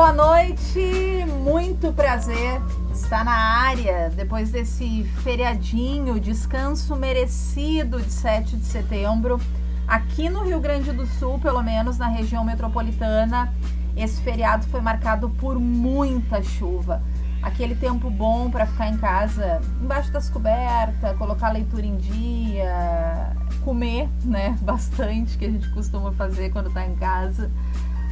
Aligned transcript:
boa 0.00 0.14
noite, 0.14 1.26
muito 1.42 1.92
prazer 1.92 2.58
estar 2.90 3.22
na 3.22 3.36
área 3.36 4.08
depois 4.08 4.50
desse 4.50 5.04
feriadinho, 5.22 6.18
descanso 6.18 6.96
merecido 6.96 8.00
de 8.00 8.10
7 8.10 8.56
de 8.56 8.64
setembro. 8.64 9.38
Aqui 9.86 10.30
no 10.30 10.42
Rio 10.42 10.58
Grande 10.58 10.90
do 10.90 11.04
Sul, 11.04 11.38
pelo 11.38 11.62
menos 11.62 11.98
na 11.98 12.08
região 12.08 12.42
metropolitana, 12.42 13.52
esse 13.94 14.22
feriado 14.22 14.64
foi 14.68 14.80
marcado 14.80 15.28
por 15.28 15.60
muita 15.60 16.42
chuva. 16.42 17.02
Aquele 17.42 17.74
tempo 17.74 18.08
bom 18.08 18.50
para 18.50 18.64
ficar 18.64 18.88
em 18.88 18.96
casa, 18.96 19.60
embaixo 19.82 20.10
das 20.10 20.30
cobertas, 20.30 21.14
colocar 21.18 21.48
a 21.48 21.52
leitura 21.52 21.84
em 21.84 21.98
dia, 21.98 23.36
comer, 23.62 24.08
né, 24.24 24.56
bastante, 24.64 25.36
que 25.36 25.44
a 25.44 25.50
gente 25.50 25.68
costuma 25.68 26.10
fazer 26.12 26.48
quando 26.52 26.68
está 26.68 26.86
em 26.86 26.94
casa, 26.94 27.50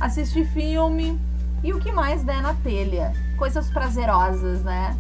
assistir 0.02 0.44
filme 0.48 1.18
e 1.62 1.72
o 1.72 1.78
que 1.78 1.92
mais 1.92 2.22
der 2.22 2.42
na 2.42 2.54
telha. 2.54 3.12
Coisas 3.36 3.70
prazerosas, 3.70 4.62
né? 4.62 4.96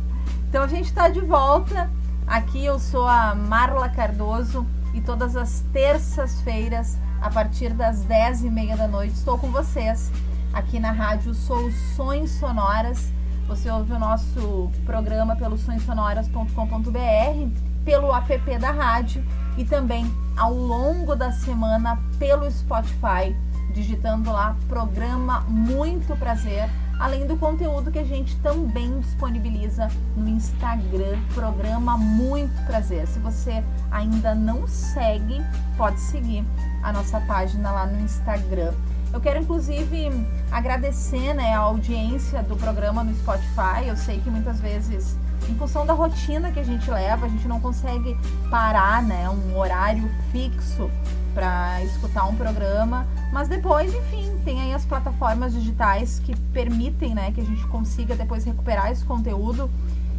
Então 0.48 0.62
a 0.62 0.66
gente 0.66 0.86
está 0.86 1.08
de 1.08 1.20
volta. 1.20 1.90
Aqui 2.26 2.64
eu 2.64 2.78
sou 2.78 3.06
a 3.06 3.34
Marla 3.34 3.88
Cardoso 3.88 4.66
e 4.94 5.00
todas 5.00 5.36
as 5.36 5.60
terças-feiras, 5.72 6.98
a 7.20 7.30
partir 7.30 7.72
das 7.72 8.02
10 8.04 8.44
e 8.44 8.50
meia 8.50 8.76
da 8.76 8.88
noite, 8.88 9.14
estou 9.14 9.38
com 9.38 9.50
vocês 9.50 10.10
aqui 10.52 10.78
na 10.78 10.92
rádio 10.92 11.34
Soluções 11.34 12.30
Sonoras. 12.32 13.12
Você 13.46 13.70
ouve 13.70 13.92
o 13.92 13.98
nosso 13.98 14.70
programa 14.84 15.36
pelo 15.36 15.56
sonsonoras.com.br, 15.56 17.48
pelo 17.84 18.14
app 18.14 18.58
da 18.58 18.70
rádio 18.70 19.24
e 19.56 19.64
também 19.64 20.10
ao 20.36 20.52
longo 20.52 21.16
da 21.16 21.32
semana 21.32 21.98
pelo 22.18 22.50
Spotify 22.50 23.34
digitando 23.72 24.30
lá 24.30 24.56
programa 24.68 25.40
Muito 25.48 26.16
Prazer, 26.16 26.68
além 26.98 27.26
do 27.26 27.36
conteúdo 27.36 27.90
que 27.90 27.98
a 27.98 28.04
gente 28.04 28.36
também 28.36 28.98
disponibiliza 29.00 29.88
no 30.16 30.28
Instagram, 30.28 31.18
programa 31.34 31.96
Muito 31.96 32.60
Prazer. 32.66 33.06
Se 33.06 33.18
você 33.18 33.62
ainda 33.90 34.34
não 34.34 34.66
segue, 34.66 35.40
pode 35.76 36.00
seguir 36.00 36.44
a 36.82 36.92
nossa 36.92 37.20
página 37.20 37.70
lá 37.70 37.86
no 37.86 38.00
Instagram. 38.00 38.72
Eu 39.12 39.20
quero 39.20 39.40
inclusive 39.40 40.10
agradecer 40.50 41.32
né, 41.34 41.54
a 41.54 41.60
audiência 41.60 42.42
do 42.42 42.56
programa 42.56 43.02
no 43.02 43.14
Spotify. 43.14 43.86
Eu 43.86 43.96
sei 43.96 44.20
que 44.20 44.28
muitas 44.28 44.60
vezes, 44.60 45.16
em 45.48 45.54
função 45.54 45.86
da 45.86 45.94
rotina 45.94 46.52
que 46.52 46.60
a 46.60 46.64
gente 46.64 46.90
leva, 46.90 47.26
a 47.26 47.28
gente 47.28 47.48
não 47.48 47.58
consegue 47.58 48.18
parar 48.50 49.02
né, 49.02 49.28
um 49.30 49.56
horário 49.56 50.10
fixo 50.30 50.90
para 51.38 51.84
escutar 51.84 52.24
um 52.24 52.34
programa, 52.34 53.06
mas 53.32 53.46
depois, 53.46 53.94
enfim, 53.94 54.28
tem 54.44 54.60
aí 54.60 54.74
as 54.74 54.84
plataformas 54.84 55.52
digitais 55.52 56.18
que 56.18 56.34
permitem, 56.52 57.14
né, 57.14 57.30
que 57.30 57.40
a 57.40 57.44
gente 57.44 57.64
consiga 57.68 58.16
depois 58.16 58.44
recuperar 58.44 58.90
esse 58.90 59.04
conteúdo. 59.04 59.70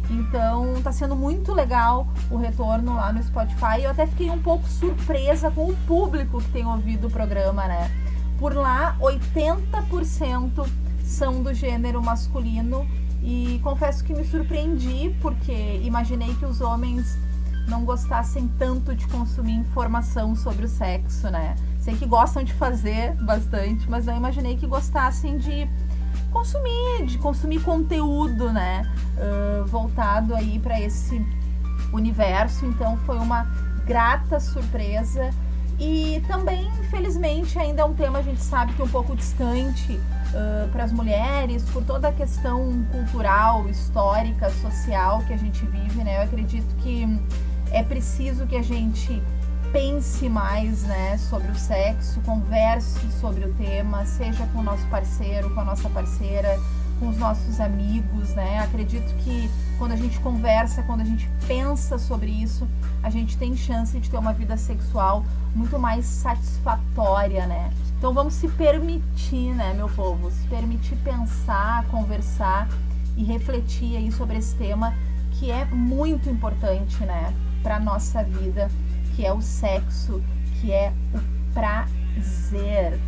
Então, 0.08 0.80
tá 0.82 0.90
sendo 0.90 1.14
muito 1.14 1.52
legal 1.52 2.08
o 2.30 2.38
retorno 2.38 2.94
lá 2.94 3.12
no 3.12 3.22
Spotify. 3.22 3.82
Eu 3.82 3.90
até 3.90 4.06
fiquei 4.06 4.30
um 4.30 4.40
pouco 4.40 4.66
surpresa 4.66 5.50
com 5.50 5.68
o 5.68 5.76
público 5.86 6.40
que 6.40 6.50
tem 6.52 6.64
ouvido 6.64 7.08
o 7.08 7.10
programa, 7.10 7.68
né? 7.68 7.90
Por 8.38 8.54
lá, 8.54 8.96
80% 8.98 10.66
são 11.04 11.42
do 11.42 11.52
gênero 11.52 12.02
masculino 12.02 12.88
e 13.22 13.60
confesso 13.62 14.02
que 14.02 14.14
me 14.14 14.24
surpreendi 14.24 15.14
porque 15.20 15.82
imaginei 15.84 16.34
que 16.36 16.46
os 16.46 16.62
homens 16.62 17.18
não 17.70 17.84
gostassem 17.84 18.48
tanto 18.58 18.94
de 18.94 19.06
consumir 19.06 19.54
informação 19.54 20.34
sobre 20.34 20.66
o 20.66 20.68
sexo, 20.68 21.30
né? 21.30 21.54
Sei 21.78 21.94
que 21.94 22.04
gostam 22.04 22.42
de 22.42 22.52
fazer 22.52 23.14
bastante, 23.22 23.88
mas 23.88 24.04
não 24.04 24.16
imaginei 24.16 24.56
que 24.56 24.66
gostassem 24.66 25.38
de 25.38 25.70
consumir, 26.32 27.06
de 27.06 27.16
consumir 27.18 27.60
conteúdo, 27.62 28.52
né? 28.52 28.82
Uh, 29.16 29.64
voltado 29.66 30.34
aí 30.34 30.58
para 30.58 30.80
esse 30.80 31.24
universo. 31.92 32.66
Então 32.66 32.96
foi 32.98 33.16
uma 33.16 33.44
grata 33.86 34.40
surpresa. 34.40 35.30
E 35.78 36.22
também, 36.28 36.68
infelizmente, 36.80 37.58
ainda 37.58 37.80
é 37.80 37.84
um 37.86 37.94
tema, 37.94 38.18
a 38.18 38.22
gente 38.22 38.42
sabe 38.42 38.74
que 38.74 38.82
é 38.82 38.84
um 38.84 38.88
pouco 38.88 39.16
distante 39.16 39.94
uh, 39.94 40.68
para 40.70 40.84
as 40.84 40.92
mulheres, 40.92 41.64
por 41.70 41.82
toda 41.82 42.08
a 42.08 42.12
questão 42.12 42.84
cultural, 42.92 43.66
histórica, 43.66 44.50
social 44.50 45.22
que 45.26 45.32
a 45.32 45.38
gente 45.38 45.64
vive, 45.64 46.04
né? 46.04 46.18
Eu 46.18 46.24
acredito 46.24 46.74
que 46.82 47.06
é 47.72 47.82
preciso 47.82 48.46
que 48.46 48.56
a 48.56 48.62
gente 48.62 49.22
pense 49.72 50.28
mais 50.28 50.82
né, 50.82 51.16
sobre 51.16 51.50
o 51.50 51.54
sexo, 51.54 52.20
converse 52.22 53.10
sobre 53.20 53.44
o 53.44 53.54
tema, 53.54 54.04
seja 54.04 54.46
com 54.48 54.58
o 54.58 54.62
nosso 54.62 54.86
parceiro, 54.88 55.50
com 55.54 55.60
a 55.60 55.64
nossa 55.64 55.88
parceira, 55.88 56.58
com 56.98 57.08
os 57.08 57.16
nossos 57.16 57.60
amigos, 57.60 58.34
né? 58.34 58.58
Acredito 58.58 59.14
que 59.24 59.50
quando 59.78 59.92
a 59.92 59.96
gente 59.96 60.18
conversa, 60.20 60.82
quando 60.82 61.00
a 61.00 61.04
gente 61.04 61.28
pensa 61.46 61.98
sobre 61.98 62.30
isso, 62.30 62.68
a 63.02 63.08
gente 63.08 63.38
tem 63.38 63.56
chance 63.56 63.98
de 63.98 64.10
ter 64.10 64.18
uma 64.18 64.32
vida 64.32 64.56
sexual 64.56 65.24
muito 65.54 65.78
mais 65.78 66.04
satisfatória, 66.04 67.46
né? 67.46 67.72
Então 67.96 68.12
vamos 68.12 68.34
se 68.34 68.48
permitir, 68.48 69.54
né, 69.54 69.72
meu 69.74 69.88
povo, 69.88 70.30
se 70.30 70.46
permitir 70.48 70.96
pensar, 70.96 71.84
conversar 71.86 72.68
e 73.16 73.24
refletir 73.24 73.96
aí 73.96 74.12
sobre 74.12 74.36
esse 74.36 74.54
tema 74.56 74.94
que 75.32 75.50
é 75.50 75.64
muito 75.64 76.28
importante, 76.28 77.02
né? 77.04 77.32
Para 77.62 77.78
nossa 77.78 78.22
vida, 78.22 78.70
que 79.14 79.24
é 79.24 79.32
o 79.32 79.40
sexo, 79.40 80.22
que 80.60 80.72
é 80.72 80.92
o 81.14 81.52
prazer. 81.52 82.98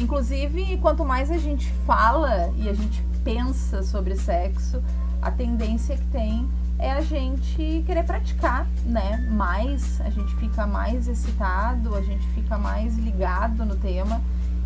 Inclusive, 0.00 0.78
quanto 0.78 1.04
mais 1.04 1.30
a 1.30 1.38
gente 1.38 1.70
fala 1.86 2.52
e 2.56 2.68
a 2.68 2.72
gente 2.72 3.02
pensa 3.24 3.82
sobre 3.82 4.16
sexo, 4.16 4.82
a 5.20 5.30
tendência 5.30 5.96
que 5.96 6.06
tem 6.06 6.48
é 6.78 6.92
a 6.92 7.00
gente 7.00 7.82
querer 7.84 8.04
praticar, 8.04 8.66
né? 8.84 9.26
Mais, 9.30 10.00
a 10.00 10.10
gente 10.10 10.34
fica 10.36 10.66
mais 10.66 11.08
excitado, 11.08 11.94
a 11.96 12.02
gente 12.02 12.26
fica 12.28 12.56
mais 12.56 12.96
ligado 12.96 13.64
no 13.64 13.74
tema. 13.76 14.20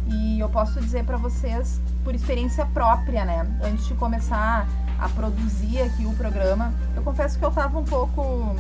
E 0.07 0.39
eu 0.39 0.49
posso 0.49 0.81
dizer 0.81 1.05
para 1.05 1.17
vocês, 1.17 1.81
por 2.05 2.15
experiência 2.15 2.67
própria, 2.67 3.25
né? 3.25 3.47
Antes 3.65 3.87
de 3.87 3.95
começar 3.95 4.67
a 4.99 5.09
produzir 5.09 5.81
aqui 5.81 6.05
o 6.05 6.13
programa, 6.15 6.73
eu 6.95 7.03
confesso 7.03 7.39
que 7.39 7.45
eu 7.45 7.51
tava 7.51 7.79
um 7.79 7.85
pouco 7.85 8.55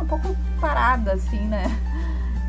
um 0.00 0.06
pouco 0.06 0.36
parada, 0.60 1.12
assim, 1.12 1.40
né? 1.46 1.64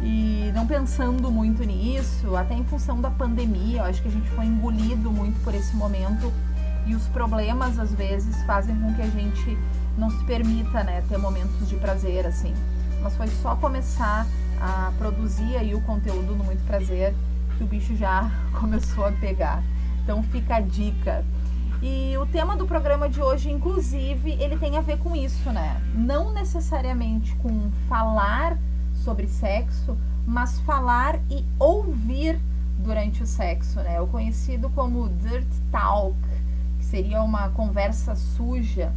E 0.02 0.52
não 0.54 0.66
pensando 0.66 1.30
muito 1.30 1.64
nisso, 1.64 2.36
até 2.36 2.54
em 2.54 2.64
função 2.64 3.02
da 3.02 3.12
pandemia, 3.12 3.82
eu 3.82 3.84
acho 3.86 4.02
que 4.02 4.08
a 4.08 4.12
gente 4.12 4.30
foi 4.30 4.46
engolido 4.46 5.12
muito 5.12 5.42
por 5.44 5.54
esse 5.54 5.76
momento 5.76 6.32
e 6.86 6.96
os 6.96 7.08
problemas 7.08 7.78
às 7.78 7.94
vezes 7.94 8.42
fazem 8.44 8.76
com 8.80 8.94
que 8.94 9.02
a 9.02 9.08
gente 9.08 9.58
não 9.98 10.10
se 10.10 10.24
permita, 10.24 10.84
né, 10.84 11.04
ter 11.10 11.18
momentos 11.18 11.68
de 11.68 11.76
prazer 11.76 12.26
assim. 12.26 12.54
Mas 13.02 13.16
foi 13.16 13.28
só 13.28 13.56
começar 13.56 14.26
a 14.60 14.92
produzir 14.98 15.56
aí 15.58 15.76
o 15.76 15.81
conteúdo 15.81 16.36
no 16.36 16.44
Muito 16.44 16.64
Prazer 16.66 17.14
que 17.58 17.64
o 17.64 17.68
bicho 17.68 17.96
já 17.96 18.31
começou 18.60 19.06
a 19.06 19.12
pegar. 19.12 19.62
Então 20.04 20.24
fica 20.24 20.56
a 20.56 20.62
dica. 20.62 21.24
E 21.82 22.18
o 22.18 22.26
tema 22.26 22.58
do 22.58 22.66
programa 22.66 23.08
de 23.08 23.22
hoje, 23.22 23.50
inclusive, 23.50 24.32
ele 24.34 24.58
tem 24.58 24.78
a 24.78 24.82
ver 24.82 24.98
com 24.98 25.16
isso, 25.16 25.50
né? 25.50 25.82
Não 25.96 26.34
necessariamente 26.34 27.34
com 27.38 27.72
falar 27.88 28.58
sobre 28.94 29.28
sexo, 29.28 29.98
mas 30.28 30.60
falar 30.60 31.16
e 31.30 31.46
ouvir 31.58 32.38
durante 32.78 33.24
o 33.24 33.28
sexo, 33.28 33.80
né? 33.80 34.02
O 34.02 34.08
conhecido 34.08 34.70
como 34.72 35.08
dirt 35.08 35.48
talk, 35.72 36.18
que 36.80 36.86
seria 36.86 37.22
uma 37.22 37.50
conversa 37.50 38.14
suja. 38.14 38.94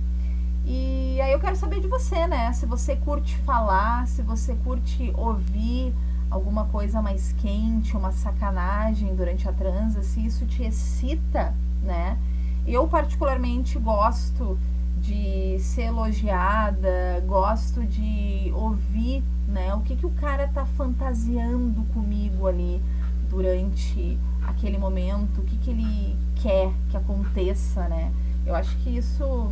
E 0.65 1.21
aí 1.21 1.33
eu 1.33 1.39
quero 1.39 1.55
saber 1.55 1.81
de 1.81 1.87
você, 1.87 2.27
né? 2.27 2.53
Se 2.53 2.67
você 2.67 2.97
curte 2.97 3.37
falar, 3.39 4.09
se 4.09 4.23
você 4.23 4.57
curte 4.57 5.13
ouvir 5.17 5.95
alguma 6.29 6.65
coisa 6.65 7.01
mais 7.01 7.33
quente, 7.33 7.97
uma 7.97 8.11
sacanagem 8.11 9.15
durante 9.15 9.49
a 9.49 9.53
transa, 9.53 10.03
se 10.03 10.25
isso 10.25 10.47
te 10.47 10.65
excita, 10.65 11.55
né? 11.83 12.19
Eu, 12.67 12.87
particularmente, 12.87 13.79
gosto 13.79 14.59
de 15.01 15.59
ser 15.59 15.87
elogiada, 15.87 17.23
gosto 17.27 17.85
de 17.85 18.53
ouvir 18.55 19.23
né, 19.49 19.75
o 19.75 19.81
que, 19.81 19.97
que 19.97 20.07
o 20.07 20.11
cara 20.11 20.47
tá 20.49 20.65
fantasiando 20.65 21.83
comigo 21.93 22.47
ali 22.47 22.81
durante 23.29 24.17
aquele 24.47 24.79
momento, 24.79 25.41
o 25.41 25.45
que, 25.45 25.57
que 25.59 25.71
ele 25.71 26.17
quer 26.37 26.73
que 26.91 26.97
aconteça, 26.97 27.89
né? 27.89 28.13
Eu 28.47 28.55
acho 28.55 28.77
que 28.79 28.97
isso 28.97 29.51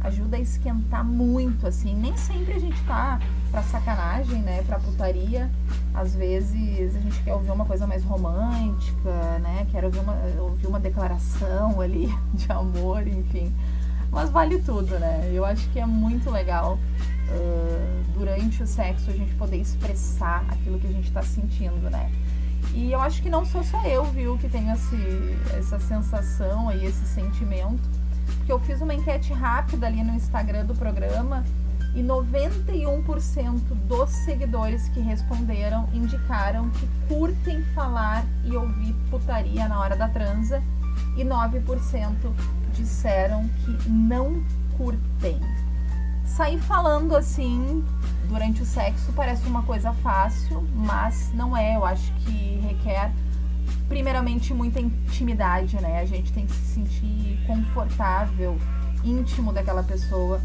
ajuda 0.00 0.36
a 0.36 0.40
esquentar 0.40 1.04
muito, 1.04 1.66
assim. 1.66 1.94
Nem 1.94 2.16
sempre 2.16 2.54
a 2.54 2.58
gente 2.58 2.80
tá 2.84 3.20
pra 3.50 3.62
sacanagem, 3.62 4.40
né? 4.42 4.62
Pra 4.62 4.78
putaria. 4.78 5.50
Às 5.92 6.14
vezes 6.14 6.96
a 6.96 7.00
gente 7.00 7.22
quer 7.22 7.34
ouvir 7.34 7.50
uma 7.50 7.64
coisa 7.64 7.86
mais 7.86 8.04
romântica, 8.04 9.38
né? 9.40 9.66
Quer 9.70 9.84
ouvir 9.84 9.98
uma, 9.98 10.16
ouvir 10.40 10.66
uma 10.66 10.80
declaração 10.80 11.80
ali 11.80 12.06
de 12.34 12.50
amor, 12.50 13.06
enfim. 13.06 13.52
Mas 14.10 14.30
vale 14.30 14.60
tudo, 14.60 14.98
né? 14.98 15.30
Eu 15.32 15.44
acho 15.44 15.68
que 15.70 15.78
é 15.78 15.86
muito 15.86 16.30
legal 16.30 16.78
uh, 17.28 18.04
durante 18.12 18.62
o 18.62 18.66
sexo 18.66 19.10
a 19.10 19.12
gente 19.12 19.34
poder 19.34 19.56
expressar 19.56 20.44
aquilo 20.48 20.78
que 20.78 20.86
a 20.86 20.92
gente 20.92 21.12
tá 21.12 21.22
sentindo, 21.22 21.88
né? 21.90 22.10
E 22.72 22.92
eu 22.92 23.00
acho 23.00 23.22
que 23.22 23.30
não 23.30 23.44
sou 23.44 23.64
só 23.64 23.82
eu, 23.84 24.04
viu, 24.04 24.36
que 24.38 24.48
tenho 24.48 24.72
esse, 24.72 24.96
essa 25.56 25.78
sensação 25.78 26.68
aí, 26.68 26.84
esse 26.84 27.04
sentimento. 27.06 27.88
Porque 28.38 28.52
eu 28.52 28.58
fiz 28.60 28.80
uma 28.80 28.94
enquete 28.94 29.32
rápida 29.32 29.86
ali 29.86 30.02
no 30.04 30.14
Instagram 30.14 30.66
do 30.66 30.74
programa 30.74 31.44
e 31.94 32.02
91% 32.02 33.60
dos 33.86 34.10
seguidores 34.10 34.88
que 34.90 35.00
responderam 35.00 35.88
indicaram 35.92 36.70
que 36.70 36.88
curtem 37.08 37.62
falar 37.74 38.24
e 38.44 38.56
ouvir 38.56 38.94
putaria 39.10 39.66
na 39.68 39.80
hora 39.80 39.96
da 39.96 40.08
transa 40.08 40.62
e 41.16 41.24
9% 41.24 42.14
disseram 42.72 43.48
que 43.64 43.88
não 43.88 44.42
curtem. 44.76 45.40
Sair 46.24 46.58
falando 46.60 47.16
assim 47.16 47.84
durante 48.28 48.62
o 48.62 48.64
sexo 48.64 49.12
parece 49.12 49.46
uma 49.48 49.62
coisa 49.62 49.92
fácil, 49.94 50.62
mas 50.74 51.32
não 51.34 51.56
é. 51.56 51.76
Eu 51.76 51.84
acho 51.84 52.12
que 52.14 52.60
requer, 52.60 53.12
primeiramente, 53.88 54.54
muita 54.54 54.80
intimidade, 54.80 55.76
né? 55.80 56.00
A 56.00 56.04
gente 56.04 56.32
tem 56.32 56.46
que 56.46 56.52
se 56.52 56.74
sentir 56.74 57.38
confortável, 57.46 58.56
íntimo 59.04 59.52
daquela 59.52 59.82
pessoa. 59.82 60.40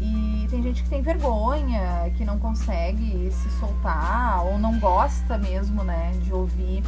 E 0.00 0.46
tem 0.50 0.62
gente 0.62 0.82
que 0.82 0.88
tem 0.88 1.02
vergonha, 1.02 2.10
que 2.16 2.24
não 2.24 2.38
consegue 2.38 3.30
se 3.30 3.50
soltar 3.58 4.44
ou 4.44 4.58
não 4.58 4.78
gosta 4.78 5.38
mesmo, 5.38 5.82
né, 5.82 6.12
de 6.22 6.32
ouvir 6.32 6.82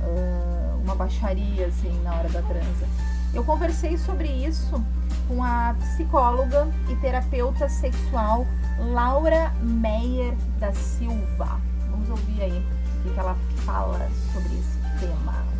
uh, 0.00 0.80
uma 0.82 0.94
baixaria 0.94 1.66
assim 1.66 2.00
na 2.02 2.14
hora 2.14 2.28
da 2.28 2.42
transa. 2.42 2.86
Eu 3.32 3.44
conversei 3.44 3.96
sobre 3.96 4.28
isso 4.28 4.82
com 5.28 5.44
a 5.44 5.74
psicóloga 5.78 6.66
e 6.88 6.96
terapeuta 6.96 7.68
sexual 7.68 8.46
Laura 8.78 9.52
Meyer 9.60 10.34
da 10.58 10.72
Silva. 10.72 11.60
Vamos 11.90 12.08
ouvir 12.08 12.42
aí 12.42 12.66
o 13.04 13.12
que 13.12 13.20
ela 13.20 13.36
fala 13.64 14.08
sobre 14.32 14.58
esse 14.58 14.78
tema. 14.98 15.57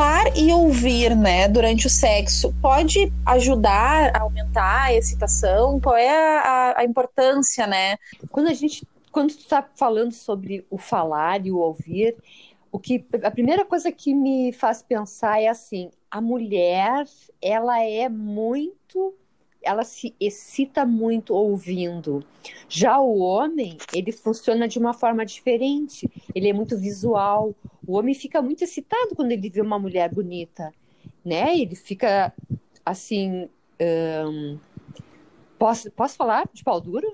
Falar 0.00 0.34
e 0.34 0.50
ouvir, 0.50 1.14
né, 1.14 1.46
durante 1.46 1.86
o 1.86 1.90
sexo 1.90 2.54
pode 2.62 3.12
ajudar 3.26 4.16
a 4.16 4.22
aumentar 4.22 4.84
a 4.84 4.94
excitação? 4.94 5.78
Qual 5.78 5.94
é 5.94 6.08
a, 6.38 6.74
a 6.78 6.84
importância, 6.84 7.66
né? 7.66 7.98
Quando 8.30 8.46
a 8.48 8.54
gente, 8.54 8.88
quando 9.12 9.34
tu 9.34 9.40
está 9.40 9.62
falando 9.76 10.12
sobre 10.12 10.64
o 10.70 10.78
falar 10.78 11.44
e 11.44 11.52
o 11.52 11.58
ouvir, 11.58 12.16
o 12.72 12.78
que 12.78 13.04
a 13.22 13.30
primeira 13.30 13.62
coisa 13.62 13.92
que 13.92 14.14
me 14.14 14.54
faz 14.54 14.80
pensar 14.80 15.38
é 15.38 15.48
assim, 15.48 15.90
a 16.10 16.18
mulher, 16.18 17.04
ela 17.42 17.84
é 17.84 18.08
muito 18.08 19.14
ela 19.62 19.84
se 19.84 20.14
excita 20.18 20.84
muito 20.84 21.34
ouvindo. 21.34 22.24
Já 22.68 22.98
o 22.98 23.18
homem, 23.18 23.76
ele 23.92 24.12
funciona 24.12 24.66
de 24.66 24.78
uma 24.78 24.92
forma 24.92 25.24
diferente. 25.24 26.08
Ele 26.34 26.48
é 26.48 26.52
muito 26.52 26.78
visual. 26.78 27.54
O 27.86 27.96
homem 27.96 28.14
fica 28.14 28.40
muito 28.40 28.64
excitado 28.64 29.14
quando 29.14 29.32
ele 29.32 29.50
vê 29.50 29.60
uma 29.60 29.78
mulher 29.78 30.12
bonita, 30.12 30.72
né? 31.24 31.58
Ele 31.58 31.74
fica 31.74 32.32
assim. 32.84 33.48
Um... 33.80 34.58
Posso, 35.58 35.90
posso 35.90 36.16
falar 36.16 36.48
de 36.52 36.64
pau 36.64 36.80
duro? 36.80 37.12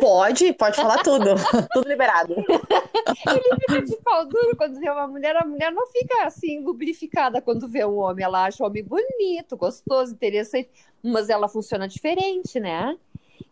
Pode, 0.00 0.52
pode 0.52 0.76
falar 0.76 1.02
tudo. 1.02 1.34
tudo 1.72 1.88
liberado. 1.88 2.34
Ele 2.34 3.60
fica 3.60 3.82
de 3.82 3.96
pau 3.96 4.24
duro 4.26 4.56
quando 4.56 4.78
vê 4.78 4.90
uma 4.90 5.08
mulher. 5.08 5.36
A 5.36 5.46
mulher 5.46 5.72
não 5.72 5.86
fica 5.88 6.24
assim 6.24 6.60
lubrificada 6.60 7.42
quando 7.42 7.68
vê 7.68 7.84
um 7.84 7.98
homem. 7.98 8.24
Ela 8.24 8.44
acha 8.44 8.62
o 8.62 8.66
homem 8.66 8.84
bonito, 8.84 9.56
gostoso, 9.56 10.12
interessante, 10.12 10.70
mas 11.02 11.28
ela 11.28 11.48
funciona 11.48 11.88
diferente, 11.88 12.60
né? 12.60 12.96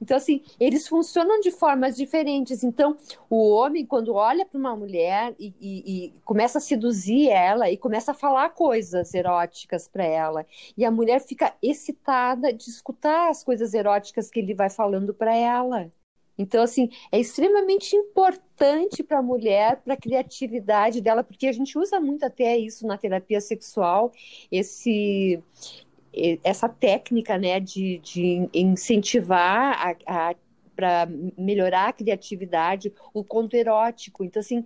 Então, 0.01 0.17
assim, 0.17 0.43
eles 0.61 0.87
funcionam 0.87 1.41
de 1.41 1.51
formas 1.51 1.97
diferentes. 1.97 2.63
Então, 2.63 2.97
o 3.31 3.51
homem, 3.51 3.85
quando 3.85 4.15
olha 4.15 4.45
para 4.45 4.59
uma 4.59 4.77
mulher 4.77 5.35
e, 5.39 5.55
e, 5.61 6.07
e, 6.07 6.21
começa 6.25 6.59
a 6.59 6.61
seduzir 6.61 7.29
ela 7.29 7.71
e 7.71 7.77
começa 7.77 8.13
a 8.13 8.15
falar 8.15 8.51
coisas 8.51 9.15
eróticas 9.15 9.89
para 9.89 10.05
ela, 10.05 10.47
e 10.77 10.85
a 10.85 10.91
mulher 10.91 11.21
fica 11.21 11.55
excitada 11.63 12.53
de 12.53 12.69
escutar 12.69 13.31
as 13.31 13.43
coisas 13.43 13.75
eróticas 13.75 14.31
que 14.31 14.41
ele 14.41 14.55
vai 14.55 14.71
falando 14.71 15.15
para 15.15 15.35
ela. 15.35 15.91
Então, 16.39 16.63
assim, 16.63 16.91
é 17.11 17.19
extremamente 17.19 17.97
importante 17.97 19.03
para 19.03 19.19
a 19.19 19.23
mulher, 19.23 19.81
para 19.83 19.95
a 19.95 19.97
criatividade 19.97 21.01
dela, 21.01 21.25
porque 21.25 21.47
a 21.47 21.53
gente 21.53 21.79
usa 21.79 21.99
muito 21.99 22.25
até 22.25 22.57
isso 22.57 22.87
na 22.87 22.99
terapia 22.99 23.41
sexual, 23.41 24.13
esse, 24.51 25.43
essa 26.45 26.69
técnica 26.69 27.39
né, 27.39 27.61
de, 27.61 27.99
de 27.99 28.49
incentivar 28.53 29.97
a, 30.07 30.31
a 30.31 30.35
para 30.77 31.09
melhorar 31.39 31.89
a 31.89 31.93
criatividade, 31.93 32.93
o 33.15 33.25
conto 33.25 33.57
erótico. 33.57 34.23
Então, 34.23 34.41
assim, 34.41 34.63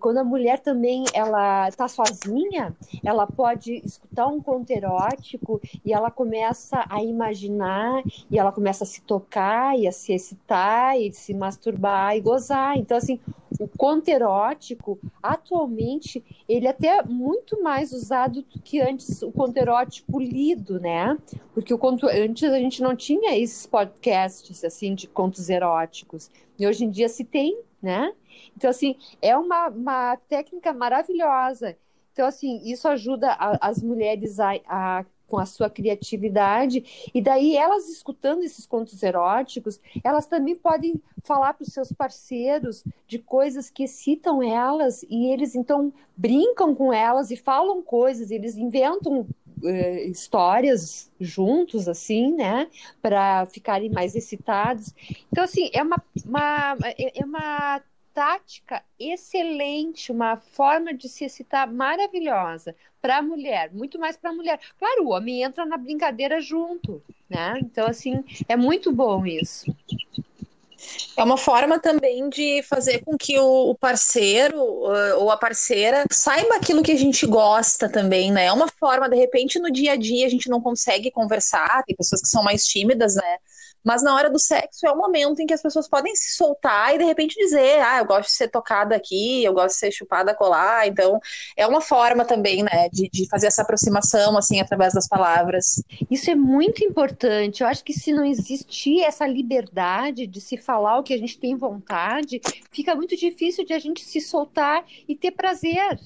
quando 0.00 0.16
a 0.16 0.24
mulher 0.24 0.60
também 0.60 1.04
ela 1.12 1.68
está 1.68 1.86
sozinha, 1.86 2.74
ela 3.04 3.26
pode 3.26 3.82
escutar 3.84 4.26
um 4.26 4.40
conto 4.40 4.70
erótico 4.70 5.60
e 5.84 5.92
ela 5.92 6.10
começa 6.10 6.84
a 6.88 7.02
imaginar 7.02 8.02
e 8.30 8.38
ela 8.38 8.50
começa 8.50 8.84
a 8.84 8.86
se 8.86 9.02
tocar 9.02 9.78
e 9.78 9.86
a 9.86 9.92
se 9.92 10.14
excitar 10.14 10.98
e 10.98 11.12
se 11.12 11.34
masturbar 11.34 12.16
e 12.16 12.20
gozar. 12.20 12.78
Então, 12.78 12.96
assim, 12.96 13.20
o 13.58 13.68
conto 13.68 14.08
erótico, 14.08 14.98
atualmente, 15.22 16.24
ele 16.48 16.66
é 16.66 16.70
até 16.70 17.02
muito 17.02 17.62
mais 17.62 17.92
usado 17.92 18.42
do 18.42 18.60
que 18.60 18.80
antes 18.80 19.22
o 19.22 19.30
conto 19.30 19.56
erótico 19.56 20.20
lido, 20.20 20.80
né? 20.80 21.16
Porque 21.54 21.72
o 21.72 21.78
conto, 21.78 22.06
antes 22.06 22.50
a 22.50 22.58
gente 22.58 22.82
não 22.82 22.96
tinha 22.96 23.36
esses 23.36 23.66
podcasts, 23.66 24.64
assim, 24.64 24.94
de 24.94 25.06
contos 25.06 25.48
eróticos. 25.48 26.30
E 26.58 26.66
hoje 26.66 26.84
em 26.84 26.90
dia 26.90 27.08
se 27.08 27.24
tem, 27.24 27.58
né? 27.80 28.12
Então, 28.56 28.70
assim, 28.70 28.96
é 29.20 29.36
uma, 29.36 29.68
uma 29.68 30.16
técnica 30.28 30.72
maravilhosa. 30.72 31.76
Então, 32.12 32.26
assim, 32.26 32.62
isso 32.64 32.88
ajuda 32.88 33.30
a, 33.32 33.68
as 33.68 33.82
mulheres 33.82 34.40
a, 34.40 34.52
a 34.66 35.04
com 35.26 35.38
a 35.38 35.46
sua 35.46 35.68
criatividade, 35.68 37.10
e 37.12 37.20
daí 37.20 37.56
elas 37.56 37.88
escutando 37.88 38.42
esses 38.42 38.66
contos 38.66 39.02
eróticos, 39.02 39.80
elas 40.02 40.26
também 40.26 40.54
podem 40.54 41.00
falar 41.22 41.54
para 41.54 41.64
os 41.64 41.72
seus 41.72 41.92
parceiros 41.92 42.84
de 43.06 43.18
coisas 43.18 43.68
que 43.68 43.84
excitam 43.84 44.42
elas, 44.42 45.04
e 45.08 45.26
eles 45.32 45.54
então 45.54 45.92
brincam 46.16 46.74
com 46.74 46.92
elas 46.92 47.30
e 47.30 47.36
falam 47.36 47.82
coisas, 47.82 48.30
eles 48.30 48.56
inventam 48.56 49.26
uh, 49.62 50.10
histórias 50.10 51.10
juntos, 51.20 51.88
assim, 51.88 52.34
né, 52.34 52.68
para 53.02 53.46
ficarem 53.46 53.90
mais 53.90 54.14
excitados. 54.14 54.94
Então, 55.30 55.44
assim, 55.44 55.70
é 55.72 55.82
uma, 55.82 56.02
uma, 56.24 56.76
é, 56.82 57.20
é 57.20 57.24
uma 57.24 57.82
tática 58.16 58.82
excelente, 58.98 60.10
uma 60.10 60.38
forma 60.38 60.94
de 60.94 61.06
se 61.06 61.26
excitar 61.26 61.70
maravilhosa 61.70 62.74
para 63.02 63.18
a 63.18 63.22
mulher, 63.22 63.70
muito 63.74 63.98
mais 63.98 64.16
para 64.16 64.30
a 64.30 64.32
mulher. 64.32 64.58
Claro, 64.78 65.04
o 65.04 65.10
homem 65.10 65.42
entra 65.42 65.66
na 65.66 65.76
brincadeira 65.76 66.40
junto, 66.40 67.02
né? 67.28 67.58
Então, 67.60 67.86
assim, 67.86 68.24
é 68.48 68.56
muito 68.56 68.90
bom 68.90 69.26
isso. 69.26 69.66
É 71.14 71.22
uma 71.22 71.36
forma 71.36 71.78
também 71.78 72.30
de 72.30 72.62
fazer 72.62 73.04
com 73.04 73.18
que 73.18 73.38
o 73.38 73.74
parceiro 73.74 74.62
uh, 74.62 75.18
ou 75.18 75.30
a 75.30 75.36
parceira 75.36 76.04
saiba 76.10 76.56
aquilo 76.56 76.82
que 76.82 76.92
a 76.92 76.98
gente 76.98 77.26
gosta 77.26 77.86
também, 77.86 78.32
né? 78.32 78.46
É 78.46 78.52
uma 78.52 78.68
forma, 78.68 79.10
de 79.10 79.16
repente, 79.16 79.58
no 79.58 79.70
dia 79.70 79.92
a 79.92 79.96
dia 79.96 80.24
a 80.24 80.30
gente 80.30 80.48
não 80.48 80.60
consegue 80.60 81.10
conversar, 81.10 81.82
tem 81.84 81.94
pessoas 81.94 82.22
que 82.22 82.28
são 82.28 82.42
mais 82.42 82.64
tímidas, 82.64 83.14
né? 83.14 83.38
Mas 83.86 84.02
na 84.02 84.12
hora 84.16 84.28
do 84.28 84.38
sexo 84.38 84.84
é 84.84 84.90
o 84.90 84.96
momento 84.96 85.38
em 85.40 85.46
que 85.46 85.54
as 85.54 85.62
pessoas 85.62 85.88
podem 85.88 86.12
se 86.16 86.36
soltar 86.36 86.92
e 86.92 86.98
de 86.98 87.04
repente 87.04 87.36
dizer: 87.36 87.78
ah, 87.78 87.98
eu 87.98 88.04
gosto 88.04 88.28
de 88.28 88.34
ser 88.34 88.48
tocada 88.48 88.96
aqui, 88.96 89.44
eu 89.44 89.52
gosto 89.52 89.74
de 89.74 89.78
ser 89.78 89.92
chupada 89.92 90.34
colar. 90.34 90.88
Então, 90.88 91.20
é 91.56 91.64
uma 91.64 91.80
forma 91.80 92.24
também, 92.24 92.64
né, 92.64 92.88
de, 92.92 93.08
de 93.08 93.28
fazer 93.28 93.46
essa 93.46 93.62
aproximação, 93.62 94.36
assim, 94.36 94.60
através 94.60 94.92
das 94.92 95.06
palavras. 95.06 95.80
Isso 96.10 96.28
é 96.28 96.34
muito 96.34 96.84
importante. 96.84 97.62
Eu 97.62 97.68
acho 97.68 97.84
que 97.84 97.92
se 97.92 98.12
não 98.12 98.24
existir 98.24 99.02
essa 99.02 99.24
liberdade 99.24 100.26
de 100.26 100.40
se 100.40 100.56
falar 100.56 100.98
o 100.98 101.04
que 101.04 101.14
a 101.14 101.18
gente 101.18 101.38
tem 101.38 101.54
vontade, 101.54 102.40
fica 102.72 102.92
muito 102.96 103.16
difícil 103.16 103.64
de 103.64 103.72
a 103.72 103.78
gente 103.78 104.04
se 104.04 104.20
soltar 104.20 104.84
e 105.06 105.14
ter 105.14 105.30
prazer, 105.30 106.00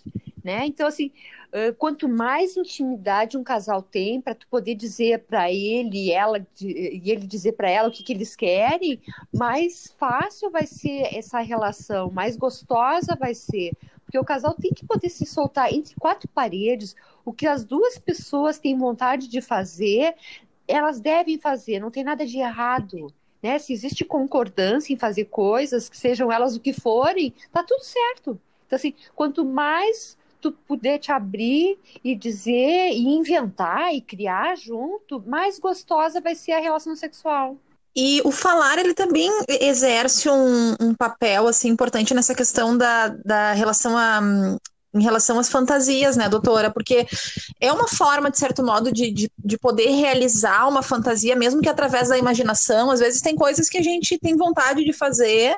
né? 0.45 0.67
Então, 0.67 0.87
assim 0.87 1.11
quanto 1.79 2.09
mais 2.09 2.57
intimidade 2.57 3.37
um 3.37 3.43
casal 3.43 3.83
tem 3.83 4.21
para 4.21 4.35
tu 4.35 4.47
poder 4.47 4.75
dizer 4.75 5.21
para 5.21 5.51
ele 5.51 6.07
e 6.07 6.13
ela 6.13 6.47
e 6.61 7.11
ele 7.11 7.27
dizer 7.27 7.53
para 7.53 7.69
ela 7.69 7.89
o 7.89 7.91
que, 7.91 8.05
que 8.05 8.13
eles 8.13 8.37
querem, 8.37 9.01
mais 9.33 9.93
fácil 9.99 10.51
vai 10.51 10.67
ser 10.67 11.15
essa 11.15 11.41
relação, 11.41 12.11
mais 12.11 12.37
gostosa 12.37 13.17
vai 13.17 13.35
ser. 13.35 13.73
Porque 14.05 14.19
o 14.19 14.25
casal 14.25 14.55
tem 14.55 14.73
que 14.73 14.87
poder 14.87 15.09
se 15.09 15.27
soltar 15.27 15.73
entre 15.73 15.95
quatro 15.97 16.29
paredes, 16.29 16.95
o 17.25 17.33
que 17.33 17.47
as 17.47 17.65
duas 17.65 17.99
pessoas 17.99 18.59
têm 18.59 18.77
vontade 18.77 19.29
de 19.29 19.41
fazer, 19.41 20.15
elas 20.67 21.01
devem 21.01 21.39
fazer, 21.39 21.81
não 21.81 21.91
tem 21.91 22.05
nada 22.05 22.25
de 22.27 22.39
errado. 22.39 23.13
Né? 23.43 23.59
Se 23.59 23.73
existe 23.73 24.05
concordância 24.05 24.93
em 24.93 24.99
fazer 24.99 25.27
coisas, 25.27 25.89
que 25.89 25.97
sejam 25.97 26.31
elas 26.31 26.57
o 26.57 26.61
que 26.61 26.73
forem, 26.73 27.35
tá 27.53 27.63
tudo 27.63 27.83
certo. 27.83 28.41
Então, 28.67 28.77
assim, 28.77 28.95
quanto 29.15 29.45
mais 29.45 30.17
tu 30.41 30.53
poder 30.53 30.99
te 30.99 31.13
abrir 31.13 31.79
e 32.03 32.15
dizer 32.15 32.91
e 32.93 33.03
inventar 33.03 33.95
e 33.95 34.01
criar 34.01 34.57
junto, 34.57 35.23
mais 35.27 35.59
gostosa 35.59 36.21
vai 36.21 36.35
ser 36.35 36.53
a 36.53 36.61
relação 36.61 36.97
sexual. 36.97 37.57
E 37.95 38.21
o 38.25 38.31
falar, 38.31 38.79
ele 38.79 38.95
também 38.95 39.31
exerce 39.49 40.29
um, 40.29 40.75
um 40.81 40.95
papel, 40.95 41.49
assim, 41.49 41.69
importante 41.69 42.15
nessa 42.15 42.35
questão 42.35 42.79
da, 42.79 43.09
da 43.09 43.53
relação 43.53 43.99
a, 43.99 44.21
em 44.95 45.03
relação 45.03 45.39
às 45.39 45.49
fantasias, 45.49 46.17
né, 46.17 46.29
doutora? 46.29 46.71
Porque 46.71 47.07
é 47.61 47.73
uma 47.73 47.89
forma, 47.89 48.31
de 48.31 48.39
certo 48.39 48.63
modo, 48.63 48.93
de, 48.93 49.11
de, 49.11 49.31
de, 49.37 49.59
poder 49.59 49.91
realizar 49.91 50.69
uma 50.69 50.83
fantasia, 50.83 51.35
mesmo 51.37 51.61
que 51.61 51.69
através 51.69 52.09
da 52.09 52.19
imaginação. 52.19 52.91
Às 52.91 53.01
vezes 53.01 53.21
tem 53.21 53.35
coisas 53.35 53.69
que 53.69 53.79
a 53.79 53.83
gente 53.83 54.19
tem 54.19 54.37
vontade 54.37 54.85
de 54.85 54.93
fazer 54.93 55.57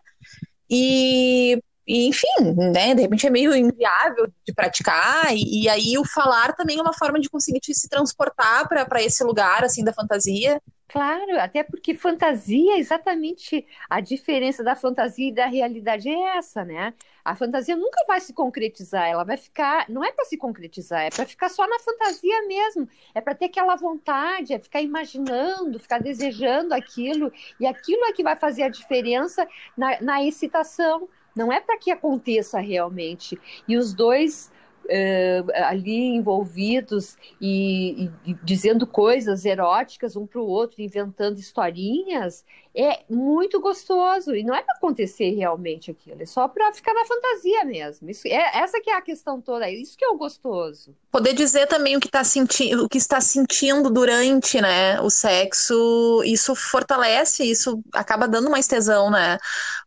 e, 0.69 1.63
e 1.87 2.09
enfim, 2.09 2.27
né, 2.73 2.95
de 2.95 3.03
repente 3.03 3.27
é 3.27 3.31
meio 3.31 3.55
inviável 3.55 4.29
de 4.45 4.55
praticar. 4.55 5.35
E, 5.35 5.65
e 5.65 5.69
aí 5.69 5.99
o 5.99 6.05
falar 6.05 6.55
também 6.55 6.79
é 6.79 6.83
uma 6.83 6.95
forma 6.95 7.19
de 7.19 7.29
conseguir 7.29 7.61
se 7.63 7.89
transportar 7.89 8.69
para 8.69 9.03
esse 9.03 9.23
lugar, 9.25 9.65
assim, 9.65 9.85
da 9.85 9.93
fantasia. 9.93 10.61
Claro, 10.93 11.41
até 11.41 11.63
porque 11.63 11.95
fantasia, 11.95 12.79
exatamente 12.79 13.67
a 13.89 13.99
diferença 13.99 14.63
da 14.63 14.77
fantasia 14.77 15.29
e 15.29 15.33
da 15.33 15.47
realidade 15.47 16.07
é 16.07 16.37
essa, 16.37 16.67
né? 16.67 16.93
A 17.25 17.35
fantasia 17.35 17.75
nunca 17.75 18.05
vai 18.07 18.21
se 18.21 18.35
concretizar, 18.35 19.09
ela 19.09 19.25
vai 19.25 19.39
ficar, 19.39 19.89
não 19.89 20.05
é 20.05 20.13
para 20.13 20.27
se 20.27 20.37
concretizar, 20.37 21.01
é 21.05 21.09
para 21.09 21.25
ficar 21.25 21.49
só 21.49 21.67
na 21.67 21.79
fantasia 21.79 22.47
mesmo, 22.47 22.87
é 23.15 23.23
para 23.23 23.35
ter 23.35 23.47
aquela 23.47 23.75
vontade, 23.75 24.53
é 24.53 24.59
ficar 24.59 24.83
imaginando, 24.83 25.79
ficar 25.79 25.99
desejando 25.99 26.75
aquilo, 26.75 27.33
e 27.59 27.67
aquilo 27.67 28.05
é 28.05 28.13
que 28.13 28.23
vai 28.23 28.37
fazer 28.37 28.65
a 28.65 28.69
diferença 28.69 29.49
na, 29.75 29.99
na 30.03 30.23
excitação, 30.23 31.09
não 31.35 31.53
é 31.53 31.61
para 31.61 31.79
que 31.79 31.91
aconteça 31.91 32.61
realmente. 32.61 33.39
E 33.67 33.77
os 33.77 33.95
dois 33.95 34.51
uh, 34.85 35.51
ali 35.65 36.15
envolvidos 36.15 37.17
e, 37.41 38.11
e, 38.25 38.35
dizendo 38.43 38.87
coisas 38.87 39.45
eróticas 39.45 40.17
um 40.17 40.27
para 40.27 40.41
o 40.41 40.47
outro, 40.47 40.83
inventando 40.83 41.39
historinhas, 41.39 42.45
é 42.75 43.03
muito 43.09 43.61
gostoso. 43.61 44.35
E 44.35 44.43
não 44.43 44.55
é 44.55 44.63
para 44.63 44.77
acontecer 44.77 45.31
realmente 45.31 45.91
aquilo, 45.91 46.23
é 46.23 46.27
só 46.27 46.49
para 46.49 46.73
ficar 46.73 46.95
na 46.95 47.05
fantasia 47.05 47.65
mesmo. 47.65 48.11
Isso, 48.11 48.27
é, 48.27 48.59
essa 48.59 48.81
que 48.81 48.91
é 48.91 48.97
a 48.97 49.03
questão 49.03 49.41
toda, 49.41 49.71
isso 49.71 49.97
que 49.97 50.05
é 50.05 50.09
o 50.09 50.17
gostoso. 50.17 50.95
Poder 51.11 51.35
dizer 51.35 51.67
também 51.67 51.97
o 51.97 52.01
que, 52.01 52.09
tá 52.09 52.25
sentindo, 52.25 52.85
o 52.85 52.89
que 52.89 52.99
está 52.99 53.21
sentindo 53.21 53.91
durante 53.91 54.61
né, 54.61 55.01
o 55.01 55.11
sexo, 55.11 56.23
isso 56.25 56.55
fortalece, 56.55 57.45
isso 57.45 57.83
acaba 57.93 58.27
dando 58.27 58.51
mais 58.51 58.67
tesão, 58.67 59.11
né? 59.11 59.39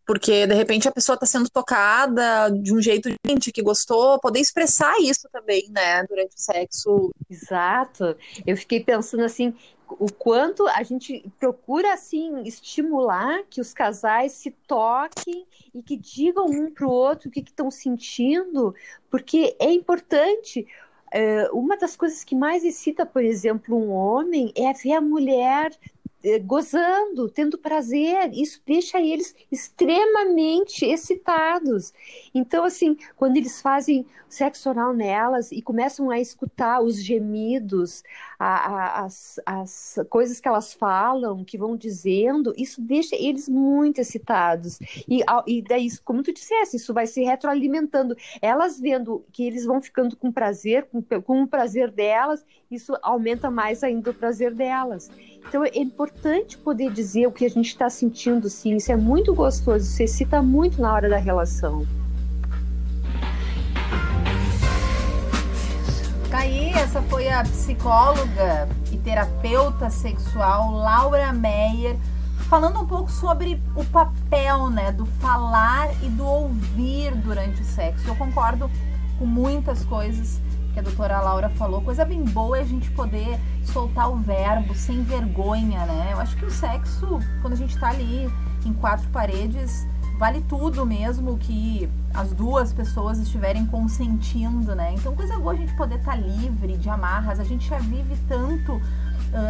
Porque 0.06 0.46
de 0.46 0.54
repente 0.54 0.88
a 0.88 0.92
pessoa 0.92 1.15
está 1.15 1.25
sendo 1.25 1.50
tocada 1.50 2.50
de 2.50 2.74
um 2.74 2.82
jeito 2.82 3.10
gente 3.25 3.51
que 3.51 3.63
gostou, 3.63 4.20
poder 4.20 4.39
expressar 4.39 5.00
isso 5.01 5.27
também, 5.32 5.68
né, 5.72 6.04
durante 6.04 6.36
o 6.36 6.39
sexo. 6.39 7.12
Exato. 7.30 8.15
Eu 8.46 8.56
fiquei 8.56 8.84
pensando 8.84 9.24
assim, 9.24 9.56
o 9.89 10.12
quanto 10.12 10.68
a 10.68 10.84
gente 10.84 11.24
procura 11.39 11.94
assim 11.94 12.44
estimular 12.44 13.44
que 13.50 13.62
os 13.62 13.74
casais 13.74 14.34
se 14.34 14.51
toquem 14.68 15.46
e 15.74 15.82
que 15.82 15.96
digam 15.96 16.46
um 16.46 16.72
para 16.72 16.88
o 16.88 16.92
outro 16.92 17.30
o 17.30 17.32
que 17.32 17.39
estão 17.39 17.70
sentindo, 17.70 18.74
porque 19.10 19.56
é 19.60 19.72
importante. 19.72 20.68
É, 21.12 21.50
uma 21.51 21.77
das 21.77 21.96
coisas 21.96 22.24
que 22.24 22.36
mais 22.36 22.65
excita, 22.65 23.06
por 23.06 23.24
exemplo, 23.24 23.77
um 23.77 23.92
homem 23.92 24.51
é 24.56 24.74
ver 24.74 24.94
a 24.94 25.01
mulher 25.01 25.72
eh, 25.72 25.95
gozando, 26.44 27.29
tendo 27.29 27.58
prazer, 27.58 28.32
isso 28.34 28.62
deixa 28.65 29.00
eles 29.00 29.36
extremamente 29.51 30.86
excitados. 30.86 31.94
Então, 32.34 32.63
assim, 32.63 32.98
quando 33.15 33.38
eles 33.38 33.62
fazem 33.62 34.05
sexo 34.27 34.70
oral 34.70 34.94
nelas 34.94 35.51
e 35.51 35.62
começam 35.62 36.10
a 36.10 36.20
escutar 36.20 36.82
os 36.82 37.01
gemidos, 37.01 38.03
a, 38.39 38.48
a, 38.48 39.05
as, 39.05 39.39
as 39.46 40.00
coisas 40.10 40.39
que 40.41 40.48
elas 40.48 40.74
falam, 40.74 41.44
que 41.44 41.58
vão 41.58 41.77
dizendo, 41.77 42.53
isso 42.58 42.82
deixa 42.82 43.15
eles 43.15 43.48
muito 43.48 44.01
excitados. 44.01 44.79
E, 45.08 45.24
e 45.48 45.62
daí, 45.62 45.88
como 46.03 46.24
tu 46.24 46.34
disseste, 46.34 46.77
isso 46.77 46.94
vai 46.94 47.08
se 47.08 47.24
retroalimentando. 47.24 48.15
Elas 48.41 48.79
vendo 48.79 49.24
que 49.32 49.46
eles 49.46 49.65
vão 49.65 49.82
ficando 49.82 50.17
com 50.17 50.32
prazer, 50.32 50.86
com, 50.86 51.01
com 51.22 51.44
o 51.44 51.48
prazer 51.48 51.91
delas, 51.91 52.46
isso 52.70 52.98
aumenta 53.01 53.50
mais 53.50 53.84
ainda 53.84 54.12
o 54.12 54.13
prazer 54.13 54.53
delas. 54.53 55.10
Então 55.48 55.63
é 55.63 55.72
importante 55.75 56.14
poder 56.63 56.91
dizer 56.91 57.27
o 57.27 57.31
que 57.31 57.45
a 57.45 57.50
gente 57.50 57.67
está 57.67 57.89
sentindo, 57.89 58.50
sim. 58.50 58.75
Isso 58.75 58.91
é 58.91 58.95
muito 58.95 59.34
gostoso, 59.34 59.86
isso 59.86 60.03
excita 60.03 60.41
muito 60.41 60.81
na 60.81 60.93
hora 60.93 61.10
da 61.10 61.17
relação. 61.17 61.86
Aí, 66.31 66.69
essa 66.74 67.01
foi 67.03 67.29
a 67.29 67.43
psicóloga 67.43 68.67
e 68.91 68.98
terapeuta 68.98 69.89
sexual 69.89 70.72
Laura 70.72 71.31
Meyer 71.31 71.98
falando 72.50 72.79
um 72.79 72.86
pouco 72.86 73.12
sobre 73.12 73.60
o 73.75 73.84
papel, 73.86 74.69
né, 74.69 74.91
do 74.91 75.05
falar 75.05 75.89
e 76.03 76.10
do 76.10 76.25
ouvir 76.25 77.15
durante 77.15 77.62
o 77.62 77.65
sexo. 77.65 78.07
Eu 78.07 78.15
concordo 78.15 78.69
com 79.17 79.25
muitas 79.25 79.84
coisas 79.86 80.39
que 80.75 80.79
a 80.82 80.84
doutora 80.84 81.22
Laura 81.22 81.48
falou, 81.48 81.82
coisa 81.82 82.03
bem 82.03 82.22
boa 82.25 82.58
é 82.58 82.62
a 82.62 82.65
gente 82.65 82.91
poder 82.91 83.39
soltar 83.63 84.12
o 84.12 84.17
verbo 84.17 84.75
sem 84.75 85.03
vergonha, 85.03 85.86
né? 85.86 86.10
Eu 86.12 86.20
acho 86.20 86.36
que 86.36 86.44
o 86.44 86.51
sexo, 86.51 87.17
quando 87.41 87.53
a 87.53 87.55
gente 87.55 87.79
tá 87.79 87.88
ali 87.88 88.29
em 88.65 88.74
quatro 88.74 89.08
paredes, 89.08 89.88
vale 90.20 90.41
tudo 90.41 90.86
mesmo 90.86 91.38
que 91.38 91.89
as 92.13 92.34
duas 92.34 92.74
pessoas 92.74 93.20
estiverem 93.20 93.65
consentindo, 93.65 94.75
né? 94.75 94.94
Então, 94.96 95.15
coisa 95.15 95.39
boa 95.39 95.53
a 95.53 95.55
gente 95.55 95.74
poder 95.77 95.96
estar 95.96 96.12
tá 96.12 96.17
livre 96.17 96.75
de 96.75 96.89
amarras. 96.89 97.39
A 97.39 97.46
gente 97.46 97.70
já 97.70 97.79
vive 97.79 98.17
tanto, 98.27 98.82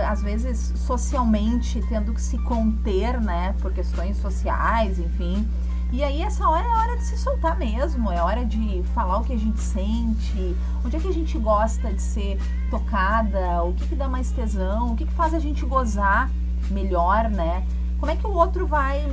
às 0.08 0.22
vezes, 0.22 0.74
socialmente, 0.75 1.84
tendo 1.89 2.13
que 2.13 2.22
se 2.22 2.38
conter, 2.38 3.20
né? 3.20 3.55
Por 3.63 3.74
questões 3.74 4.17
sociais, 4.17 5.00
enfim. 5.00 5.48
E 5.96 6.04
aí 6.04 6.22
essa 6.22 6.46
hora 6.50 6.68
é 6.68 6.70
hora 6.70 6.98
de 6.98 7.06
se 7.06 7.18
soltar 7.18 7.58
mesmo, 7.58 8.12
é 8.12 8.22
hora 8.22 8.46
de 8.46 8.84
falar 8.94 9.20
o 9.20 9.24
que 9.24 9.32
a 9.32 9.38
gente 9.38 9.62
sente, 9.62 10.54
onde 10.84 10.98
é 10.98 11.00
que 11.00 11.08
a 11.08 11.14
gente 11.14 11.38
gosta 11.38 11.94
de 11.94 12.02
ser 12.02 12.38
tocada, 12.70 13.64
o 13.64 13.72
que, 13.72 13.88
que 13.88 13.96
dá 13.96 14.10
mais 14.10 14.30
tesão, 14.30 14.92
o 14.92 14.96
que, 14.98 15.06
que 15.06 15.14
faz 15.14 15.34
a 15.34 15.40
gente 15.40 15.66
gozar 15.66 16.30
melhor, 16.70 17.30
né? 17.30 17.66
Como 17.98 18.12
é 18.12 18.18
que 18.18 18.28
o 18.28 18.32
outro 18.34 18.68
vai 18.68 19.06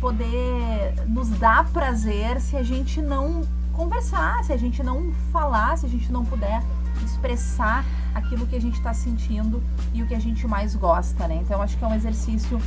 poder 0.00 0.94
nos 1.06 1.28
dar 1.28 1.68
prazer 1.72 2.40
se 2.40 2.56
a 2.56 2.62
gente 2.62 3.02
não 3.02 3.42
conversar, 3.74 4.42
se 4.42 4.54
a 4.54 4.56
gente 4.56 4.82
não 4.82 5.12
falar, 5.30 5.76
se 5.76 5.84
a 5.84 5.90
gente 5.90 6.10
não 6.10 6.24
puder 6.24 6.62
expressar 7.04 7.84
aquilo 8.14 8.46
que 8.46 8.56
a 8.56 8.60
gente 8.60 8.78
está 8.78 8.94
sentindo 8.94 9.62
e 9.92 10.02
o 10.02 10.06
que 10.06 10.14
a 10.14 10.18
gente 10.18 10.48
mais 10.48 10.74
gosta, 10.74 11.28
né? 11.28 11.38
Então 11.42 11.60
acho 11.60 11.76
que 11.76 11.84
é 11.84 11.86
um 11.86 11.94
exercício 11.94 12.58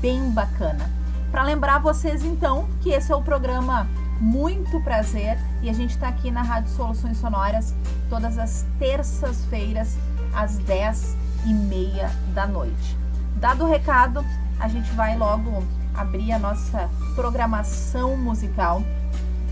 bem 0.00 0.30
bacana. 0.30 0.88
Para 1.30 1.42
lembrar 1.42 1.78
vocês, 1.78 2.24
então, 2.24 2.66
que 2.80 2.90
esse 2.90 3.12
é 3.12 3.14
o 3.14 3.22
programa 3.22 3.86
Muito 4.18 4.80
Prazer 4.80 5.38
e 5.62 5.68
a 5.68 5.72
gente 5.74 5.90
está 5.90 6.08
aqui 6.08 6.30
na 6.30 6.42
Rádio 6.42 6.70
Soluções 6.70 7.18
Sonoras 7.18 7.74
todas 8.08 8.38
as 8.38 8.66
terças-feiras, 8.78 9.96
às 10.34 10.56
10 10.58 11.16
e 11.46 11.52
meia 11.52 12.10
da 12.34 12.46
noite. 12.46 12.96
Dado 13.36 13.64
o 13.64 13.68
recado, 13.68 14.24
a 14.58 14.68
gente 14.68 14.90
vai 14.92 15.18
logo 15.18 15.62
abrir 15.94 16.32
a 16.32 16.38
nossa 16.38 16.88
programação 17.14 18.16
musical, 18.16 18.82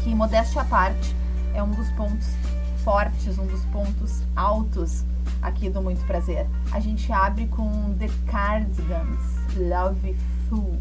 que, 0.02 0.14
modéstia 0.14 0.62
à 0.62 0.64
parte, 0.64 1.14
é 1.54 1.62
um 1.62 1.70
dos 1.70 1.90
pontos 1.90 2.26
fortes, 2.82 3.38
um 3.38 3.46
dos 3.46 3.64
pontos 3.66 4.22
altos 4.34 5.04
aqui 5.42 5.68
do 5.68 5.82
Muito 5.82 6.04
Prazer. 6.06 6.46
A 6.72 6.80
gente 6.80 7.12
abre 7.12 7.46
com 7.48 7.94
The 7.98 8.08
Cardigans, 8.30 9.20
Love 9.56 10.16
Fool. 10.48 10.78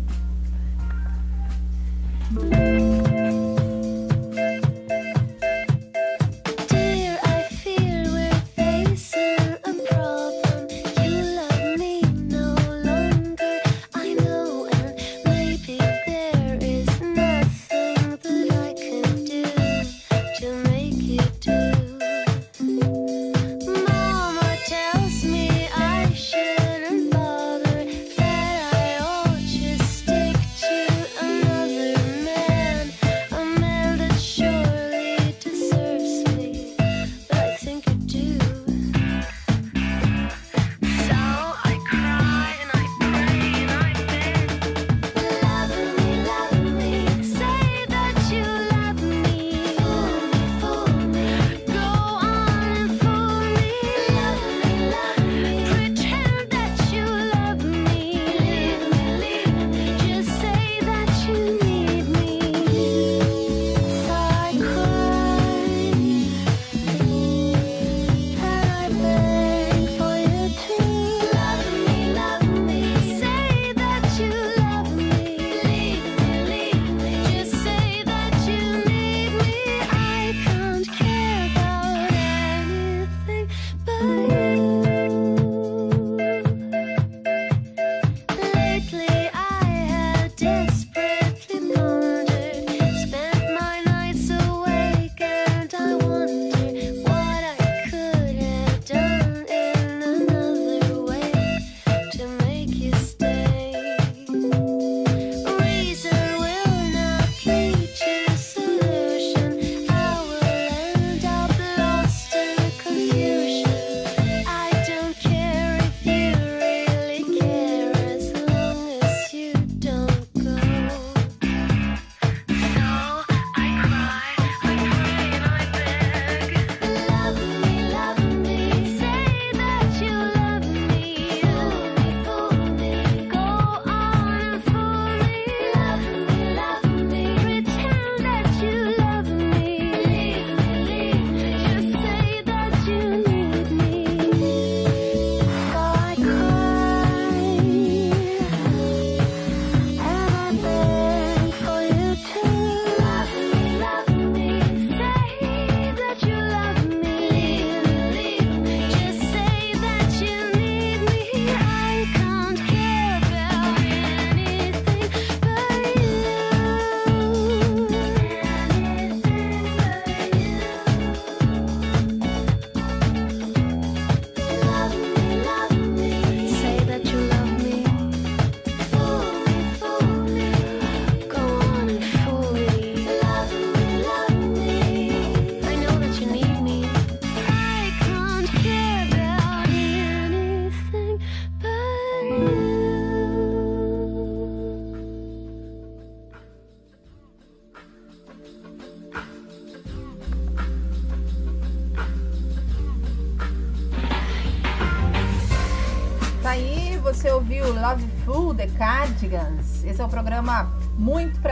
Música 2.32 3.35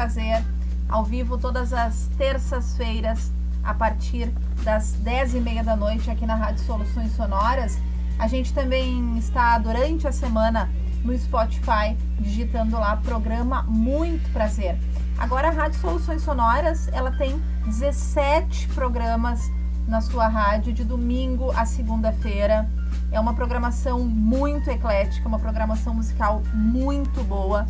Prazer, 0.03 0.43
ao 0.89 1.05
vivo 1.05 1.37
todas 1.37 1.71
as 1.71 2.09
terças-feiras, 2.17 3.31
a 3.63 3.73
partir 3.73 4.33
das 4.61 4.91
10 4.95 5.35
e 5.35 5.39
meia 5.39 5.63
da 5.63 5.77
noite, 5.77 6.11
aqui 6.11 6.25
na 6.25 6.35
Rádio 6.35 6.61
Soluções 6.65 7.15
Sonoras. 7.15 7.79
A 8.19 8.27
gente 8.27 8.53
também 8.53 9.17
está 9.17 9.57
durante 9.57 10.05
a 10.05 10.11
semana 10.11 10.69
no 11.05 11.17
Spotify, 11.17 11.95
digitando 12.19 12.77
lá 12.77 12.97
programa 12.97 13.63
Muito 13.63 14.29
Prazer. 14.33 14.77
Agora 15.17 15.47
a 15.47 15.51
Rádio 15.51 15.79
Soluções 15.79 16.21
Sonoras, 16.21 16.89
ela 16.89 17.11
tem 17.11 17.41
17 17.65 18.67
programas 18.75 19.49
na 19.87 20.01
sua 20.01 20.27
rádio 20.27 20.73
de 20.73 20.83
domingo 20.83 21.49
a 21.51 21.65
segunda-feira. 21.65 22.69
É 23.09 23.21
uma 23.21 23.33
programação 23.33 24.03
muito 24.03 24.69
eclética, 24.69 25.25
uma 25.25 25.39
programação 25.39 25.93
musical 25.93 26.43
muito 26.53 27.23
boa. 27.23 27.65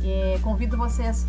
E 0.00 0.38
convido 0.42 0.76
vocês 0.76 1.26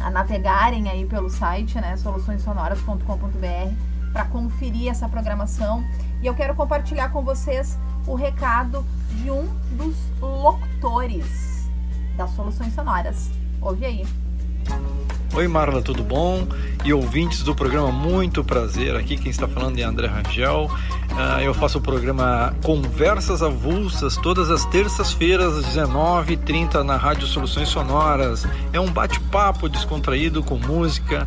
a 0.00 0.10
navegarem 0.10 0.88
aí 0.88 1.04
pelo 1.04 1.28
site, 1.28 1.80
né, 1.80 1.96
soluçõessonoras.com.br, 1.96 4.12
para 4.12 4.24
conferir 4.24 4.90
essa 4.90 5.08
programação. 5.08 5.84
E 6.22 6.26
eu 6.26 6.34
quero 6.34 6.54
compartilhar 6.54 7.10
com 7.10 7.22
vocês 7.22 7.78
o 8.06 8.14
recado 8.14 8.84
de 9.16 9.30
um 9.30 9.46
dos 9.72 9.96
locutores 10.20 11.68
das 12.16 12.30
Soluções 12.30 12.74
Sonoras. 12.74 13.30
Ouve 13.60 13.84
aí. 13.84 14.97
Oi 15.38 15.46
Marla, 15.46 15.80
tudo 15.80 16.02
bom? 16.02 16.48
E 16.84 16.92
ouvintes 16.92 17.44
do 17.44 17.54
programa, 17.54 17.92
muito 17.92 18.42
prazer. 18.42 18.96
Aqui 18.96 19.16
quem 19.16 19.30
está 19.30 19.46
falando 19.46 19.78
é 19.78 19.84
André 19.84 20.08
Rangel. 20.08 20.64
Uh, 20.64 21.40
eu 21.40 21.54
faço 21.54 21.78
o 21.78 21.80
programa 21.80 22.52
Conversas 22.64 23.40
Avulsas 23.40 24.16
todas 24.16 24.50
as 24.50 24.64
terças-feiras 24.64 25.58
às 25.58 25.66
19h30 25.76 26.82
na 26.82 26.96
Rádio 26.96 27.28
Soluções 27.28 27.68
Sonoras. 27.68 28.48
É 28.72 28.80
um 28.80 28.90
bate-papo 28.90 29.68
descontraído 29.68 30.42
com 30.42 30.58
música. 30.58 31.24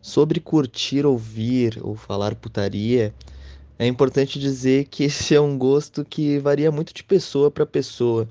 Sobre 0.00 0.40
curtir, 0.40 1.04
ouvir 1.04 1.78
ou 1.82 1.94
falar 1.94 2.34
putaria, 2.34 3.14
é 3.78 3.86
importante 3.86 4.38
dizer 4.40 4.86
que 4.86 5.04
esse 5.04 5.34
é 5.34 5.40
um 5.40 5.58
gosto 5.58 6.06
que 6.06 6.38
varia 6.38 6.72
muito 6.72 6.94
de 6.94 7.04
pessoa 7.04 7.50
para 7.50 7.66
pessoa. 7.66 8.26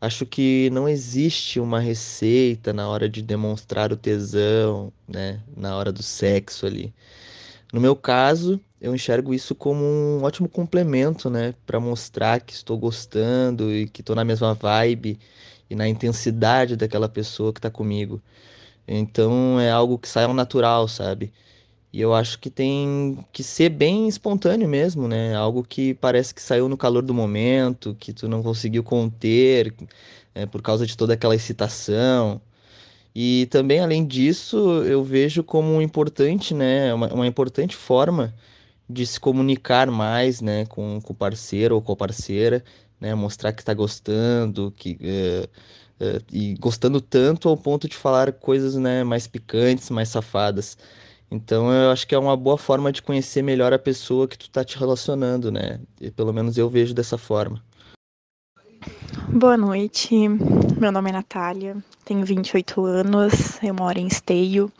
Acho 0.00 0.26
que 0.26 0.70
não 0.70 0.88
existe 0.88 1.60
uma 1.60 1.80
receita 1.80 2.72
na 2.72 2.88
hora 2.88 3.08
de 3.08 3.22
demonstrar 3.22 3.92
o 3.92 3.96
tesão, 3.96 4.92
né, 5.06 5.40
na 5.56 5.76
hora 5.76 5.92
do 5.92 6.02
sexo 6.02 6.66
ali. 6.66 6.92
No 7.72 7.80
meu 7.80 7.94
caso, 7.96 8.60
eu 8.80 8.94
enxergo 8.94 9.34
isso 9.34 9.54
como 9.54 9.84
um 9.84 10.22
ótimo 10.22 10.48
complemento, 10.48 11.28
né, 11.28 11.54
para 11.66 11.78
mostrar 11.80 12.40
que 12.40 12.52
estou 12.54 12.78
gostando 12.78 13.72
e 13.72 13.88
que 13.88 14.00
estou 14.00 14.16
na 14.16 14.24
mesma 14.24 14.54
vibe 14.54 15.18
e 15.68 15.74
na 15.74 15.86
intensidade 15.88 16.76
daquela 16.76 17.08
pessoa 17.08 17.52
que 17.52 17.58
está 17.58 17.70
comigo. 17.70 18.22
Então 18.88 19.60
é 19.60 19.70
algo 19.70 19.98
que 19.98 20.08
sai 20.08 20.24
ao 20.24 20.34
natural, 20.34 20.88
sabe? 20.88 21.32
E 21.92 22.00
eu 22.00 22.14
acho 22.14 22.38
que 22.40 22.50
tem 22.50 23.24
que 23.32 23.42
ser 23.42 23.70
bem 23.70 24.08
espontâneo 24.08 24.68
mesmo, 24.68 25.08
né? 25.08 25.34
Algo 25.36 25.64
que 25.64 25.94
parece 25.94 26.34
que 26.34 26.42
saiu 26.42 26.68
no 26.68 26.76
calor 26.76 27.02
do 27.02 27.14
momento, 27.14 27.94
que 27.96 28.12
tu 28.12 28.28
não 28.28 28.42
conseguiu 28.42 28.84
conter 28.84 29.74
é, 30.34 30.46
por 30.46 30.62
causa 30.62 30.86
de 30.86 30.96
toda 30.96 31.14
aquela 31.14 31.34
excitação. 31.34 32.40
E 33.20 33.46
também, 33.46 33.80
além 33.80 34.06
disso, 34.06 34.56
eu 34.84 35.02
vejo 35.02 35.42
como 35.42 35.82
importante, 35.82 36.54
né? 36.54 36.94
Uma, 36.94 37.12
uma 37.12 37.26
importante 37.26 37.74
forma 37.74 38.32
de 38.88 39.04
se 39.04 39.18
comunicar 39.18 39.90
mais, 39.90 40.40
né, 40.40 40.66
com, 40.66 41.00
com 41.02 41.12
o 41.12 41.16
parceiro 41.16 41.74
ou 41.74 41.82
com 41.82 41.92
a 41.92 41.96
parceira, 41.96 42.64
né, 43.00 43.14
mostrar 43.16 43.52
que 43.52 43.60
está 43.60 43.74
gostando, 43.74 44.72
que 44.76 44.98
uh, 45.02 45.44
uh, 46.04 46.24
e 46.32 46.54
gostando 46.60 47.00
tanto 47.00 47.48
ao 47.48 47.56
ponto 47.56 47.88
de 47.88 47.96
falar 47.96 48.32
coisas, 48.32 48.76
né, 48.76 49.02
mais 49.02 49.26
picantes, 49.26 49.90
mais 49.90 50.08
safadas. 50.10 50.78
Então 51.30 51.72
eu 51.72 51.90
acho 51.90 52.06
que 52.06 52.14
é 52.14 52.18
uma 52.18 52.36
boa 52.36 52.56
forma 52.56 52.92
de 52.92 53.02
conhecer 53.02 53.42
melhor 53.42 53.72
a 53.72 53.78
pessoa 53.80 54.28
que 54.28 54.38
tu 54.38 54.46
está 54.46 54.64
te 54.64 54.78
relacionando, 54.78 55.50
né? 55.52 55.80
E 56.00 56.10
pelo 56.10 56.32
menos 56.32 56.56
eu 56.56 56.70
vejo 56.70 56.94
dessa 56.94 57.18
forma. 57.18 57.62
Boa 59.28 59.56
noite, 59.56 60.28
meu 60.80 60.92
nome 60.92 61.10
é 61.10 61.12
Natália, 61.12 61.76
tenho 62.04 62.24
28 62.24 62.84
anos, 62.84 63.62
eu 63.62 63.74
moro 63.74 63.98
em 63.98 64.06
Esteio 64.06 64.70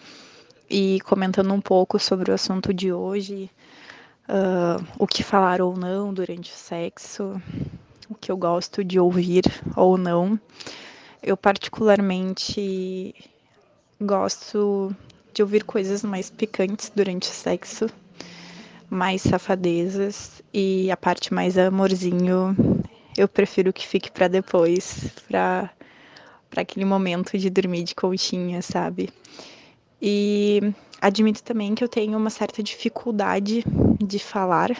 e 0.70 1.00
comentando 1.00 1.52
um 1.52 1.60
pouco 1.60 1.98
sobre 1.98 2.30
o 2.30 2.34
assunto 2.34 2.72
de 2.72 2.92
hoje, 2.92 3.50
uh, 4.28 4.84
o 4.98 5.06
que 5.06 5.24
falar 5.24 5.60
ou 5.60 5.76
não 5.76 6.14
durante 6.14 6.52
o 6.52 6.54
sexo, 6.54 7.42
o 8.08 8.14
que 8.14 8.30
eu 8.30 8.36
gosto 8.36 8.84
de 8.84 9.00
ouvir 9.00 9.44
ou 9.76 9.98
não. 9.98 10.38
Eu 11.22 11.36
particularmente 11.36 13.14
gosto 14.00 14.94
de 15.34 15.42
ouvir 15.42 15.64
coisas 15.64 16.04
mais 16.04 16.30
picantes 16.30 16.92
durante 16.94 17.28
o 17.28 17.32
sexo, 17.32 17.86
mais 18.88 19.22
safadezas 19.22 20.40
e 20.54 20.90
a 20.90 20.96
parte 20.96 21.34
mais 21.34 21.58
amorzinho 21.58 22.56
eu 23.18 23.28
prefiro 23.28 23.72
que 23.72 23.86
fique 23.86 24.10
para 24.10 24.28
depois, 24.28 25.10
para 25.28 25.70
para 26.50 26.62
aquele 26.62 26.84
momento 26.84 27.36
de 27.36 27.50
dormir 27.50 27.82
de 27.82 27.94
conchinha, 27.94 28.62
sabe? 28.62 29.10
E 30.00 30.60
admito 31.00 31.42
também 31.42 31.74
que 31.74 31.84
eu 31.84 31.88
tenho 31.88 32.16
uma 32.16 32.30
certa 32.30 32.62
dificuldade 32.62 33.64
de 34.00 34.18
falar. 34.18 34.70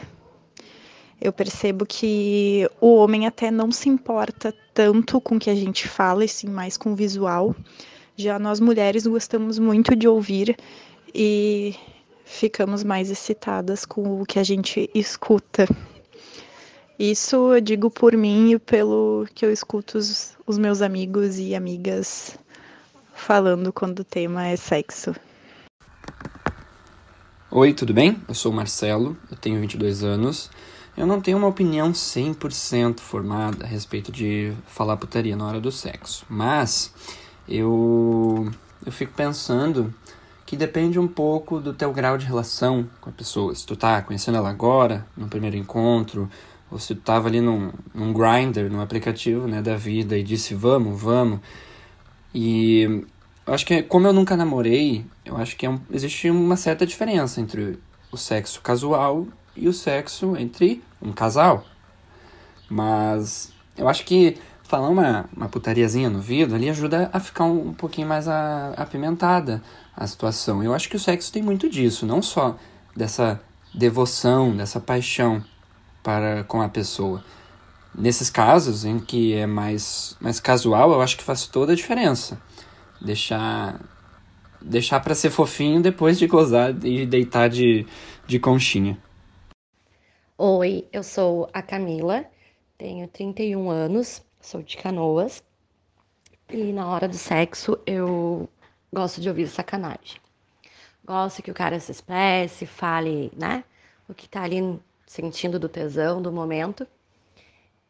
Eu 1.21 1.33
percebo 1.33 1.85
que 1.85 2.69
o 2.81 2.95
homem 2.97 3.27
até 3.27 3.51
não 3.51 3.71
se 3.73 3.89
importa 3.89 4.55
tanto 4.73 5.21
com 5.21 5.37
o 5.37 5.39
que 5.39 5.51
a 5.51 5.55
gente 5.55 5.89
fala, 5.89 6.25
e 6.25 6.29
sim 6.29 6.49
mais 6.49 6.77
com 6.77 6.93
o 6.93 6.97
visual. 6.97 7.55
Já 8.17 8.39
nós 8.39 8.61
mulheres 8.61 9.07
gostamos 9.07 9.59
muito 9.59 9.95
de 9.95 10.09
ouvir 10.09 10.57
e 11.15 11.75
ficamos 12.25 12.85
mais 12.85 13.11
excitadas 13.11 13.85
com 13.85 14.23
o 14.23 14.25
que 14.25 14.39
a 14.39 14.45
gente 14.45 14.89
escuta. 14.95 15.67
Isso 16.99 17.55
eu 17.55 17.61
digo 17.61 17.89
por 17.89 18.17
mim 18.17 18.51
e 18.51 18.59
pelo 18.59 19.25
que 19.33 19.47
eu 19.47 19.53
escuto 19.53 19.97
os, 19.97 20.37
os 20.45 20.59
meus 20.59 20.83
amigos 20.83 21.39
e 21.39 21.55
amigas 21.55 22.37
falando 23.15 23.73
quando 23.73 24.01
o 24.01 24.05
tema 24.05 24.49
é 24.49 24.57
sexo. 24.57 25.15
Oi, 27.53 27.73
tudo 27.73 27.95
bem? 27.95 28.21
Eu 28.27 28.35
sou 28.35 28.51
o 28.51 28.55
Marcelo, 28.55 29.17
eu 29.31 29.37
tenho 29.37 29.61
22 29.61 30.03
anos. 30.03 30.51
Eu 30.97 31.07
não 31.07 31.21
tenho 31.21 31.39
uma 31.39 31.47
opinião 31.47 31.93
100% 31.93 32.99
formada 32.99 33.65
a 33.65 33.69
respeito 33.69 34.11
de 34.11 34.53
falar 34.67 34.97
putaria 34.97 35.37
na 35.37 35.47
hora 35.47 35.61
do 35.61 35.71
sexo, 35.71 36.27
mas 36.29 36.93
eu 37.49 38.51
eu 38.85 38.91
fico 38.91 39.13
pensando 39.13 39.95
que 40.45 40.57
depende 40.57 40.99
um 40.99 41.07
pouco 41.07 41.61
do 41.61 41.73
teu 41.73 41.93
grau 41.93 42.19
de 42.19 42.27
relação 42.27 42.89
com 43.01 43.11
a 43.11 43.13
pessoa. 43.13 43.55
Se 43.55 43.65
tu 43.65 43.77
tá 43.77 44.03
conhecendo 44.03 44.39
ela 44.39 44.51
agora, 44.51 45.07
no 45.17 45.29
primeiro 45.29 45.57
encontro, 45.57 46.29
tu 46.77 46.95
tava 46.97 47.29
ali 47.29 47.41
num, 47.41 47.73
num 47.95 48.13
grinder, 48.13 48.71
num 48.71 48.81
aplicativo 48.81 49.47
né, 49.47 49.63
da 49.63 49.77
vida 49.77 50.17
e 50.17 50.23
disse 50.23 50.55
vamos, 50.55 51.01
vamos. 51.01 51.41
E 52.35 53.05
eu 53.47 53.55
acho 53.55 53.65
que 53.65 53.83
como 53.83 54.07
eu 54.07 54.13
nunca 54.13 54.37
namorei, 54.37 55.05
eu 55.25 55.37
acho 55.37 55.57
que 55.57 55.65
é 55.65 55.71
um, 55.71 55.81
existe 55.91 56.31
uma 56.31 56.57
certa 56.57 56.87
diferença 56.87 57.41
entre 57.41 57.79
o 58.13 58.17
sexo 58.17 58.61
casual 58.61 59.27
e 59.57 59.69
o 59.69 59.73
sexo 59.73 60.37
entre 60.37 60.83
um 61.01 61.13
casal. 61.13 61.65
Mas 62.69 63.51
eu 63.77 63.89
acho 63.89 64.05
que 64.05 64.37
falar 64.63 64.91
uma, 64.91 65.25
uma 65.35 65.49
putariazinha 65.49 66.11
no 66.11 66.21
vidro 66.21 66.55
ali 66.55 66.69
ajuda 66.69 67.09
a 67.11 67.19
ficar 67.19 67.45
um, 67.45 67.69
um 67.69 67.73
pouquinho 67.73 68.07
mais 68.07 68.29
a, 68.29 68.75
apimentada 68.77 69.63
a 69.97 70.07
situação. 70.07 70.63
Eu 70.63 70.75
acho 70.75 70.89
que 70.91 70.97
o 70.97 71.01
sexo 71.01 71.33
tem 71.33 71.43
muito 71.43 71.71
disso, 71.71 72.05
não 72.05 72.21
só 72.21 72.57
dessa 72.95 73.41
devoção, 73.75 74.55
dessa 74.55 74.79
paixão 74.79 75.43
para 76.09 76.43
com 76.45 76.63
a 76.63 76.71
pessoa. 76.71 77.23
Nesses 77.95 78.31
casos 78.31 78.83
em 78.87 78.99
que 78.99 79.35
é 79.35 79.47
mais, 79.47 80.17
mais 80.19 80.41
casual, 80.41 80.91
eu 80.91 81.03
acho 81.03 81.19
que 81.19 81.23
faz 81.23 81.47
toda 81.47 81.75
a 81.75 81.77
diferença. 81.77 82.41
Deixar 82.99 83.79
deixar 84.59 85.01
para 85.01 85.15
ser 85.15 85.29
fofinho 85.29 85.83
depois 85.83 86.19
de 86.19 86.27
gozar 86.27 86.75
e 86.83 87.05
deitar 87.05 87.51
de, 87.51 87.87
de 88.27 88.39
conchinha. 88.39 88.97
Oi, 90.39 90.89
eu 90.91 91.03
sou 91.03 91.47
a 91.53 91.61
Camila, 91.61 92.25
tenho 92.79 93.07
31 93.07 93.69
anos, 93.69 94.23
sou 94.41 94.63
de 94.63 94.79
Canoas. 94.79 95.43
E 96.49 96.73
na 96.73 96.89
hora 96.89 97.07
do 97.07 97.17
sexo 97.17 97.79
eu 97.85 98.49
gosto 98.91 99.21
de 99.21 99.29
ouvir 99.29 99.47
sacanagem. 99.47 100.19
Gosto 101.05 101.43
que 101.43 101.51
o 101.51 101.55
cara 101.55 101.79
se 101.79 101.93
expresse, 101.93 102.65
fale, 102.65 103.31
né? 103.37 103.63
O 104.09 104.15
que 104.15 104.27
tá 104.27 104.43
ali 104.43 104.63
sentindo 105.09 105.59
do 105.59 105.69
tesão, 105.69 106.21
do 106.21 106.31
momento. 106.31 106.87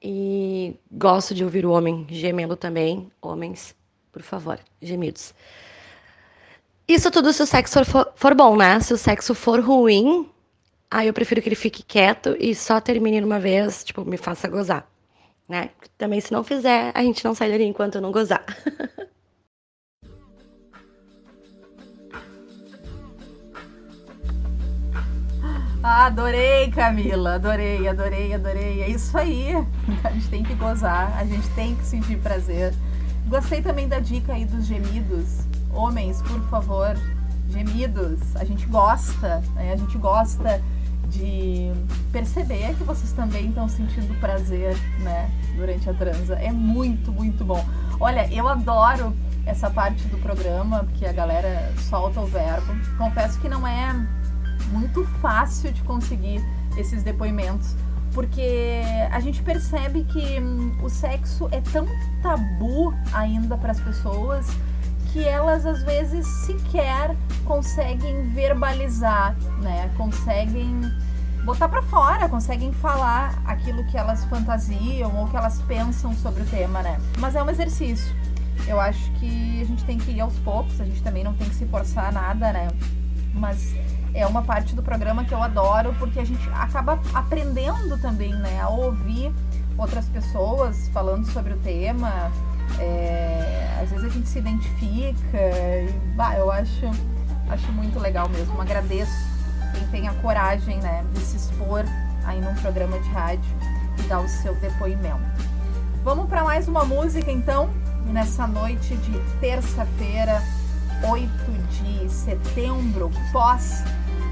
E 0.00 0.76
gosto 0.90 1.35
de 1.35 1.42
ouvir 1.42 1.66
o 1.66 1.72
homem 1.72 2.07
gemendo 2.09 2.57
também. 2.57 3.11
Homens, 3.20 3.74
por 4.12 4.22
favor, 4.22 4.59
gemidos. 4.81 5.35
Isso 6.87 7.11
tudo 7.11 7.33
se 7.33 7.42
o 7.42 7.46
sexo 7.46 7.85
for, 7.85 8.12
for 8.14 8.35
bom, 8.35 8.57
né? 8.57 8.81
Se 8.81 8.94
o 8.94 8.96
sexo 8.96 9.35
for 9.35 9.61
ruim, 9.61 10.31
aí 10.90 11.09
eu 11.09 11.12
prefiro 11.12 11.42
que 11.42 11.48
ele 11.48 11.57
fique 11.57 11.83
quieto 11.83 12.37
e 12.38 12.54
só 12.54 12.81
termine 12.81 13.20
uma 13.22 13.40
vez, 13.40 13.85
tipo, 13.85 14.04
me 14.04 14.16
faça 14.16 14.48
gozar, 14.48 14.88
né? 15.48 15.70
Também 15.98 16.20
se 16.20 16.33
não 16.33 16.44
fizer, 16.44 16.92
a 16.94 17.02
gente 17.02 17.24
não 17.24 17.35
sai 17.35 17.50
dali 17.50 17.64
enquanto 17.64 17.96
eu 17.96 18.00
não 18.00 18.12
gozar. 18.12 18.44
Ah, 25.90 26.05
adorei, 26.05 26.70
Camila. 26.70 27.37
Adorei, 27.37 27.88
adorei, 27.88 28.35
adorei. 28.35 28.83
É 28.83 28.90
isso 28.90 29.16
aí. 29.16 29.55
A 30.05 30.11
gente 30.11 30.29
tem 30.29 30.42
que 30.42 30.55
gozar, 30.55 31.16
a 31.16 31.24
gente 31.24 31.48
tem 31.55 31.74
que 31.74 31.83
sentir 31.83 32.18
prazer. 32.18 32.74
Gostei 33.27 33.62
também 33.62 33.88
da 33.88 33.98
dica 33.98 34.35
aí 34.35 34.44
dos 34.44 34.66
gemidos. 34.66 35.46
Homens, 35.72 36.20
por 36.20 36.42
favor, 36.51 36.94
gemidos. 37.48 38.20
A 38.37 38.44
gente 38.44 38.66
gosta, 38.66 39.42
né? 39.55 39.72
A 39.72 39.77
gente 39.77 39.96
gosta 39.96 40.62
de 41.09 41.72
perceber 42.12 42.74
que 42.74 42.85
vocês 42.85 43.12
também 43.12 43.48
estão 43.48 43.66
sentindo 43.66 44.12
prazer, 44.20 44.77
né, 44.98 45.31
durante 45.57 45.88
a 45.88 45.94
transa. 45.94 46.35
É 46.35 46.53
muito, 46.53 47.11
muito 47.11 47.46
bom. 47.46 47.64
Olha, 47.98 48.31
eu 48.31 48.46
adoro 48.46 49.16
essa 49.46 49.70
parte 49.70 50.07
do 50.09 50.18
programa, 50.18 50.85
porque 50.85 51.07
a 51.07 51.12
galera 51.12 51.72
solta 51.79 52.20
o 52.20 52.27
verbo. 52.27 52.74
Confesso 52.98 53.40
que 53.40 53.48
não 53.48 53.66
é 53.66 53.96
muito 54.70 55.04
fácil 55.20 55.72
de 55.72 55.83
conseguir 55.83 56.42
esses 56.76 57.02
depoimentos, 57.02 57.74
porque 58.12 58.81
a 59.11 59.20
gente 59.20 59.42
percebe 59.42 60.04
que 60.04 60.40
hum, 60.40 60.76
o 60.83 60.88
sexo 60.88 61.48
é 61.50 61.61
tão 61.61 61.87
tabu 62.22 62.94
ainda 63.12 63.57
para 63.57 63.72
as 63.72 63.81
pessoas 63.81 64.46
que 65.12 65.24
elas 65.24 65.64
às 65.64 65.83
vezes 65.83 66.26
sequer 66.26 67.16
conseguem 67.44 68.28
verbalizar, 68.28 69.35
né? 69.61 69.90
Conseguem 69.96 70.81
botar 71.44 71.68
para 71.68 71.83
fora, 71.83 72.28
conseguem 72.28 72.72
falar 72.72 73.42
aquilo 73.46 73.85
que 73.87 73.96
elas 73.96 74.24
fantasiam 74.26 75.16
ou 75.16 75.26
que 75.28 75.37
elas 75.37 75.62
pensam 75.62 76.14
sobre 76.14 76.42
o 76.42 76.46
tema, 76.46 76.83
né? 76.83 77.00
Mas 77.18 77.35
é 77.35 77.42
um 77.42 77.48
exercício. 77.48 78.14
Eu 78.66 78.78
acho 78.78 79.11
que 79.12 79.62
a 79.62 79.64
gente 79.64 79.85
tem 79.85 79.96
que 79.96 80.11
ir 80.11 80.20
aos 80.20 80.37
poucos, 80.40 80.78
a 80.81 80.85
gente 80.85 81.02
também 81.02 81.24
não 81.24 81.33
tem 81.35 81.48
que 81.48 81.54
se 81.54 81.64
forçar 81.66 82.12
nada, 82.12 82.52
né? 82.52 82.68
Mas 83.33 83.74
é 84.18 84.26
uma 84.26 84.42
parte 84.42 84.74
do 84.74 84.83
programa 84.83 85.24
que 85.24 85.33
eu 85.33 85.42
adoro 85.42 85.94
porque 85.98 86.18
a 86.18 86.24
gente 86.24 86.48
acaba 86.50 86.98
aprendendo 87.14 87.96
também, 88.00 88.35
né? 88.35 88.61
A 88.61 88.68
ouvir 88.68 89.33
outras 89.76 90.07
pessoas 90.07 90.88
falando 90.88 91.24
sobre 91.26 91.52
o 91.54 91.57
tema. 91.59 92.33
É, 92.81 93.78
às 93.81 93.90
vezes 93.90 94.04
a 94.04 94.09
gente 94.09 94.28
se 94.28 94.38
identifica 94.38 95.38
e 95.38 95.92
bah, 96.16 96.35
eu 96.37 96.50
acho, 96.50 96.87
acho 97.48 97.72
muito 97.72 97.98
legal 97.98 98.28
mesmo. 98.28 98.61
Agradeço 98.61 99.12
quem 99.72 99.87
tem 99.88 100.09
a 100.09 100.14
coragem 100.14 100.78
né, 100.78 101.04
de 101.14 101.20
se 101.20 101.37
expor 101.37 101.85
aí 102.24 102.40
num 102.40 102.54
programa 102.57 102.98
de 102.98 103.09
rádio 103.11 103.50
e 103.98 104.02
dar 104.02 104.20
o 104.20 104.28
seu 104.28 104.54
depoimento. 104.57 105.48
Vamos 106.02 106.28
para 106.28 106.42
mais 106.42 106.66
uma 106.66 106.85
música 106.85 107.31
então, 107.31 107.70
nessa 108.07 108.46
noite 108.46 108.96
de 108.96 109.18
terça-feira, 109.40 110.42
8 111.02 111.28
de 111.70 112.11
setembro, 112.11 113.11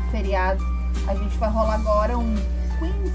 pós-feriado. 0.07 0.64
A 1.09 1.14
gente 1.14 1.37
vai 1.38 1.51
rolar 1.51 1.75
agora 1.75 2.19
um 2.19 2.35
Queens 2.79 3.12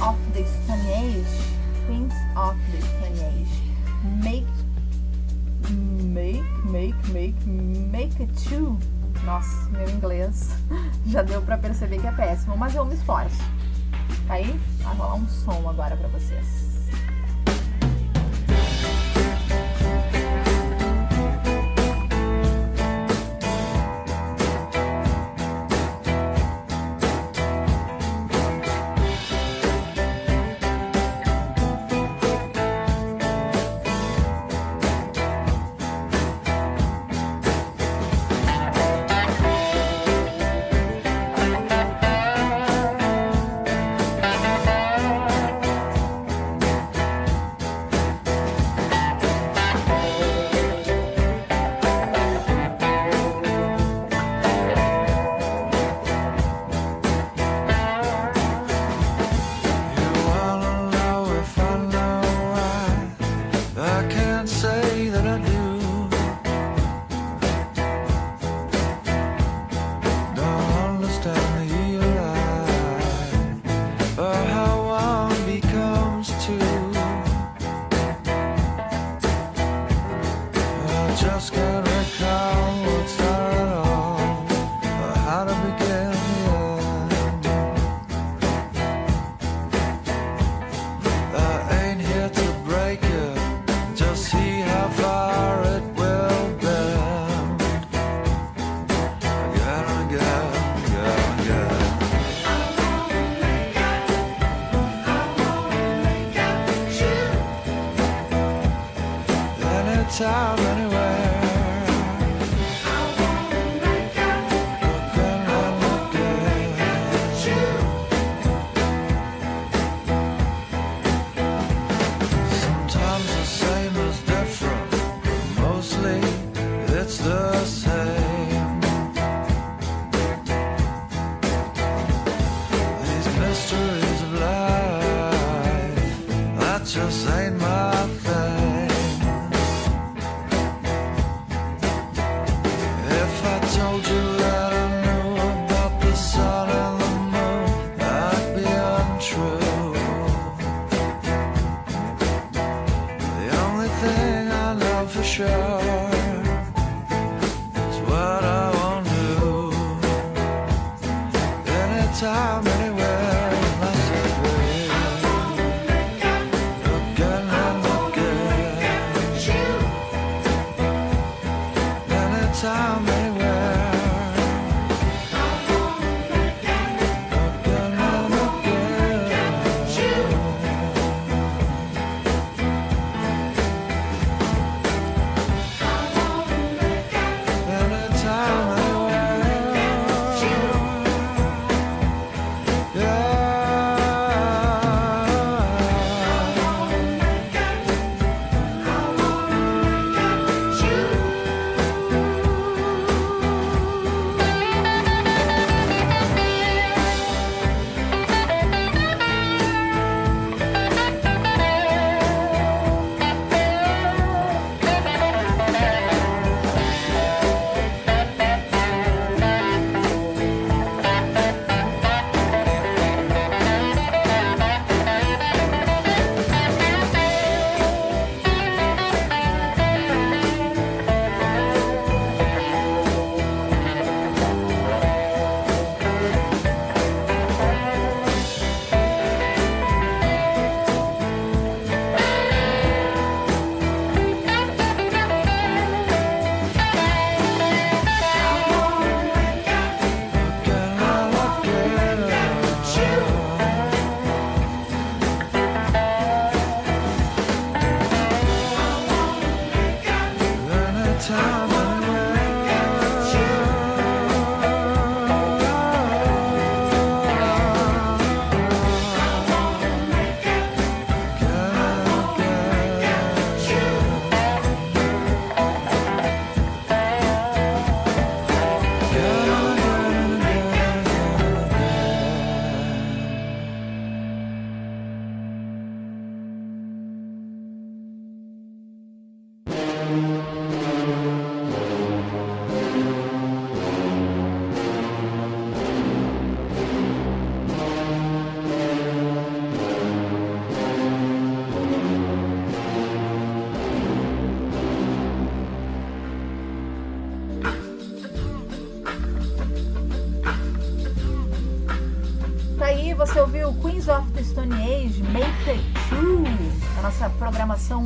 of 0.00 0.18
the 0.32 0.44
Stone 0.44 0.92
Age. 0.92 1.58
Queens 1.86 2.14
of 2.36 2.58
the 2.70 2.80
Stone 2.80 3.20
Age. 3.24 3.68
Make, 4.22 4.46
make, 6.02 6.44
make, 6.64 7.10
make, 7.12 7.46
make 7.46 8.22
it. 8.22 8.48
Nossa, 9.24 9.68
meu 9.70 9.88
inglês 9.88 10.56
já 11.06 11.22
deu 11.22 11.42
para 11.42 11.58
perceber 11.58 12.00
que 12.00 12.06
é 12.06 12.12
péssimo, 12.12 12.56
mas 12.56 12.74
eu 12.74 12.84
me 12.84 12.94
esforço. 12.94 13.42
Tá 14.26 14.34
aí? 14.34 14.58
Vai 14.80 14.94
rolar 14.94 15.14
um 15.14 15.28
som 15.28 15.68
agora 15.68 15.96
para 15.96 16.08
vocês. 16.08 16.67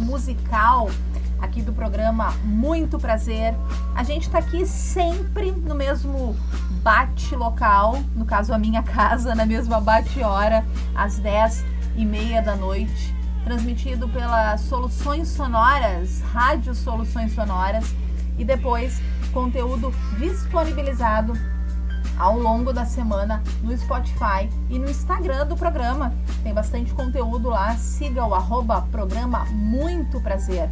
Musical 0.03 0.91
aqui 1.41 1.63
do 1.63 1.73
programa 1.73 2.33
Muito 2.45 2.99
Prazer. 2.99 3.55
A 3.95 4.03
gente 4.03 4.29
tá 4.29 4.39
aqui 4.39 4.67
sempre 4.67 5.51
no 5.51 5.75
mesmo 5.75 6.37
bate 6.83 7.35
local, 7.35 7.99
no 8.15 8.25
caso 8.25 8.53
a 8.53 8.59
minha 8.59 8.83
casa, 8.83 9.35
na 9.35 9.47
mesma 9.47 9.81
bate 9.81 10.23
hora, 10.23 10.65
às 10.95 11.19
10 11.19 11.65
e 11.97 12.05
meia 12.05 12.41
da 12.41 12.57
noite, 12.57 13.15
transmitido 13.45 14.09
pela 14.09 14.57
Soluções 14.57 15.29
Sonoras, 15.29 16.21
Rádio 16.33 16.75
Soluções 16.75 17.35
Sonoras, 17.35 17.95
e 18.39 18.45
depois 18.45 19.01
conteúdo 19.33 19.93
disponibilizado 20.19 21.33
ao 22.23 22.39
longo 22.39 22.73
da 22.73 22.85
semana 22.85 23.43
no 23.65 23.77
Spotify 23.77 24.49
e 24.71 24.79
no 24.79 24.89
Instagram 24.89 25.45
do 25.45 25.57
programa. 25.57 26.15
Tem 26.45 26.55
bastante 26.55 26.95
conteúdo 26.95 27.49
lá. 27.49 27.75
Siga 27.75 28.25
o 28.25 28.33
arroba 28.33 28.83
programa 28.93 29.45
Muito 29.47 30.21
Prazer. 30.21 30.71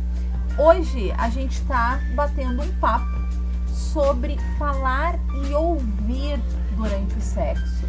Hoje 0.56 1.12
a 1.18 1.28
gente 1.28 1.54
está 1.54 1.98
batendo 2.14 2.62
um 2.62 2.72
papo 2.78 3.18
sobre 3.66 4.38
falar 4.60 5.18
e 5.44 5.52
ouvir 5.52 6.40
durante 6.76 7.16
o 7.16 7.20
sexo. 7.20 7.84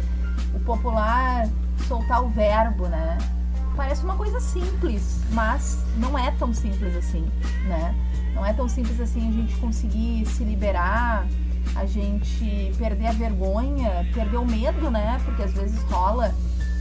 O 0.56 0.58
popular 0.58 1.48
soltar 1.86 2.20
o 2.20 2.28
verbo, 2.30 2.88
né? 2.88 3.16
Parece 3.76 4.02
uma 4.02 4.16
coisa 4.16 4.40
simples, 4.40 5.20
mas 5.30 5.84
não 5.98 6.18
é 6.18 6.32
tão 6.32 6.52
simples 6.52 6.96
assim, 6.96 7.24
né? 7.68 7.94
Não 8.34 8.44
é 8.44 8.52
tão 8.52 8.68
simples 8.68 9.00
assim 9.00 9.28
a 9.28 9.32
gente 9.32 9.54
conseguir 9.58 10.26
se 10.26 10.42
liberar, 10.42 11.28
a 11.74 11.86
gente 11.86 12.72
perder 12.76 13.06
a 13.06 13.12
vergonha, 13.12 14.06
perder 14.12 14.36
o 14.36 14.44
medo, 14.46 14.90
né? 14.90 15.20
Porque 15.24 15.42
às 15.42 15.52
vezes 15.52 15.80
rola 15.84 16.34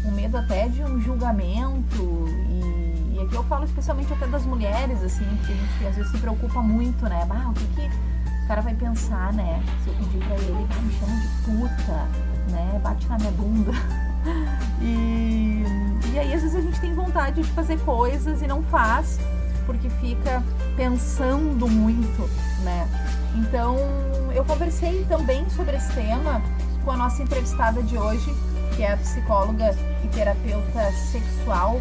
um 0.06 0.12
medo 0.12 0.38
até 0.38 0.68
de 0.68 0.84
um 0.84 1.00
julgamento 1.00 2.26
e, 2.50 3.16
e 3.16 3.20
aqui 3.24 3.36
eu 3.36 3.44
falo 3.44 3.66
especialmente 3.66 4.12
até 4.14 4.28
das 4.28 4.46
mulheres, 4.46 5.02
assim, 5.04 5.26
porque 5.38 5.54
a 5.54 5.56
gente 5.56 5.88
às 5.88 5.96
vezes 5.96 6.12
se 6.12 6.18
preocupa 6.18 6.62
muito, 6.62 7.04
né? 7.08 7.26
Bah, 7.26 7.50
o 7.50 7.54
que, 7.54 7.66
que 7.68 7.90
o 8.44 8.48
cara 8.48 8.62
vai 8.62 8.74
pensar, 8.74 9.32
né? 9.34 9.64
Se 9.84 9.90
eu 9.90 9.96
pedir 9.96 10.20
pra 10.26 10.36
ele, 10.36 10.68
ah, 10.70 10.82
me 10.82 10.94
chama 10.94 11.22
de 11.22 11.28
puta, 11.46 12.08
né? 12.52 12.82
Bate 12.84 13.08
na 13.08 13.18
minha 13.18 13.32
bunda. 13.32 13.72
E, 14.84 15.64
e 16.14 16.20
aí 16.20 16.34
às 16.34 16.42
vezes 16.42 16.56
a 16.56 16.62
gente 16.62 16.80
tem 16.80 16.94
vontade 16.94 17.42
de 17.42 17.50
fazer 17.50 17.80
coisas 17.80 18.42
e 18.42 18.48
não 18.48 18.62
faz 18.64 19.20
porque 19.66 19.90
fica 19.90 20.44
pensando 20.76 21.68
muito, 21.68 22.30
né? 22.64 22.88
Então 23.36 23.78
eu 24.34 24.44
conversei 24.46 25.06
também 25.06 25.50
sobre 25.50 25.76
esse 25.76 25.92
tema 25.94 26.42
com 26.84 26.92
a 26.92 26.98
nossa 26.98 27.22
entrevistada 27.22 27.82
de 27.84 27.98
hoje, 27.98 28.34
que 28.76 28.84
é 28.84 28.94
a 28.94 28.98
psicóloga 28.98 29.76
e 30.04 30.08
terapeuta 30.08 30.92
sexual 31.12 31.80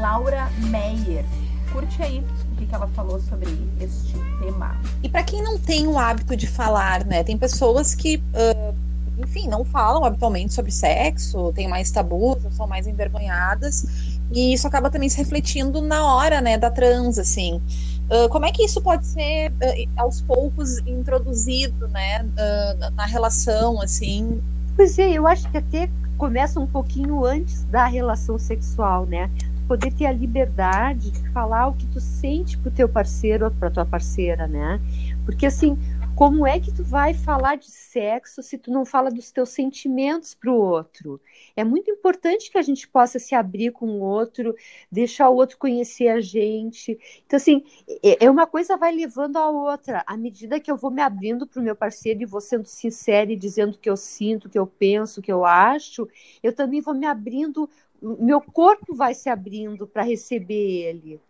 Laura 0.00 0.50
Meyer. 0.70 1.24
Curte 1.72 2.02
aí 2.02 2.24
o 2.52 2.56
que, 2.56 2.74
ela 2.74 2.88
falou 2.88 3.20
sobre 3.20 3.48
este 3.80 4.14
tema. 4.40 4.80
E 5.02 5.08
para 5.08 5.22
quem 5.22 5.42
não 5.42 5.58
tem 5.58 5.86
o 5.86 5.98
hábito 5.98 6.34
de 6.36 6.46
falar, 6.46 7.04
né? 7.04 7.22
Tem 7.22 7.36
pessoas 7.36 7.94
que, 7.94 8.16
uh, 8.16 8.74
enfim, 9.18 9.48
não 9.48 9.64
falam 9.64 10.04
habitualmente 10.04 10.54
sobre 10.54 10.70
sexo, 10.70 11.52
têm 11.52 11.68
mais 11.68 11.90
tabus, 11.90 12.38
são 12.52 12.66
mais 12.66 12.86
envergonhadas. 12.86 13.86
E 14.32 14.54
isso 14.54 14.66
acaba 14.66 14.90
também 14.90 15.08
se 15.08 15.18
refletindo 15.18 15.80
na 15.82 16.04
hora, 16.14 16.40
né, 16.40 16.56
da 16.56 16.70
trans, 16.70 17.18
assim. 17.18 17.60
Uh, 18.10 18.28
como 18.30 18.46
é 18.46 18.52
que 18.52 18.64
isso 18.64 18.80
pode 18.80 19.06
ser 19.06 19.50
uh, 19.50 19.90
aos 20.00 20.22
poucos 20.22 20.78
introduzido, 20.86 21.86
né, 21.88 22.22
uh, 22.22 22.90
na 22.94 23.04
relação, 23.04 23.80
assim? 23.82 24.42
Pois 24.74 24.98
é, 24.98 25.10
eu 25.12 25.26
acho 25.26 25.50
que 25.50 25.58
até 25.58 25.90
começa 26.16 26.58
um 26.58 26.66
pouquinho 26.66 27.24
antes 27.24 27.64
da 27.64 27.86
relação 27.86 28.38
sexual, 28.38 29.04
né? 29.04 29.30
Poder 29.66 29.92
ter 29.92 30.06
a 30.06 30.12
liberdade 30.12 31.10
de 31.10 31.28
falar 31.30 31.68
o 31.68 31.74
que 31.74 31.86
tu 31.86 32.00
sente 32.00 32.56
pro 32.56 32.70
teu 32.70 32.88
parceiro 32.88 33.44
ou 33.44 33.50
pra 33.50 33.70
tua 33.70 33.84
parceira, 33.84 34.46
né? 34.46 34.80
Porque 35.26 35.46
assim, 35.46 35.76
como 36.14 36.46
é 36.46 36.58
que 36.58 36.72
tu 36.72 36.82
vai 36.82 37.12
falar 37.12 37.56
de 37.56 37.70
sexo 37.70 38.42
se 38.42 38.56
tu 38.56 38.72
não 38.72 38.84
fala 38.84 39.10
dos 39.10 39.30
teus 39.30 39.50
sentimentos 39.50 40.34
para 40.34 40.50
o 40.50 40.56
outro? 40.56 41.20
É 41.58 41.64
muito 41.64 41.90
importante 41.90 42.52
que 42.52 42.56
a 42.56 42.62
gente 42.62 42.86
possa 42.86 43.18
se 43.18 43.34
abrir 43.34 43.72
com 43.72 43.86
o 43.86 44.00
outro, 44.00 44.54
deixar 44.92 45.28
o 45.28 45.34
outro 45.34 45.58
conhecer 45.58 46.06
a 46.06 46.20
gente. 46.20 46.96
Então, 47.26 47.36
assim, 47.36 47.64
é, 48.00 48.26
é 48.26 48.30
uma 48.30 48.46
coisa 48.46 48.76
vai 48.76 48.94
levando 48.94 49.38
a 49.38 49.50
outra. 49.50 50.04
À 50.06 50.16
medida 50.16 50.60
que 50.60 50.70
eu 50.70 50.76
vou 50.76 50.88
me 50.88 51.02
abrindo 51.02 51.48
para 51.48 51.60
o 51.60 51.64
meu 51.64 51.74
parceiro 51.74 52.22
e 52.22 52.26
vou 52.26 52.40
sendo 52.40 52.66
sincera 52.66 53.32
e 53.32 53.36
dizendo 53.36 53.74
o 53.74 53.78
que 53.78 53.90
eu 53.90 53.96
sinto, 53.96 54.44
o 54.44 54.48
que 54.48 54.56
eu 54.56 54.68
penso, 54.68 55.18
o 55.18 55.22
que 55.22 55.32
eu 55.32 55.44
acho, 55.44 56.08
eu 56.44 56.52
também 56.52 56.80
vou 56.80 56.94
me 56.94 57.06
abrindo, 57.06 57.68
meu 58.00 58.40
corpo 58.40 58.94
vai 58.94 59.12
se 59.12 59.28
abrindo 59.28 59.84
para 59.84 60.04
receber 60.04 60.54
ele 60.54 61.20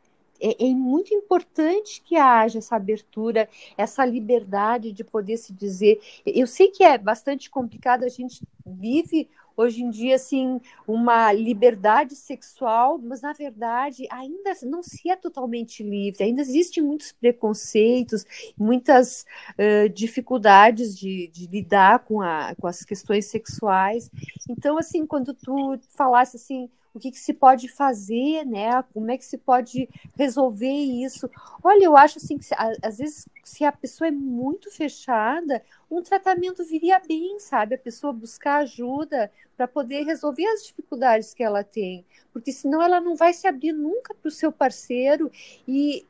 é, 0.40 0.66
é, 0.66 0.74
muito 0.74 1.12
importante 1.12 2.02
que 2.02 2.16
haja 2.16 2.58
essa 2.58 2.76
abertura, 2.76 3.48
essa 3.76 4.04
liberdade 4.04 4.92
de 4.92 5.02
poder 5.02 5.36
se 5.36 5.52
dizer. 5.52 6.00
Eu 6.24 6.46
sei 6.46 6.68
que 6.68 6.84
é 6.84 6.96
bastante 6.96 7.50
complicado, 7.50 8.04
a 8.04 8.08
gente 8.08 8.42
vive 8.64 9.28
hoje 9.58 9.82
em 9.82 9.90
dia 9.90 10.14
assim 10.14 10.60
uma 10.86 11.32
liberdade 11.32 12.14
sexual, 12.14 12.98
mas 12.98 13.20
na 13.20 13.32
verdade 13.32 14.06
ainda 14.10 14.52
não 14.62 14.82
se 14.82 15.10
é 15.10 15.16
totalmente 15.16 15.82
livre, 15.82 16.22
ainda 16.22 16.40
existem 16.40 16.82
muitos 16.82 17.12
preconceitos, 17.12 18.24
muitas 18.56 19.26
uh, 19.58 19.88
dificuldades 19.88 20.96
de, 20.96 21.28
de, 21.28 21.46
lidar 21.48 22.00
com, 22.00 22.20
a, 22.22 22.54
com 22.54 22.68
as 22.68 22.84
questões 22.84 23.26
sexuais. 23.26 24.10
Então, 24.48 24.78
assim, 24.78 25.04
quando 25.04 25.34
tu 25.34 25.78
falasse 25.96 26.36
assim, 26.36 26.70
o 26.98 27.00
que, 27.00 27.12
que, 27.12 27.18
se 27.18 27.32
pode 27.32 27.68
fazer, 27.68 28.44
né? 28.44 28.82
Como 28.92 29.10
é 29.10 29.16
que 29.16 29.24
se 29.24 29.38
pode 29.38 29.88
resolver 30.16 30.70
isso? 30.70 31.30
Olha, 31.62 31.84
eu 31.84 31.96
acho 31.96 32.18
assim 32.18 32.36
que 32.36 32.46
às 32.82 32.98
vezes 32.98 33.26
se 33.44 33.64
a 33.64 33.72
pessoa 33.72 34.08
é 34.08 34.10
muito 34.10 34.70
fechada, 34.70 35.62
um 35.90 36.02
tratamento 36.02 36.64
viria 36.64 37.00
bem, 37.00 37.38
sabe? 37.38 37.76
A 37.76 37.78
pessoa 37.78 38.12
buscar 38.12 38.56
ajuda 38.58 39.30
para 39.56 39.68
poder 39.68 40.04
resolver 40.04 40.44
as 40.46 40.64
dificuldades 40.64 41.32
que 41.32 41.42
ela 41.42 41.64
tem, 41.64 42.04
porque 42.32 42.52
senão 42.52 42.82
ela 42.82 43.00
não 43.00 43.14
vai 43.14 43.32
se 43.32 43.46
abrir 43.46 43.72
nunca 43.72 44.12
para 44.14 44.28
o 44.28 44.32
seu 44.32 44.52
parceiro 44.52 45.30
e 45.66 46.04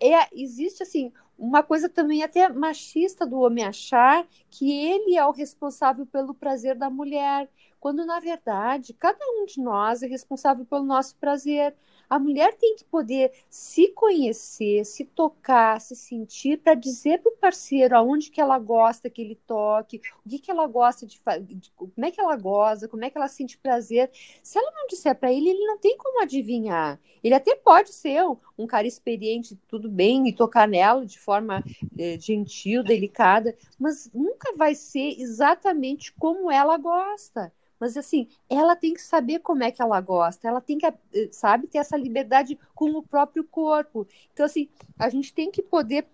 é, 0.00 0.28
existe 0.34 0.82
assim 0.82 1.12
uma 1.38 1.62
coisa 1.62 1.88
também 1.88 2.22
até 2.22 2.48
machista 2.48 3.26
do 3.26 3.40
homem 3.40 3.64
achar 3.64 4.26
que 4.50 4.70
ele 4.70 5.16
é 5.16 5.26
o 5.26 5.32
responsável 5.32 6.06
pelo 6.06 6.34
prazer 6.34 6.76
da 6.76 6.88
mulher 6.90 7.48
quando 7.82 8.06
na 8.06 8.20
verdade 8.20 8.94
cada 8.94 9.18
um 9.32 9.44
de 9.44 9.60
nós 9.60 10.04
é 10.04 10.06
responsável 10.06 10.64
pelo 10.64 10.84
nosso 10.84 11.16
prazer. 11.16 11.74
A 12.08 12.16
mulher 12.16 12.54
tem 12.54 12.76
que 12.76 12.84
poder 12.84 13.32
se 13.50 13.88
conhecer, 13.88 14.84
se 14.84 15.04
tocar, 15.04 15.80
se 15.80 15.96
sentir 15.96 16.58
para 16.58 16.74
dizer 16.74 17.20
para 17.20 17.32
o 17.32 17.36
parceiro 17.36 17.96
aonde 17.96 18.30
que 18.30 18.40
ela 18.40 18.56
gosta 18.56 19.10
que 19.10 19.20
ele 19.20 19.34
toque, 19.48 20.00
o 20.24 20.28
que, 20.28 20.38
que 20.38 20.48
ela 20.48 20.64
gosta 20.68 21.04
de 21.04 21.18
fazer, 21.18 21.44
como 21.74 22.06
é 22.06 22.12
que 22.12 22.20
ela 22.20 22.36
goza, 22.36 22.86
como 22.86 23.04
é 23.04 23.10
que 23.10 23.18
ela 23.18 23.26
sente 23.26 23.58
prazer. 23.58 24.08
Se 24.44 24.58
ela 24.58 24.70
não 24.70 24.86
disser 24.86 25.16
para 25.16 25.32
ele, 25.32 25.48
ele 25.48 25.66
não 25.66 25.76
tem 25.76 25.96
como 25.98 26.22
adivinhar. 26.22 27.00
Ele 27.24 27.34
até 27.34 27.56
pode 27.56 27.92
ser 27.92 28.22
um 28.56 28.66
cara 28.66 28.86
experiente, 28.86 29.58
tudo 29.66 29.90
bem, 29.90 30.28
e 30.28 30.32
tocar 30.32 30.68
nela 30.68 31.04
de 31.04 31.18
forma 31.18 31.64
é, 31.98 32.16
gentil, 32.16 32.84
delicada, 32.84 33.56
mas 33.76 34.08
nunca 34.14 34.54
vai 34.54 34.72
ser 34.76 35.20
exatamente 35.20 36.12
como 36.12 36.48
ela 36.48 36.78
gosta. 36.78 37.52
Mas 37.82 37.96
assim, 37.96 38.28
ela 38.48 38.76
tem 38.76 38.94
que 38.94 39.02
saber 39.02 39.40
como 39.40 39.64
é 39.64 39.72
que 39.72 39.82
ela 39.82 40.00
gosta, 40.00 40.46
ela 40.46 40.60
tem 40.60 40.78
que, 40.78 40.86
eh, 40.86 40.94
sabe, 41.32 41.66
ter 41.66 41.78
essa 41.78 41.96
liberdade 41.96 42.56
com 42.76 42.90
o 42.90 43.02
próprio 43.02 43.42
corpo. 43.42 44.06
Então, 44.32 44.46
assim, 44.46 44.68
a 44.96 45.08
gente 45.08 45.34
tem 45.34 45.50
que 45.50 45.60
poder 45.60 46.06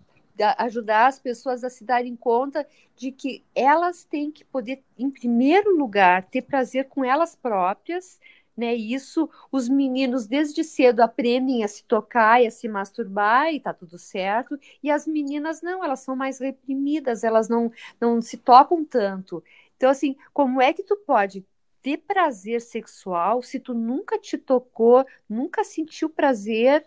ajudar 0.57 1.05
as 1.05 1.19
pessoas 1.19 1.63
a 1.63 1.69
se 1.69 1.83
darem 1.83 2.15
conta 2.15 2.67
de 2.95 3.11
que 3.11 3.43
elas 3.53 4.03
têm 4.03 4.31
que 4.31 4.43
poder, 4.43 4.83
em 4.97 5.11
primeiro 5.11 5.77
lugar, 5.77 6.23
ter 6.23 6.41
prazer 6.41 6.85
com 6.89 7.05
elas 7.05 7.35
próprias, 7.35 8.19
né? 8.57 8.73
Isso 8.73 9.29
os 9.51 9.69
meninos 9.69 10.25
desde 10.25 10.63
cedo 10.63 11.01
aprendem 11.01 11.63
a 11.63 11.67
se 11.67 11.83
tocar 11.83 12.41
e 12.41 12.47
a 12.47 12.51
se 12.51 12.67
masturbar 12.67 13.53
e 13.53 13.59
tá 13.59 13.75
tudo 13.75 13.99
certo. 13.99 14.57
E 14.81 14.89
as 14.89 15.05
meninas 15.05 15.61
não, 15.61 15.83
elas 15.83 15.99
são 15.99 16.15
mais 16.15 16.39
reprimidas, 16.39 17.23
elas 17.23 17.47
não 17.47 17.71
não 18.01 18.19
se 18.23 18.37
tocam 18.37 18.83
tanto. 18.83 19.43
Então 19.77 19.89
assim, 19.91 20.15
como 20.33 20.59
é 20.61 20.73
que 20.73 20.83
tu 20.83 20.95
pode 21.05 21.45
ter 21.81 21.97
prazer 21.97 22.61
sexual 22.61 23.41
se 23.41 23.59
tu 23.59 23.73
nunca 23.73 24.17
te 24.17 24.37
tocou, 24.37 25.05
nunca 25.27 25.63
sentiu 25.63 26.09
prazer, 26.09 26.85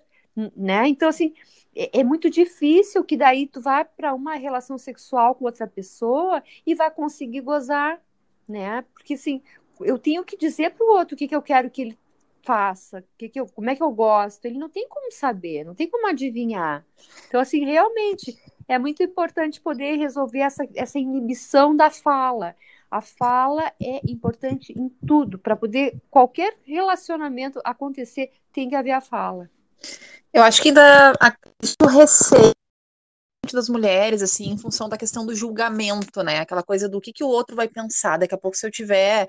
né? 0.57 0.89
Então, 0.89 1.09
assim, 1.09 1.35
é, 1.75 2.01
é 2.01 2.05
muito 2.05 2.31
difícil 2.31 3.05
que 3.05 3.17
daí 3.17 3.47
tu 3.47 3.61
vai 3.61 3.85
para 3.85 4.15
uma 4.15 4.35
relação 4.35 4.79
sexual 4.79 5.35
com 5.35 5.45
outra 5.45 5.67
pessoa 5.67 6.43
e 6.67 6.75
vai 6.75 6.91
conseguir 6.91 7.41
gozar, 7.41 8.01
né? 8.49 8.83
Porque, 8.95 9.15
assim, 9.15 9.43
eu 9.81 9.99
tenho 9.99 10.25
que 10.25 10.37
dizer 10.37 10.71
para 10.73 10.85
o 10.85 10.91
outro 10.91 11.15
o 11.15 11.19
que, 11.19 11.29
que 11.29 11.37
eu 11.37 11.43
quero 11.43 11.71
que 11.71 11.83
ele 11.83 11.99
faça, 12.43 13.05
que 13.17 13.29
que 13.29 13.41
eu, 13.41 13.47
como 13.47 13.71
é 13.71 13.77
que 13.77 13.83
eu 13.83 13.91
gosto. 13.91 14.45
Ele 14.45 14.59
não 14.59 14.69
tem 14.69 14.89
como 14.89 15.11
saber, 15.13 15.65
não 15.65 15.75
tem 15.75 15.89
como 15.89 16.07
adivinhar. 16.09 16.85
Então, 17.29 17.41
assim, 17.41 17.65
realmente 17.65 18.37
é 18.69 18.79
muito 18.79 19.03
importante 19.03 19.61
poder 19.61 19.97
resolver 19.97 20.41
essa, 20.41 20.67
essa 20.75 20.99
inibição 20.99 21.75
da 21.75 21.91
fala. 21.91 22.57
A 22.93 23.01
fala 23.01 23.73
é 23.81 24.03
importante 24.07 24.79
em 24.79 24.91
tudo. 25.07 25.39
Para 25.39 25.57
poder 25.57 25.99
qualquer 26.11 26.59
relacionamento 26.63 27.59
acontecer, 27.65 28.31
tem 28.53 28.69
que 28.69 28.75
haver 28.75 28.91
a 28.91 29.01
fala. 29.01 29.49
Eu 30.31 30.43
acho 30.43 30.61
que 30.61 30.69
ainda 30.69 31.15
isso 31.63 31.75
receio 31.89 32.53
das 33.51 33.71
mulheres, 33.71 34.21
assim, 34.21 34.51
em 34.51 34.59
função 34.59 34.91
da 34.91 34.99
questão 34.99 35.25
do 35.25 35.35
julgamento, 35.35 36.23
né? 36.23 36.41
Aquela 36.41 36.63
coisa 36.63 36.87
do 36.87 37.01
que, 37.01 37.15
que 37.15 37.25
o 37.25 37.29
outro 37.29 37.57
vai 37.57 37.67
pensar. 37.67 38.19
Daqui 38.19 38.35
a 38.35 38.39
pouco, 38.39 38.59
se 38.59 38.67
eu 38.67 38.71
tiver 38.71 39.27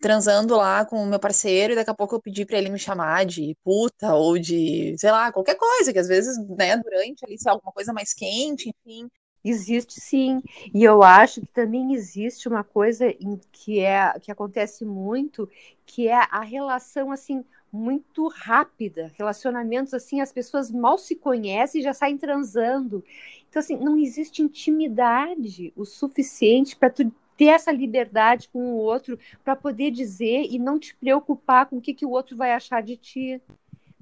transando 0.00 0.56
lá 0.56 0.84
com 0.84 1.02
o 1.02 1.06
meu 1.06 1.18
parceiro 1.18 1.72
e 1.72 1.76
daqui 1.76 1.90
a 1.90 1.94
pouco 1.94 2.14
eu 2.14 2.22
pedir 2.22 2.46
para 2.46 2.58
ele 2.58 2.70
me 2.70 2.78
chamar 2.78 3.26
de 3.26 3.56
puta 3.64 4.14
ou 4.14 4.38
de, 4.38 4.94
sei 4.98 5.10
lá, 5.10 5.32
qualquer 5.32 5.56
coisa, 5.56 5.92
que 5.92 5.98
às 5.98 6.06
vezes, 6.06 6.38
né, 6.56 6.76
durante 6.76 7.24
ali, 7.24 7.36
se 7.36 7.48
é 7.48 7.50
alguma 7.50 7.72
coisa 7.72 7.92
mais 7.92 8.14
quente, 8.14 8.70
enfim, 8.70 9.08
Existe 9.44 10.00
sim, 10.00 10.42
e 10.74 10.82
eu 10.82 11.02
acho 11.02 11.40
que 11.40 11.46
também 11.46 11.94
existe 11.94 12.48
uma 12.48 12.64
coisa 12.64 13.08
em 13.08 13.40
que 13.52 13.78
é 13.80 14.18
que 14.18 14.32
acontece 14.32 14.84
muito, 14.84 15.48
que 15.86 16.08
é 16.08 16.16
a 16.30 16.40
relação 16.40 17.12
assim 17.12 17.44
muito 17.72 18.28
rápida, 18.28 19.12
relacionamentos 19.16 19.94
assim, 19.94 20.20
as 20.20 20.32
pessoas 20.32 20.70
mal 20.70 20.98
se 20.98 21.14
conhecem 21.14 21.80
e 21.80 21.84
já 21.84 21.92
saem 21.92 22.16
transando. 22.16 23.04
Então 23.48 23.60
assim, 23.60 23.76
não 23.76 23.96
existe 23.96 24.42
intimidade 24.42 25.72
o 25.76 25.84
suficiente 25.84 26.76
para 26.76 26.90
tu 26.90 27.12
ter 27.36 27.46
essa 27.46 27.70
liberdade 27.70 28.48
com 28.48 28.72
o 28.72 28.76
outro 28.76 29.16
para 29.44 29.54
poder 29.54 29.92
dizer 29.92 30.48
e 30.50 30.58
não 30.58 30.78
te 30.78 30.96
preocupar 30.96 31.66
com 31.66 31.76
o 31.76 31.80
que, 31.80 31.94
que 31.94 32.04
o 32.04 32.10
outro 32.10 32.36
vai 32.36 32.52
achar 32.52 32.82
de 32.82 32.96
ti 32.96 33.40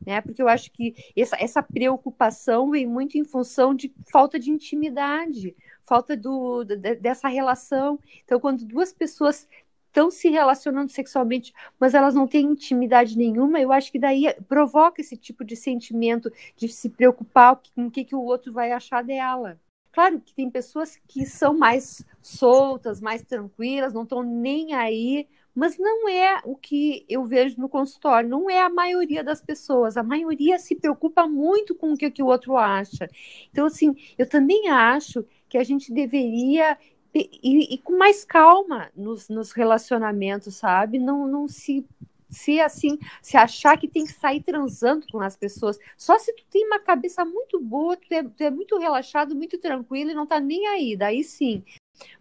né? 0.06 0.20
Porque 0.20 0.40
eu 0.40 0.48
acho 0.48 0.70
que 0.70 0.94
essa, 1.16 1.36
essa 1.38 1.62
preocupação 1.62 2.70
vem 2.70 2.86
muito 2.86 3.18
em 3.18 3.24
função 3.24 3.74
de 3.74 3.92
falta 4.10 4.38
de 4.38 4.50
intimidade, 4.50 5.54
falta 5.84 6.16
do, 6.16 6.64
de, 6.64 6.76
dessa 6.94 7.28
relação. 7.28 7.98
Então, 8.24 8.38
quando 8.38 8.64
duas 8.64 8.92
pessoas 8.92 9.48
estão 9.88 10.10
se 10.10 10.28
relacionando 10.28 10.92
sexualmente, 10.92 11.54
mas 11.80 11.94
elas 11.94 12.14
não 12.14 12.26
têm 12.26 12.46
intimidade 12.46 13.16
nenhuma, 13.16 13.58
eu 13.58 13.72
acho 13.72 13.90
que 13.90 13.98
daí 13.98 14.32
provoca 14.46 15.00
esse 15.00 15.16
tipo 15.16 15.42
de 15.42 15.56
sentimento 15.56 16.30
de 16.54 16.68
se 16.68 16.90
preocupar 16.90 17.60
com 17.74 17.86
o 17.86 17.90
que, 17.90 18.04
que 18.04 18.14
o 18.14 18.22
outro 18.22 18.52
vai 18.52 18.72
achar 18.72 19.02
dela. 19.02 19.58
Claro 19.90 20.20
que 20.20 20.34
tem 20.34 20.50
pessoas 20.50 21.00
que 21.08 21.24
são 21.24 21.56
mais 21.56 22.04
soltas, 22.20 23.00
mais 23.00 23.22
tranquilas, 23.22 23.94
não 23.94 24.02
estão 24.02 24.22
nem 24.22 24.74
aí 24.74 25.26
mas 25.56 25.78
não 25.78 26.06
é 26.06 26.38
o 26.44 26.54
que 26.54 27.06
eu 27.08 27.24
vejo 27.24 27.58
no 27.58 27.66
consultório, 27.66 28.28
não 28.28 28.50
é 28.50 28.60
a 28.60 28.68
maioria 28.68 29.24
das 29.24 29.40
pessoas. 29.40 29.96
A 29.96 30.02
maioria 30.02 30.58
se 30.58 30.76
preocupa 30.76 31.26
muito 31.26 31.74
com 31.74 31.92
o 31.92 31.96
que, 31.96 32.10
que 32.10 32.22
o 32.22 32.26
outro 32.26 32.58
acha. 32.58 33.08
Então, 33.50 33.64
assim, 33.64 33.96
eu 34.18 34.28
também 34.28 34.68
acho 34.68 35.24
que 35.48 35.56
a 35.56 35.64
gente 35.64 35.90
deveria 35.94 36.76
ir, 37.14 37.72
ir 37.72 37.78
com 37.78 37.96
mais 37.96 38.22
calma 38.22 38.90
nos, 38.94 39.30
nos 39.30 39.52
relacionamentos, 39.52 40.56
sabe? 40.56 40.98
Não, 40.98 41.26
não 41.26 41.48
se 41.48 41.86
se 42.28 42.60
assim, 42.60 42.98
se 43.22 43.36
achar 43.36 43.78
que 43.78 43.88
tem 43.88 44.04
que 44.04 44.12
sair 44.12 44.42
transando 44.42 45.06
com 45.10 45.20
as 45.20 45.36
pessoas. 45.36 45.78
Só 45.96 46.18
se 46.18 46.34
tu 46.34 46.44
tem 46.50 46.66
uma 46.66 46.80
cabeça 46.80 47.24
muito 47.24 47.60
boa, 47.60 47.96
tu 47.96 48.12
é, 48.12 48.22
tu 48.22 48.42
é 48.42 48.50
muito 48.50 48.76
relaxado, 48.78 49.34
muito 49.34 49.58
tranquilo 49.58 50.10
e 50.10 50.14
não 50.14 50.26
tá 50.26 50.40
nem 50.40 50.66
aí, 50.66 50.96
daí 50.96 51.22
sim. 51.22 51.64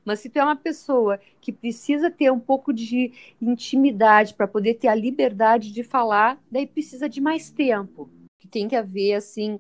Mas 0.03 0.19
se 0.19 0.29
tu 0.29 0.37
é 0.39 0.43
uma 0.43 0.55
pessoa 0.55 1.19
que 1.41 1.51
precisa 1.51 2.09
ter 2.11 2.31
um 2.31 2.39
pouco 2.39 2.73
de 2.73 3.11
intimidade 3.41 4.33
para 4.33 4.47
poder 4.47 4.75
ter 4.75 4.87
a 4.87 4.95
liberdade 4.95 5.71
de 5.71 5.83
falar, 5.83 6.41
daí 6.51 6.65
precisa 6.67 7.09
de 7.09 7.21
mais 7.21 7.49
tempo. 7.51 8.09
que 8.39 8.47
tem 8.47 8.67
que 8.67 8.75
haver 8.75 9.13
assim 9.15 9.59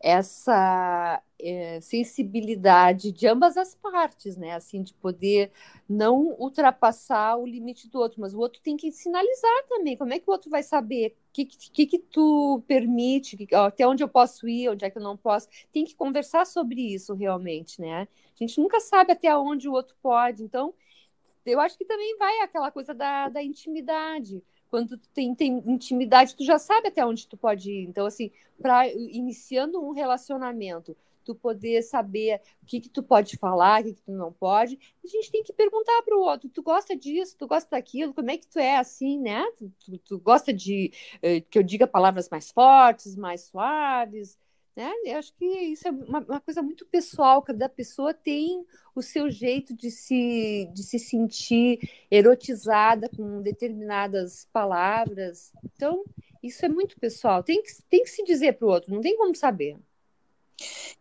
essa 0.00 1.22
é, 1.40 1.80
sensibilidade 1.80 3.12
de 3.12 3.26
ambas 3.26 3.56
as 3.56 3.74
partes, 3.74 4.36
né? 4.36 4.52
Assim, 4.54 4.82
de 4.82 4.94
poder 4.94 5.50
não 5.88 6.34
ultrapassar 6.38 7.36
o 7.36 7.46
limite 7.46 7.88
do 7.88 7.98
outro, 7.98 8.20
mas 8.20 8.34
o 8.34 8.38
outro 8.38 8.60
tem 8.62 8.76
que 8.76 8.90
sinalizar 8.92 9.64
também. 9.68 9.96
Como 9.96 10.12
é 10.12 10.18
que 10.18 10.28
o 10.28 10.32
outro 10.32 10.50
vai 10.50 10.62
saber 10.62 11.16
que, 11.34 11.44
que, 11.44 11.86
que 11.86 11.98
tu 11.98 12.62
permite, 12.68 13.36
que, 13.36 13.54
ó, 13.56 13.66
até 13.66 13.86
onde 13.86 14.04
eu 14.04 14.08
posso 14.08 14.48
ir, 14.48 14.68
onde 14.70 14.84
é 14.84 14.90
que 14.90 14.98
eu 14.98 15.02
não 15.02 15.16
posso? 15.16 15.48
Tem 15.72 15.84
que 15.84 15.96
conversar 15.96 16.46
sobre 16.46 16.80
isso 16.80 17.12
realmente, 17.14 17.80
né? 17.80 18.06
A 18.34 18.36
gente 18.36 18.60
nunca 18.60 18.78
sabe 18.78 19.12
até 19.12 19.36
onde 19.36 19.68
o 19.68 19.72
outro 19.72 19.96
pode, 20.00 20.44
então 20.44 20.72
eu 21.44 21.60
acho 21.60 21.76
que 21.76 21.84
também 21.84 22.16
vai 22.18 22.40
aquela 22.40 22.70
coisa 22.70 22.94
da, 22.94 23.28
da 23.28 23.42
intimidade 23.42 24.42
quando 24.70 24.96
tu 24.98 25.08
tem, 25.10 25.32
tem, 25.34 25.62
intimidade, 25.66 26.34
tu 26.34 26.44
já 26.44 26.58
sabe 26.58 26.88
até 26.88 27.06
onde 27.06 27.28
tu 27.28 27.36
pode 27.36 27.70
ir. 27.70 27.84
Então, 27.84 28.06
assim, 28.06 28.32
para 28.60 28.88
iniciando 28.88 29.80
um 29.80 29.92
relacionamento, 29.92 30.96
tu 31.24 31.34
poder 31.34 31.82
saber 31.82 32.40
o 32.62 32.66
que, 32.66 32.80
que 32.80 32.88
tu 32.88 33.02
pode 33.02 33.36
falar, 33.36 33.80
o 33.80 33.84
que, 33.84 33.94
que 33.94 34.02
tu 34.02 34.12
não 34.12 34.32
pode, 34.32 34.78
a 35.02 35.06
gente 35.06 35.30
tem 35.30 35.42
que 35.42 35.52
perguntar 35.52 36.02
para 36.02 36.16
o 36.16 36.20
outro: 36.20 36.48
tu 36.48 36.62
gosta 36.62 36.96
disso, 36.96 37.36
tu 37.38 37.46
gosta 37.46 37.70
daquilo, 37.70 38.14
como 38.14 38.30
é 38.30 38.36
que 38.36 38.46
tu 38.46 38.58
é 38.58 38.76
assim, 38.76 39.18
né? 39.18 39.44
Tu, 39.56 39.72
tu, 39.84 39.98
tu 39.98 40.18
gosta 40.18 40.52
de 40.52 40.92
eh, 41.22 41.40
que 41.40 41.58
eu 41.58 41.62
diga 41.62 41.86
palavras 41.86 42.28
mais 42.28 42.50
fortes, 42.50 43.16
mais 43.16 43.42
suaves, 43.42 44.38
né? 44.76 44.92
Eu 45.04 45.18
acho 45.18 45.32
que 45.34 45.44
isso 45.44 45.86
é 45.86 45.90
uma, 45.90 46.18
uma, 46.20 46.40
coisa 46.40 46.60
muito 46.60 46.84
pessoal, 46.86 47.42
cada 47.42 47.68
pessoa 47.68 48.12
tem 48.12 48.64
o 48.94 49.02
seu 49.02 49.30
jeito 49.30 49.74
de 49.74 49.90
se, 49.90 50.68
de 50.74 50.82
se 50.82 50.98
sentir 50.98 51.78
erotizada 52.10 53.08
com 53.08 53.40
determinadas 53.40 54.48
palavras. 54.52 55.52
Então, 55.64 56.04
isso 56.42 56.64
é 56.64 56.68
muito 56.68 56.98
pessoal. 56.98 57.42
Tem 57.42 57.62
que, 57.62 57.70
tem 57.88 58.02
que 58.02 58.10
se 58.10 58.24
dizer 58.24 58.54
para 58.54 58.66
o 58.66 58.70
outro, 58.70 58.92
não 58.92 59.00
tem 59.00 59.16
como 59.16 59.34
saber. 59.34 59.78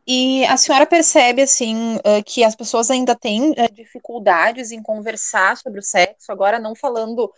E 0.05 0.45
a 0.45 0.57
senhora 0.57 0.85
percebe, 0.85 1.41
assim, 1.41 1.97
que 2.25 2.43
as 2.43 2.55
pessoas 2.55 2.91
ainda 2.91 3.15
têm 3.15 3.53
dificuldades 3.73 4.71
em 4.71 4.81
conversar 4.81 5.55
sobre 5.57 5.79
o 5.79 5.83
sexo, 5.83 6.31
agora 6.31 6.59
não 6.59 6.75
falando 6.75 7.31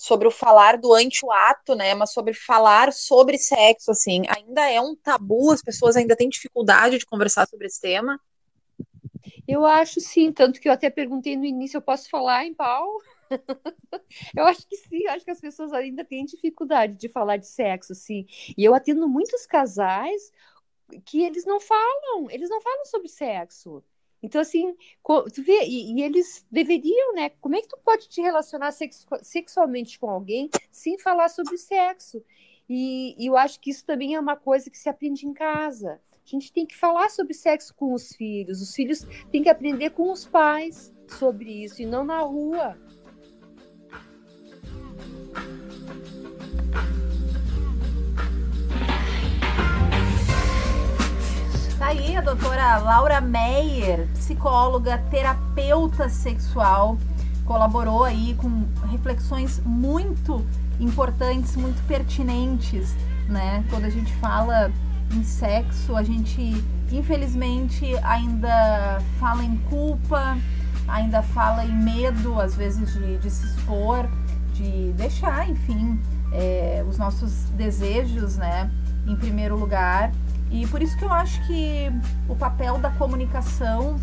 sobre 0.00 0.26
o 0.26 0.30
falar 0.30 0.78
do 0.78 0.94
anti-ato, 0.94 1.74
né, 1.74 1.94
mas 1.94 2.12
sobre 2.12 2.32
falar 2.32 2.90
sobre 2.90 3.36
sexo, 3.36 3.90
assim, 3.90 4.22
ainda 4.28 4.70
é 4.70 4.80
um 4.80 4.96
tabu, 4.96 5.52
as 5.52 5.60
pessoas 5.62 5.94
ainda 5.94 6.16
têm 6.16 6.30
dificuldade 6.30 6.96
de 6.96 7.04
conversar 7.04 7.46
sobre 7.46 7.66
esse 7.66 7.78
tema? 7.78 8.18
Eu 9.46 9.66
acho 9.66 10.00
sim, 10.00 10.32
tanto 10.32 10.58
que 10.58 10.68
eu 10.68 10.72
até 10.72 10.88
perguntei 10.88 11.36
no 11.36 11.44
início, 11.44 11.76
eu 11.76 11.82
posso 11.82 12.08
falar 12.08 12.46
em 12.46 12.54
pau? 12.54 12.86
eu 14.34 14.46
acho 14.46 14.66
que 14.66 14.76
sim, 14.76 15.06
acho 15.08 15.24
que 15.24 15.30
as 15.30 15.40
pessoas 15.40 15.70
ainda 15.72 16.02
têm 16.02 16.24
dificuldade 16.24 16.94
de 16.94 17.08
falar 17.08 17.36
de 17.36 17.46
sexo, 17.46 17.94
sim. 17.94 18.26
E 18.56 18.64
eu 18.64 18.74
atendo 18.74 19.06
muitos 19.06 19.44
casais 19.44 20.32
que 21.04 21.22
eles 21.22 21.44
não 21.44 21.60
falam, 21.60 22.30
eles 22.30 22.48
não 22.48 22.60
falam 22.60 22.84
sobre 22.84 23.08
sexo. 23.08 23.82
Então, 24.22 24.40
assim, 24.40 24.74
tu 25.32 25.42
vê, 25.42 25.64
e, 25.64 25.94
e, 25.94 26.02
eles 26.02 26.46
deveriam, 26.50 27.14
né? 27.14 27.30
Como 27.40 27.56
é 27.56 27.62
que 27.62 27.68
tu 27.68 27.78
pode 27.82 28.08
te 28.08 28.20
relacionar 28.20 28.70
sexu 28.70 29.06
sexualmente 29.22 29.98
com 29.98 30.10
alguém 30.10 30.50
sem 30.70 30.98
falar 30.98 31.30
sobre 31.30 31.56
sexo? 31.56 32.22
E, 32.68 33.16
e, 33.18 33.26
eu 33.26 33.36
acho 33.36 33.58
que 33.58 33.70
isso 33.70 33.84
também 33.84 34.14
é 34.14 34.20
uma 34.20 34.36
coisa 34.36 34.70
que 34.70 34.78
se 34.78 34.88
aprende 34.88 35.26
em 35.26 35.32
casa. 35.32 36.00
A 36.12 36.28
gente 36.28 36.52
tem 36.52 36.66
que 36.66 36.76
falar 36.76 37.10
sobre 37.10 37.32
sexo 37.32 37.74
com 37.74 37.94
os 37.94 38.12
filhos. 38.14 38.60
Os 38.60 38.74
filhos 38.74 39.06
têm 39.32 39.42
que 39.42 39.48
aprender 39.48 39.90
com 39.90 40.12
os 40.12 40.26
pais 40.26 40.94
sobre 41.08 41.64
isso 41.64 41.82
e 41.82 41.86
não 41.86 42.04
na 42.04 42.20
rua. 42.20 42.78
Aí 51.90 52.16
a 52.16 52.20
doutora 52.20 52.78
Laura 52.78 53.20
Meyer, 53.20 54.06
psicóloga, 54.14 54.96
terapeuta 55.10 56.08
sexual, 56.08 56.96
colaborou 57.44 58.04
aí 58.04 58.36
com 58.36 58.64
reflexões 58.88 59.60
muito 59.64 60.46
importantes, 60.78 61.56
muito 61.56 61.84
pertinentes, 61.88 62.94
né? 63.28 63.64
Quando 63.68 63.86
a 63.86 63.90
gente 63.90 64.14
fala 64.18 64.70
em 65.12 65.24
sexo, 65.24 65.96
a 65.96 66.04
gente 66.04 66.64
infelizmente 66.92 67.96
ainda 68.04 69.02
fala 69.18 69.42
em 69.42 69.56
culpa, 69.68 70.38
ainda 70.86 71.22
fala 71.22 71.64
em 71.64 71.72
medo, 71.72 72.40
às 72.40 72.54
vezes, 72.54 72.94
de, 72.94 73.18
de 73.18 73.28
se 73.28 73.46
expor, 73.46 74.08
de 74.54 74.92
deixar, 74.92 75.50
enfim, 75.50 76.00
é, 76.32 76.84
os 76.88 76.96
nossos 76.98 77.46
desejos, 77.56 78.36
né, 78.36 78.70
em 79.08 79.16
primeiro 79.16 79.58
lugar 79.58 80.12
e 80.50 80.66
por 80.66 80.82
isso 80.82 80.96
que 80.96 81.04
eu 81.04 81.12
acho 81.12 81.40
que 81.46 81.90
o 82.28 82.34
papel 82.34 82.78
da 82.78 82.90
comunicação, 82.90 83.96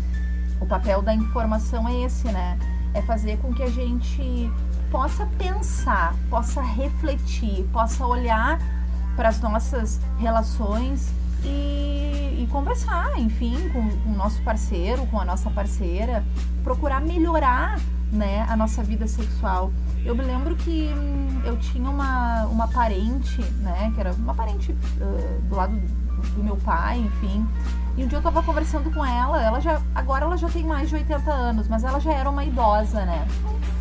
o 0.60 0.66
papel 0.66 1.02
da 1.02 1.14
informação 1.14 1.86
é 1.88 2.04
esse, 2.04 2.26
né? 2.32 2.58
É 2.94 3.02
fazer 3.02 3.38
com 3.38 3.52
que 3.52 3.62
a 3.62 3.70
gente 3.70 4.50
possa 4.90 5.26
pensar, 5.38 6.14
possa 6.30 6.62
refletir, 6.62 7.68
possa 7.72 8.06
olhar 8.06 8.58
para 9.14 9.28
as 9.28 9.40
nossas 9.40 10.00
relações 10.18 11.12
e, 11.44 12.42
e 12.42 12.48
conversar, 12.50 13.18
enfim, 13.18 13.68
com, 13.70 13.88
com 13.90 14.10
o 14.10 14.16
nosso 14.16 14.40
parceiro, 14.42 15.06
com 15.06 15.20
a 15.20 15.24
nossa 15.24 15.50
parceira, 15.50 16.24
procurar 16.64 17.00
melhorar 17.00 17.78
né, 18.10 18.46
a 18.48 18.56
nossa 18.56 18.82
vida 18.82 19.06
sexual. 19.06 19.70
Eu 20.04 20.14
me 20.14 20.24
lembro 20.24 20.56
que 20.56 20.90
hum, 20.96 21.42
eu 21.44 21.58
tinha 21.58 21.90
uma, 21.90 22.46
uma 22.46 22.68
parente, 22.68 23.42
né, 23.60 23.92
que 23.94 24.00
era 24.00 24.12
uma 24.14 24.34
parente 24.34 24.72
uh, 24.72 25.42
do 25.42 25.54
lado 25.54 25.78
do 26.30 26.42
meu 26.42 26.56
pai, 26.56 26.98
enfim. 26.98 27.46
E 27.96 28.04
um 28.04 28.06
dia 28.06 28.18
eu 28.18 28.22
tava 28.22 28.42
conversando 28.42 28.90
com 28.92 29.04
ela, 29.04 29.42
ela 29.42 29.60
já 29.60 29.80
agora 29.94 30.24
ela 30.24 30.36
já 30.36 30.48
tem 30.48 30.64
mais 30.64 30.88
de 30.88 30.94
80 30.94 31.30
anos, 31.30 31.68
mas 31.68 31.82
ela 31.82 31.98
já 31.98 32.12
era 32.12 32.30
uma 32.30 32.44
idosa, 32.44 33.04
né? 33.04 33.26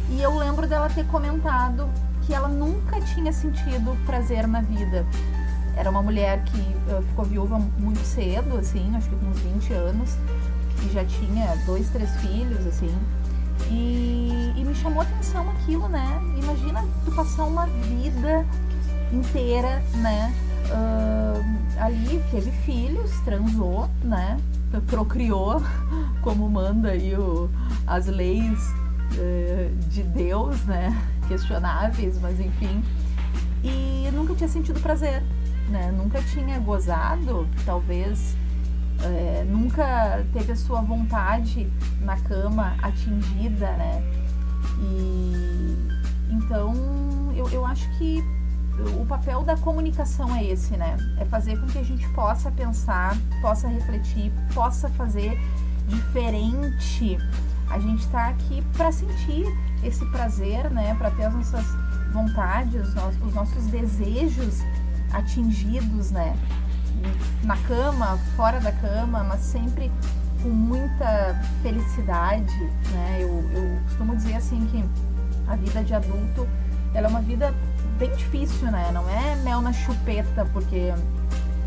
E 0.09 0.21
eu 0.21 0.35
lembro 0.35 0.67
dela 0.67 0.89
ter 0.89 1.05
comentado 1.05 1.87
que 2.25 2.33
ela 2.33 2.47
nunca 2.47 2.99
tinha 3.01 3.31
sentido 3.31 3.97
prazer 4.05 4.47
na 4.47 4.61
vida. 4.61 5.05
Era 5.75 5.89
uma 5.89 6.01
mulher 6.01 6.43
que 6.43 6.59
uh, 6.59 7.01
ficou 7.03 7.25
viúva 7.25 7.59
muito 7.77 7.99
cedo, 7.99 8.57
assim, 8.57 8.95
acho 8.95 9.07
que 9.09 9.15
com 9.15 9.27
uns 9.27 9.39
20 9.39 9.73
anos, 9.73 10.17
e 10.83 10.89
já 10.91 11.05
tinha 11.05 11.55
dois, 11.65 11.89
três 11.89 12.09
filhos, 12.17 12.65
assim. 12.65 12.93
E, 13.69 14.53
e 14.55 14.63
me 14.65 14.73
chamou 14.73 15.01
atenção 15.01 15.49
aquilo, 15.51 15.87
né? 15.87 16.19
Imagina 16.37 16.83
tu 17.05 17.11
passar 17.11 17.43
uma 17.43 17.67
vida 17.67 18.45
inteira, 19.11 19.83
né? 19.95 20.33
Uh, 20.69 21.43
ali 21.79 22.21
teve 22.31 22.51
filhos, 22.51 23.11
transou, 23.21 23.89
né? 24.03 24.37
Procriou, 24.87 25.61
como 26.21 26.49
manda 26.49 26.89
aí 26.89 27.15
o, 27.15 27.49
as 27.85 28.07
leis 28.07 28.73
uh, 29.13 29.75
de 29.89 30.03
Deus, 30.03 30.63
né? 30.65 30.95
Questionáveis, 31.27 32.19
mas 32.19 32.39
enfim. 32.39 32.83
E 33.63 34.09
nunca 34.13 34.35
tinha 34.35 34.49
sentido 34.49 34.79
prazer, 34.79 35.23
né? 35.69 35.91
Nunca 35.91 36.21
tinha 36.21 36.59
gozado, 36.59 37.47
talvez 37.65 38.35
é, 39.03 39.45
nunca 39.47 40.25
teve 40.33 40.51
a 40.51 40.55
sua 40.55 40.81
vontade 40.81 41.71
na 42.01 42.17
cama 42.17 42.75
atingida, 42.81 43.71
né? 43.73 44.03
E 44.79 45.77
então 46.31 46.73
eu, 47.35 47.49
eu 47.49 47.65
acho 47.65 47.87
que 47.97 48.23
o 48.79 49.05
papel 49.05 49.43
da 49.43 49.57
comunicação 49.57 50.35
é 50.35 50.43
esse, 50.43 50.77
né? 50.77 50.95
É 51.17 51.25
fazer 51.25 51.59
com 51.59 51.65
que 51.67 51.79
a 51.79 51.83
gente 51.83 52.07
possa 52.09 52.51
pensar, 52.51 53.17
possa 53.41 53.67
refletir, 53.67 54.31
possa 54.53 54.87
fazer 54.89 55.37
diferente. 55.87 57.17
A 57.69 57.79
gente 57.79 58.01
está 58.01 58.27
aqui 58.27 58.63
para 58.75 58.91
sentir 58.91 59.45
esse 59.83 60.05
prazer, 60.11 60.69
né? 60.69 60.93
Para 60.95 61.09
ter 61.11 61.25
as 61.25 61.33
nossas 61.33 61.65
vontades, 62.13 62.93
os 63.25 63.33
nossos 63.33 63.65
desejos 63.67 64.61
atingidos, 65.11 66.11
né? 66.11 66.37
Na 67.43 67.57
cama, 67.57 68.17
fora 68.35 68.59
da 68.59 68.71
cama, 68.71 69.23
mas 69.23 69.41
sempre 69.41 69.91
com 70.41 70.49
muita 70.49 71.39
felicidade, 71.63 72.57
né? 72.91 73.19
Eu, 73.21 73.29
eu 73.51 73.81
costumo 73.83 74.15
dizer 74.15 74.35
assim 74.35 74.65
que 74.67 74.83
a 75.47 75.55
vida 75.55 75.83
de 75.83 75.93
adulto 75.93 76.47
ela 76.93 77.07
é 77.07 77.09
uma 77.09 77.21
vida 77.21 77.53
bem 77.97 78.15
difícil, 78.15 78.71
né? 78.71 78.91
Não 78.93 79.09
é 79.09 79.35
mel 79.37 79.61
na 79.61 79.73
chupeta, 79.73 80.45
porque 80.53 80.93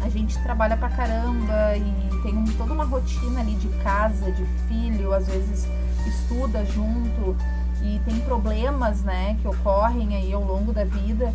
a 0.00 0.08
gente 0.08 0.40
trabalha 0.42 0.76
pra 0.76 0.88
caramba 0.88 1.76
e 1.76 2.22
tem 2.22 2.36
um, 2.36 2.44
toda 2.56 2.72
uma 2.72 2.84
rotina 2.84 3.40
ali 3.40 3.54
de 3.56 3.68
casa, 3.82 4.30
de 4.30 4.44
filho, 4.68 5.12
às 5.12 5.26
vezes 5.26 5.66
estuda 6.06 6.64
junto 6.64 7.36
e 7.82 8.00
tem 8.04 8.20
problemas, 8.20 9.02
né, 9.02 9.36
que 9.40 9.48
ocorrem 9.48 10.16
aí 10.16 10.32
ao 10.32 10.44
longo 10.44 10.72
da 10.72 10.84
vida. 10.84 11.34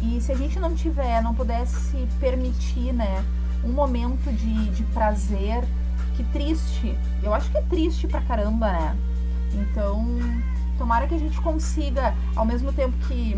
E 0.00 0.20
se 0.20 0.32
a 0.32 0.36
gente 0.36 0.58
não 0.58 0.74
tiver, 0.74 1.22
não 1.22 1.34
pudesse 1.34 2.06
permitir, 2.18 2.92
né, 2.92 3.24
um 3.64 3.72
momento 3.72 4.32
de, 4.32 4.70
de 4.70 4.82
prazer, 4.84 5.62
que 6.16 6.24
triste. 6.24 6.96
Eu 7.22 7.34
acho 7.34 7.50
que 7.50 7.58
é 7.58 7.62
triste 7.62 8.06
pra 8.06 8.20
caramba, 8.22 8.72
né? 8.72 8.96
Então, 9.52 10.06
tomara 10.78 11.06
que 11.06 11.14
a 11.14 11.18
gente 11.18 11.38
consiga, 11.40 12.14
ao 12.34 12.44
mesmo 12.44 12.72
tempo 12.72 12.96
que 13.06 13.36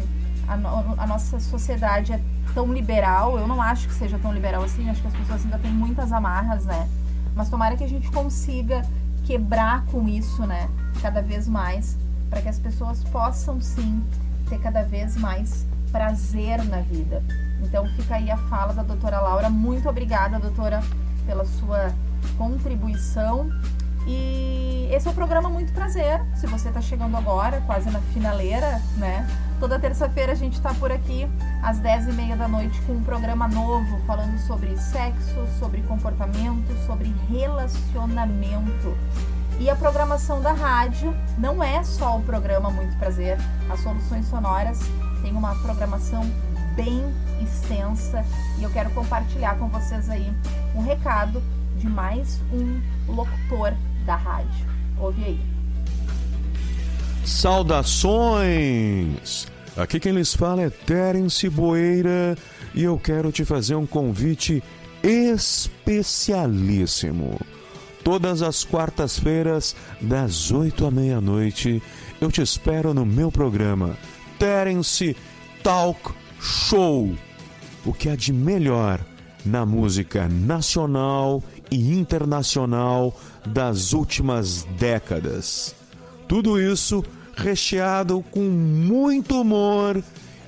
a, 0.53 1.03
a 1.03 1.07
nossa 1.07 1.41
sociedade 1.41 2.13
é 2.13 2.21
tão 2.55 2.73
liberal. 2.73 3.39
Eu 3.39 3.47
não 3.47 3.61
acho 3.61 3.89
que 3.89 3.95
seja 3.95 4.19
tão 4.19 4.33
liberal 4.33 4.63
assim, 4.63 4.89
acho 4.89 5.01
que 5.01 5.09
as 5.09 5.15
pessoas 5.15 5.45
ainda 5.45 5.59
têm 5.59 5.73
muitas 5.73 6.13
amarras, 6.13 6.65
né? 6.65 6.89
Mas 7.35 7.49
tomara 7.49 7.77
que 7.77 7.85
a 7.85 7.89
gente 7.89 8.11
consiga 8.11 8.83
quebrar 9.25 9.85
com 9.87 10.09
isso, 10.09 10.47
né? 10.47 10.69
Cada 11.01 11.23
vez 11.23 11.49
mais, 11.49 11.97
para 12.29 12.43
que 12.43 12.49
as 12.49 12.59
pessoas 12.59 13.03
possam 13.05 13.61
sim 13.61 14.03
ter 14.49 14.59
cada 14.59 14.83
vez 14.83 15.17
mais 15.17 15.67
prazer 15.91 16.65
na 16.65 16.81
vida. 16.81 17.23
Então 17.63 17.87
fica 17.97 18.17
aí 18.17 18.31
a 18.31 18.37
fala 18.37 18.73
da 18.73 18.83
doutora 18.83 19.21
Laura. 19.21 19.49
Muito 19.49 19.89
obrigada, 19.89 20.39
doutora, 20.39 20.83
pela 21.27 21.45
sua 21.45 21.93
contribuição. 22.37 23.51
E 24.07 24.89
esse 24.91 25.07
é 25.07 25.11
o 25.11 25.15
programa 25.15 25.49
Muito 25.49 25.73
Prazer. 25.73 26.21
Se 26.35 26.47
você 26.47 26.69
está 26.69 26.81
chegando 26.81 27.17
agora, 27.17 27.61
quase 27.63 27.89
na 27.91 28.01
finaleira, 28.01 28.81
né? 28.97 29.27
Toda 29.63 29.79
terça-feira 29.79 30.33
a 30.33 30.35
gente 30.35 30.55
está 30.55 30.75
por 30.75 30.91
aqui 30.91 31.25
às 31.63 31.79
10h30 31.79 32.37
da 32.37 32.49
noite 32.49 32.83
com 32.83 32.95
um 32.95 33.05
programa 33.05 33.47
novo 33.47 33.97
falando 34.09 34.37
sobre 34.41 34.77
sexo, 34.77 35.47
sobre 35.61 35.83
comportamento, 35.83 36.75
sobre 36.85 37.15
relacionamento. 37.31 38.99
E 39.61 39.71
a 39.71 39.77
programação 39.77 40.43
da 40.43 40.51
rádio 40.51 41.15
não 41.39 41.63
é 41.63 41.85
só 41.85 42.19
o 42.19 42.23
programa 42.25 42.71
Muito 42.71 42.99
Prazer. 42.99 43.39
As 43.71 43.79
Soluções 43.79 44.27
Sonoras 44.27 44.81
tem 45.23 45.31
uma 45.31 45.55
programação 45.63 46.25
bem 46.75 47.01
extensa 47.41 48.25
e 48.59 48.65
eu 48.65 48.71
quero 48.71 48.91
compartilhar 48.91 49.57
com 49.61 49.69
vocês 49.69 50.11
aí 50.11 50.29
um 50.75 50.83
recado 50.83 51.41
de 51.79 51.89
mais 51.89 52.41
um 52.53 52.81
locutor 53.07 53.73
da 54.05 54.17
rádio. 54.17 54.67
Ouve 54.99 55.25
aí. 55.25 55.62
Saudações! 57.25 59.47
Aqui 59.77 60.01
quem 60.01 60.13
lhes 60.13 60.35
fala 60.35 60.63
é 60.63 60.71
Terence 60.71 61.49
Boeira 61.49 62.37
e 62.75 62.83
eu 62.85 62.99
quero 62.99 63.33
te 63.33 63.43
fazer 63.45 63.75
um 63.75 63.87
convite 63.87 64.63
especialíssimo. 65.03 67.41
Todas 68.05 68.43
as 68.43 68.65
quartas-feiras, 68.65 69.75
das 70.01 70.51
oito 70.51 70.85
à 70.85 70.91
meia-noite, 70.91 71.83
eu 72.21 72.31
te 72.31 72.43
espero 72.43 72.93
no 72.93 73.07
meu 73.07 73.33
programa 73.33 73.97
Terence 74.39 75.17
Talk 75.63 76.11
Show. 76.41 77.17
O 77.85 77.95
que 77.95 78.09
há 78.09 78.17
de 78.17 78.33
melhor 78.33 78.99
na 79.45 79.65
música 79.65 80.29
nacional 80.29 81.41
e 81.71 81.93
internacional 81.93 83.17
das 83.47 83.93
últimas 83.93 84.65
décadas. 84.79 85.82
Tudo 86.29 86.61
isso 86.61 87.05
recheado 87.37 88.25
com 88.31 88.41
muito 88.41 89.41
humor 89.41 90.03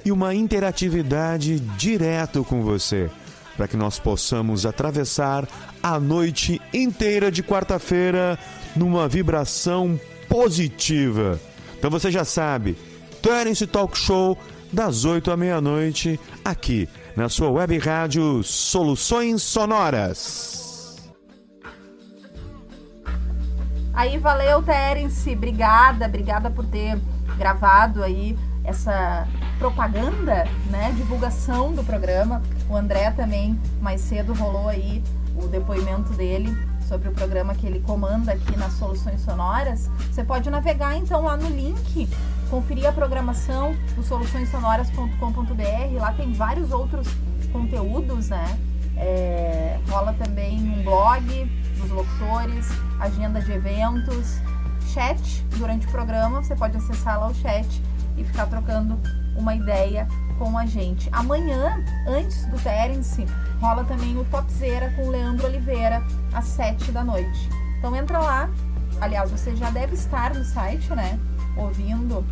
e 0.05 0.13
uma 0.13 0.35
interatividade 0.35 1.59
direto 1.59 2.45
com 2.45 2.63
você, 2.63 3.11
para 3.57 3.67
que 3.67 3.77
nós 3.77 3.99
possamos 3.99 4.67
atravessar 4.67 5.49
a 5.83 5.99
noite 5.99 6.61
inteira 6.73 7.31
de 7.31 7.43
quarta-feira 7.43 8.39
numa 8.77 9.09
vibração 9.09 9.99
positiva. 10.29 11.41
Então 11.79 11.91
você 11.91 12.11
já 12.11 12.25
sabe, 12.25 12.77
Terence 13.23 13.67
Talk 13.67 13.97
Show 13.97 14.39
das 14.73 15.05
8 15.05 15.31
à 15.31 15.37
meia-noite 15.37 16.19
aqui 16.45 16.89
na 17.17 17.29
sua 17.29 17.49
web 17.49 17.79
rádio 17.79 18.43
Soluções 18.43 19.43
Sonoras. 19.43 20.64
Aí 23.95 24.19
valeu, 24.19 24.63
Terence. 24.63 25.31
Obrigada, 25.33 26.07
obrigada 26.07 26.51
por 26.51 26.67
ter 26.67 26.99
gravado 27.37 28.03
aí 28.03 28.37
essa 28.65 29.27
propaganda, 29.59 30.45
né? 30.71 30.93
Divulgação 30.97 31.73
do 31.73 31.85
programa. 31.85 32.43
O 32.69 32.77
André 32.77 33.11
também 33.13 33.59
mais 33.81 34.01
cedo 34.01 34.33
rolou 34.35 34.69
aí 34.69 35.03
o 35.37 35.47
depoimento 35.47 36.13
dele 36.15 36.57
sobre 36.89 37.09
o 37.09 37.13
programa 37.13 37.55
que 37.55 37.67
ele 37.67 37.81
comanda 37.81 38.33
aqui 38.33 38.57
nas 38.57 38.73
Soluções 38.75 39.21
Sonoras. 39.21 39.89
Você 40.11 40.25
pode 40.25 40.51
navegar 40.51 40.97
então 40.97 41.23
lá 41.23 41.37
no 41.37 41.49
link, 41.49 42.09
conferir 42.51 42.89
a 42.89 42.93
programação 42.93 43.75
do 43.95 44.03
soluçõessonoras.com.br. 44.03 46.01
Lá 46.01 46.13
tem 46.13 46.33
vários 46.33 46.73
outros 46.73 47.07
conteúdos, 47.53 48.29
né? 48.29 48.59
É, 48.97 49.79
rola 49.89 50.13
também 50.15 50.59
um 50.59 50.83
blog 50.85 51.51
dos 51.85 51.91
locutores, 51.91 52.67
agenda 52.99 53.41
de 53.41 53.53
eventos, 53.53 54.41
chat 54.93 55.45
durante 55.57 55.87
o 55.87 55.91
programa. 55.91 56.43
Você 56.43 56.57
pode 56.57 56.77
acessar 56.77 57.21
lá 57.21 57.29
o 57.29 57.35
chat 57.35 57.83
e 58.17 58.25
ficar 58.25 58.47
trocando 58.47 58.99
uma 59.37 59.55
ideia 59.55 60.09
com 60.39 60.57
a 60.57 60.67
gente. 60.67 61.09
Amanhã, 61.13 61.85
antes 62.09 62.47
do 62.47 62.59
Terence, 62.59 63.27
rola 63.61 63.85
também 63.85 64.17
o 64.17 64.25
Topzera 64.25 64.91
com 64.97 65.07
o 65.07 65.11
Leandro 65.11 65.47
Oliveira, 65.47 66.03
às 66.33 66.47
7 66.47 66.91
da 66.91 67.05
noite. 67.05 67.49
Então 67.79 67.95
entra 67.95 68.19
lá. 68.19 68.51
Aliás, 69.01 69.31
você 69.31 69.55
já 69.57 69.71
deve 69.71 69.95
estar 69.95 70.35
no 70.35 70.45
site, 70.45 70.89
né? 70.95 71.19
Ouvindo 71.57 72.25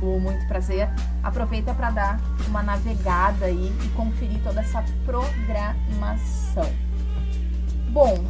o 0.00 0.20
Muito 0.20 0.46
Prazer. 0.46 0.88
Aproveita 1.22 1.74
para 1.74 1.90
dar 1.90 2.20
uma 2.46 2.62
navegada 2.62 3.46
aí 3.46 3.72
e 3.84 3.88
conferir 3.90 4.40
toda 4.42 4.60
essa 4.60 4.84
programação. 5.04 6.70
Bom, 7.90 8.24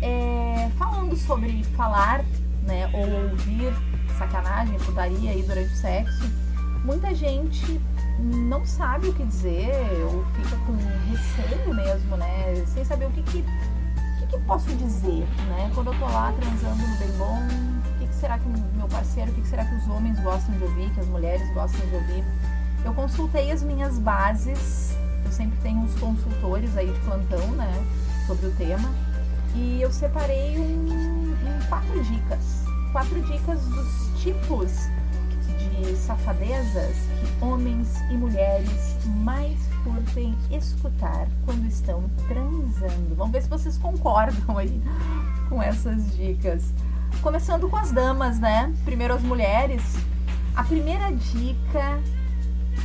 é, 0.00 0.70
falando 0.78 1.16
sobre 1.16 1.64
falar, 1.76 2.24
né, 2.62 2.90
ou 2.92 3.30
ouvir 3.30 3.72
sacanagem, 4.16 4.76
putaria 4.78 5.30
aí 5.30 5.42
durante 5.42 5.72
o 5.72 5.76
sexo, 5.76 6.30
muita 6.84 7.14
gente 7.14 7.80
não 8.18 8.64
sabe 8.64 9.08
o 9.08 9.14
que 9.14 9.24
dizer 9.24 9.70
ou 10.10 10.24
fica 10.34 10.56
com 10.66 10.74
receio 11.08 11.74
mesmo, 11.74 12.16
né, 12.16 12.64
sem 12.66 12.84
saber 12.84 13.06
o 13.06 13.10
que 13.10 13.22
que, 13.22 13.38
o 13.38 14.18
que, 14.20 14.26
que 14.26 14.38
posso 14.44 14.68
dizer, 14.76 15.26
né, 15.48 15.70
quando 15.74 15.92
eu 15.92 15.98
tô 15.98 16.04
lá 16.06 16.32
transando 16.32 16.86
no 16.86 16.96
bem 16.96 17.10
bom, 17.16 17.38
o 17.94 17.98
que, 17.98 18.06
que 18.06 18.14
será 18.14 18.38
que 18.38 18.48
meu 18.76 18.88
parceiro, 18.88 19.30
o 19.30 19.34
que, 19.34 19.42
que 19.42 19.48
será 19.48 19.64
que 19.64 19.74
os 19.74 19.88
homens 19.88 20.18
gostam 20.20 20.54
de 20.56 20.64
ouvir, 20.64 20.90
que 20.94 21.00
as 21.00 21.06
mulheres 21.06 21.48
gostam 21.54 21.86
de 21.86 21.94
ouvir. 21.94 22.24
Eu 22.84 22.94
consultei 22.94 23.50
as 23.50 23.62
minhas 23.62 23.98
bases, 23.98 24.96
eu 25.24 25.32
sempre 25.32 25.58
tenho 25.60 25.78
uns 25.78 25.94
consultores 25.98 26.76
aí 26.76 26.92
de 26.92 26.98
plantão, 27.00 27.46
né, 27.52 27.72
sobre 28.26 28.46
o 28.46 28.52
tema, 28.52 28.88
e 29.54 29.82
eu 29.82 29.90
separei 29.90 30.58
um, 30.58 31.32
um 31.32 31.66
quatro 31.68 32.02
dicas. 32.04 32.64
Quatro 32.92 33.20
dicas 33.22 33.60
dos 33.66 34.20
tipos 34.20 34.72
de 35.58 35.96
safadezas 35.96 36.96
que 36.96 37.44
homens 37.44 38.00
e 38.10 38.14
mulheres 38.14 38.96
mais 39.22 39.58
curtem 39.84 40.36
escutar 40.50 41.28
quando 41.44 41.66
estão 41.66 42.04
transando. 42.26 43.14
Vamos 43.14 43.32
ver 43.32 43.42
se 43.42 43.48
vocês 43.48 43.78
concordam 43.78 44.58
aí 44.58 44.80
com 45.48 45.62
essas 45.62 46.16
dicas. 46.16 46.72
Começando 47.22 47.68
com 47.68 47.76
as 47.76 47.90
damas, 47.90 48.38
né? 48.38 48.72
Primeiro 48.84 49.14
as 49.14 49.22
mulheres. 49.22 49.82
A 50.54 50.64
primeira 50.64 51.12
dica, 51.12 52.00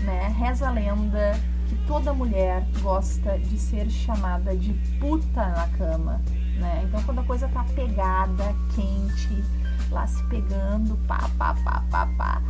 né? 0.03 0.33
Reza 0.37 0.67
a 0.67 0.71
lenda 0.71 1.39
que 1.67 1.75
toda 1.87 2.13
mulher 2.13 2.65
gosta 2.81 3.37
de 3.37 3.57
ser 3.57 3.89
chamada 3.89 4.55
de 4.55 4.73
puta 4.99 5.45
na 5.47 5.67
cama 5.77 6.21
né? 6.63 6.83
Então 6.85 7.03
quando 7.03 7.19
a 7.19 7.23
coisa 7.23 7.47
tá 7.49 7.63
pegada, 7.75 8.55
quente, 8.73 9.43
lá 9.91 10.07
se 10.07 10.23
pegando, 10.23 10.97
pá, 11.07 11.29
pá, 11.37 11.53
pá, 11.63 11.83
pá, 11.91 12.07
pá, 12.17 12.41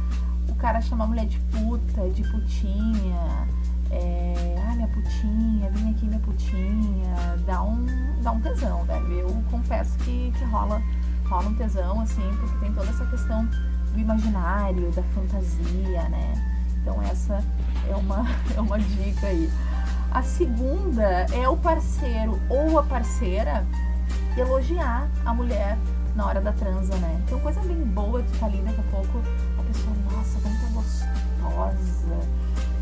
o 0.47 0.55
cara 0.55 0.79
chama 0.81 1.03
a 1.03 1.07
mulher 1.07 1.25
de 1.25 1.39
puta, 1.51 2.09
de 2.09 2.23
putinha, 2.29 3.47
é, 3.89 4.55
ah, 4.67 4.75
minha 4.75 4.87
putinha, 4.87 5.69
vem 5.71 5.91
aqui 5.91 6.05
minha 6.05 6.19
putinha, 6.19 7.37
dá 7.45 7.61
um, 7.63 7.85
dá 8.21 8.31
um 8.31 8.39
tesão, 8.39 8.83
velho. 8.85 9.13
Eu 9.19 9.43
confesso 9.49 9.97
que, 9.99 10.31
que 10.37 10.43
rola, 10.45 10.81
rola 11.25 11.49
um 11.49 11.55
tesão, 11.55 11.99
assim, 12.01 12.27
porque 12.39 12.57
tem 12.59 12.73
toda 12.73 12.89
essa 12.89 13.05
questão 13.07 13.45
do 13.93 13.99
imaginário, 13.99 14.91
da 14.91 15.03
fantasia, 15.03 16.09
né? 16.09 16.33
Então 16.81 17.01
essa 17.01 17.43
é 17.89 17.95
uma, 17.95 18.25
é 18.55 18.61
uma 18.61 18.79
dica 18.79 19.27
aí. 19.27 19.49
A 20.11 20.21
segunda 20.21 21.25
é 21.31 21.47
o 21.47 21.57
parceiro 21.57 22.39
ou 22.49 22.77
a 22.77 22.83
parceira 22.83 23.65
elogiar 24.37 25.09
a 25.25 25.33
mulher 25.33 25.77
na 26.15 26.25
hora 26.25 26.41
da 26.41 26.51
transa, 26.51 26.95
né? 26.97 27.21
Então, 27.25 27.39
coisa 27.39 27.61
bem 27.61 27.77
boa 27.77 28.21
de 28.21 28.31
estar 28.31 28.45
ali, 28.45 28.57
daqui 28.61 28.79
a 28.79 28.91
pouco 28.91 29.19
a 29.57 29.63
pessoa, 29.63 29.95
nossa, 30.11 30.39
como 30.39 30.55
tá 30.55 30.67
gostosa, 30.73 32.15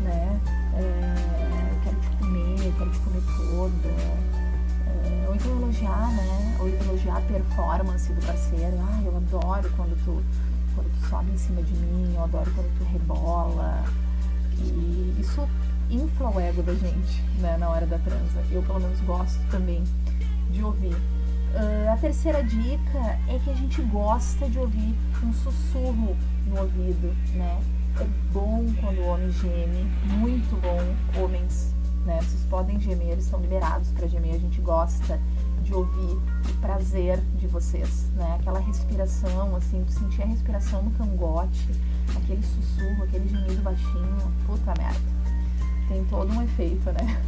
né? 0.02 0.40
É, 0.74 1.80
quero 1.84 1.96
te 2.00 2.08
comer, 2.18 2.74
quero 2.76 2.90
te 2.90 2.98
comer 3.00 3.22
toda. 3.36 3.88
É, 4.86 5.28
ou 5.28 5.34
então 5.34 5.50
elogiar, 5.52 6.12
né? 6.12 6.56
Ou 6.60 6.68
elogiar 6.68 7.18
a 7.18 7.20
performance 7.22 8.12
do 8.12 8.26
parceiro. 8.26 8.76
Ah, 8.88 9.00
eu 9.04 9.16
adoro 9.16 9.70
quando 9.76 9.96
tu, 10.04 10.22
quando 10.74 10.90
tu 10.90 11.08
sobe 11.08 11.30
em 11.30 11.38
cima 11.38 11.62
de 11.62 11.74
mim, 11.74 12.14
eu 12.14 12.24
adoro 12.24 12.50
quando 12.54 12.78
tu 12.78 12.84
rebola. 12.84 13.84
E 14.58 15.16
isso 15.18 15.48
infla 15.90 16.30
o 16.30 16.40
ego 16.40 16.62
da 16.62 16.74
gente, 16.74 17.22
né? 17.38 17.56
Na 17.56 17.68
hora 17.68 17.86
da 17.86 17.98
transa. 17.98 18.42
Eu, 18.50 18.62
pelo 18.62 18.80
menos, 18.80 19.00
gosto 19.00 19.40
também 19.50 19.82
de 20.50 20.62
ouvir. 20.62 20.96
Uh, 21.54 21.92
a 21.92 21.96
terceira 21.96 22.42
dica 22.42 23.18
é 23.28 23.38
que 23.44 23.50
a 23.50 23.54
gente 23.54 23.82
gosta 23.82 24.48
de 24.48 24.58
ouvir 24.58 24.94
um 25.22 25.32
sussurro 25.32 26.16
no 26.46 26.60
ouvido, 26.60 27.14
né? 27.34 27.60
É 28.00 28.06
bom 28.32 28.64
quando 28.80 29.00
o 29.00 29.06
homem 29.08 29.30
geme, 29.32 29.84
muito 30.18 30.58
bom 30.62 31.22
homens 31.22 31.74
né? 32.04 32.18
Vocês 32.20 32.44
podem 32.44 32.80
gemer, 32.80 33.10
eles 33.12 33.24
estão 33.24 33.40
liberados 33.40 33.90
para 33.90 34.06
gemer. 34.06 34.34
A 34.34 34.38
gente 34.38 34.60
gosta 34.60 35.20
de 35.62 35.72
ouvir 35.72 36.18
o 36.50 36.60
prazer 36.60 37.20
de 37.36 37.46
vocês, 37.46 38.10
né? 38.14 38.36
Aquela 38.40 38.60
respiração, 38.60 39.54
assim, 39.56 39.82
de 39.84 39.92
sentir 39.92 40.22
a 40.22 40.26
respiração 40.26 40.82
no 40.82 40.90
cangote, 40.92 41.70
aquele 42.16 42.42
sussurro, 42.42 43.04
aquele 43.04 43.28
gemido 43.28 43.62
baixinho. 43.62 44.32
Puta 44.46 44.74
merda. 44.76 45.00
Tem 45.88 46.04
todo 46.06 46.32
um 46.32 46.42
efeito, 46.42 46.90
né? 46.92 47.22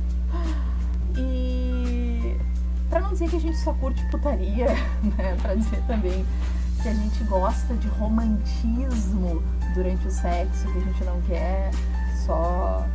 E 1.17 2.37
para 2.89 3.01
não 3.01 3.13
dizer 3.13 3.29
que 3.29 3.37
a 3.37 3.41
gente 3.41 3.57
só 3.59 3.73
curte 3.75 4.05
putaria, 4.11 4.67
né? 5.17 5.37
Para 5.41 5.55
dizer 5.55 5.83
também 5.87 6.25
que 6.83 6.89
a 6.89 6.95
gente 6.95 7.25
gosta 7.25 7.75
de 7.75 7.89
romantismo 7.89 9.43
durante 9.75 10.07
o 10.07 10.11
sexo, 10.11 10.71
que 10.73 10.79
a 10.79 10.81
gente 10.83 11.05
não 11.05 11.21
quer 11.23 11.71
só 12.27 12.87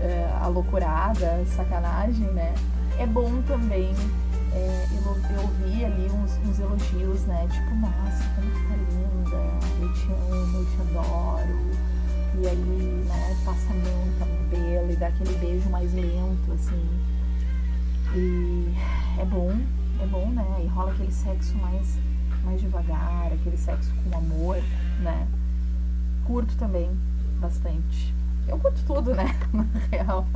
é, 0.00 0.30
a 0.40 0.46
loucurada, 0.46 1.44
sacanagem, 1.46 2.26
né? 2.32 2.54
É 2.98 3.06
bom 3.06 3.42
também 3.42 3.94
é, 4.54 4.86
eu 4.92 5.42
ouvir 5.42 5.84
ali 5.84 6.08
uns, 6.10 6.38
uns, 6.46 6.58
elogios, 6.58 7.20
né? 7.26 7.46
Tipo, 7.50 7.74
nossa, 7.76 8.24
como 8.34 8.50
tá 8.50 8.76
linda, 8.76 9.36
eu 9.80 9.92
te 9.92 10.12
amo, 10.12 10.58
eu 10.58 10.66
te 10.66 10.80
adoro. 10.80 11.74
E 12.36 12.48
aí, 12.48 13.04
né, 13.06 13.36
passa 13.44 13.70
a 13.70 13.74
mão 13.74 14.06
no 14.06 14.18
cabelo 14.18 14.90
e 14.90 14.96
dá 14.96 15.08
aquele 15.08 15.36
beijo 15.38 15.68
mais 15.70 15.92
lento, 15.92 16.52
assim. 16.52 16.88
E 18.16 18.72
é 19.18 19.24
bom, 19.24 19.50
é 20.00 20.06
bom, 20.06 20.28
né? 20.30 20.44
E 20.62 20.68
rola 20.68 20.92
aquele 20.92 21.10
sexo 21.10 21.56
mais, 21.58 21.98
mais 22.44 22.60
devagar, 22.60 23.32
aquele 23.32 23.56
sexo 23.56 23.92
com 24.04 24.16
amor, 24.16 24.56
né? 25.00 25.26
Curto 26.24 26.56
também 26.56 26.88
bastante. 27.40 28.14
Eu 28.46 28.56
curto 28.58 28.80
tudo, 28.86 29.14
né? 29.14 29.24
Na 29.52 29.64
real, 29.90 30.26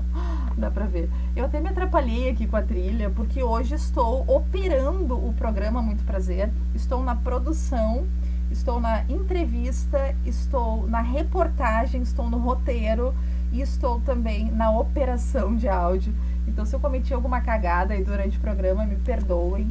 dá 0.57 0.72
pra 0.72 0.87
ver. 0.87 1.09
Eu 1.37 1.45
até 1.45 1.61
me 1.61 1.68
atrapalhei 1.68 2.31
aqui 2.31 2.49
com 2.49 2.57
a 2.57 2.62
trilha, 2.62 3.11
porque 3.11 3.45
hoje 3.45 3.76
estou 3.76 4.24
operando 4.26 5.14
o 5.14 5.33
programa 5.35 5.81
Muito 5.81 6.03
Prazer, 6.05 6.51
estou 6.74 7.05
na 7.05 7.14
produção, 7.14 8.09
estou 8.51 8.81
na 8.81 9.05
entrevista, 9.05 10.16
estou 10.26 10.89
na 10.89 11.01
reportagem, 11.01 12.03
estou 12.03 12.29
no 12.29 12.39
roteiro 12.39 13.14
e 13.53 13.61
estou 13.61 14.01
também 14.01 14.51
na 14.51 14.72
operação 14.72 15.55
de 15.55 15.68
áudio. 15.68 16.12
Então, 16.49 16.66
se 16.66 16.74
eu 16.74 16.80
cometi 16.80 17.14
alguma 17.14 17.40
cagada 17.40 17.94
aí 17.94 18.03
durante 18.03 18.36
o 18.36 18.40
programa, 18.40 18.84
me 18.84 18.96
perdoem, 18.96 19.68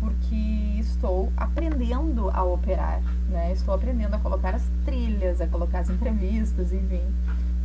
porque 0.00 0.76
estou 0.78 1.32
aprendendo 1.36 2.30
a 2.30 2.42
operar, 2.42 3.00
né? 3.28 3.52
Estou 3.52 3.74
aprendendo 3.74 4.14
a 4.14 4.18
colocar 4.18 4.54
as 4.54 4.68
trilhas, 4.84 5.40
a 5.40 5.46
colocar 5.46 5.80
as 5.80 5.88
entrevistas, 5.88 6.72
enfim 6.72 7.02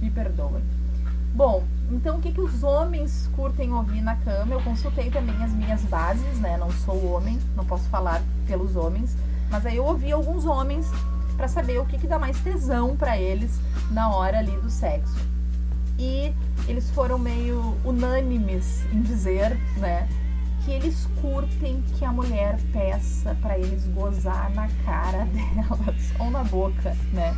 me 0.01 0.09
perdoem. 0.09 0.63
Bom, 1.33 1.63
então 1.91 2.17
o 2.17 2.21
que, 2.21 2.31
que 2.31 2.41
os 2.41 2.63
homens 2.63 3.29
curtem 3.35 3.71
ouvir 3.71 4.01
na 4.01 4.15
cama? 4.15 4.53
Eu 4.53 4.61
consultei 4.61 5.09
também 5.11 5.35
as 5.43 5.51
minhas 5.51 5.81
bases, 5.83 6.39
né? 6.39 6.57
Não 6.57 6.71
sou 6.71 7.13
homem, 7.13 7.39
não 7.55 7.65
posso 7.65 7.87
falar 7.89 8.21
pelos 8.47 8.75
homens, 8.75 9.15
mas 9.49 9.65
aí 9.65 9.77
eu 9.77 9.85
ouvi 9.85 10.11
alguns 10.11 10.45
homens 10.45 10.87
para 11.37 11.47
saber 11.47 11.79
o 11.79 11.85
que, 11.85 11.97
que 11.97 12.07
dá 12.07 12.19
mais 12.19 12.39
tesão 12.39 12.97
para 12.97 13.17
eles 13.17 13.59
na 13.91 14.09
hora 14.13 14.39
ali 14.39 14.51
do 14.57 14.69
sexo. 14.69 15.15
E 15.99 16.33
eles 16.67 16.89
foram 16.91 17.19
meio 17.19 17.77
unânimes 17.83 18.85
em 18.93 19.01
dizer, 19.01 19.57
né, 19.77 20.07
que 20.63 20.71
eles 20.71 21.07
curtem 21.21 21.83
que 21.97 22.05
a 22.05 22.11
mulher 22.11 22.57
peça 22.71 23.35
para 23.41 23.57
eles 23.57 23.85
gozar 23.87 24.49
na 24.51 24.69
cara 24.85 25.25
delas 25.33 26.13
ou 26.19 26.31
na 26.31 26.43
boca, 26.43 26.95
né? 27.11 27.35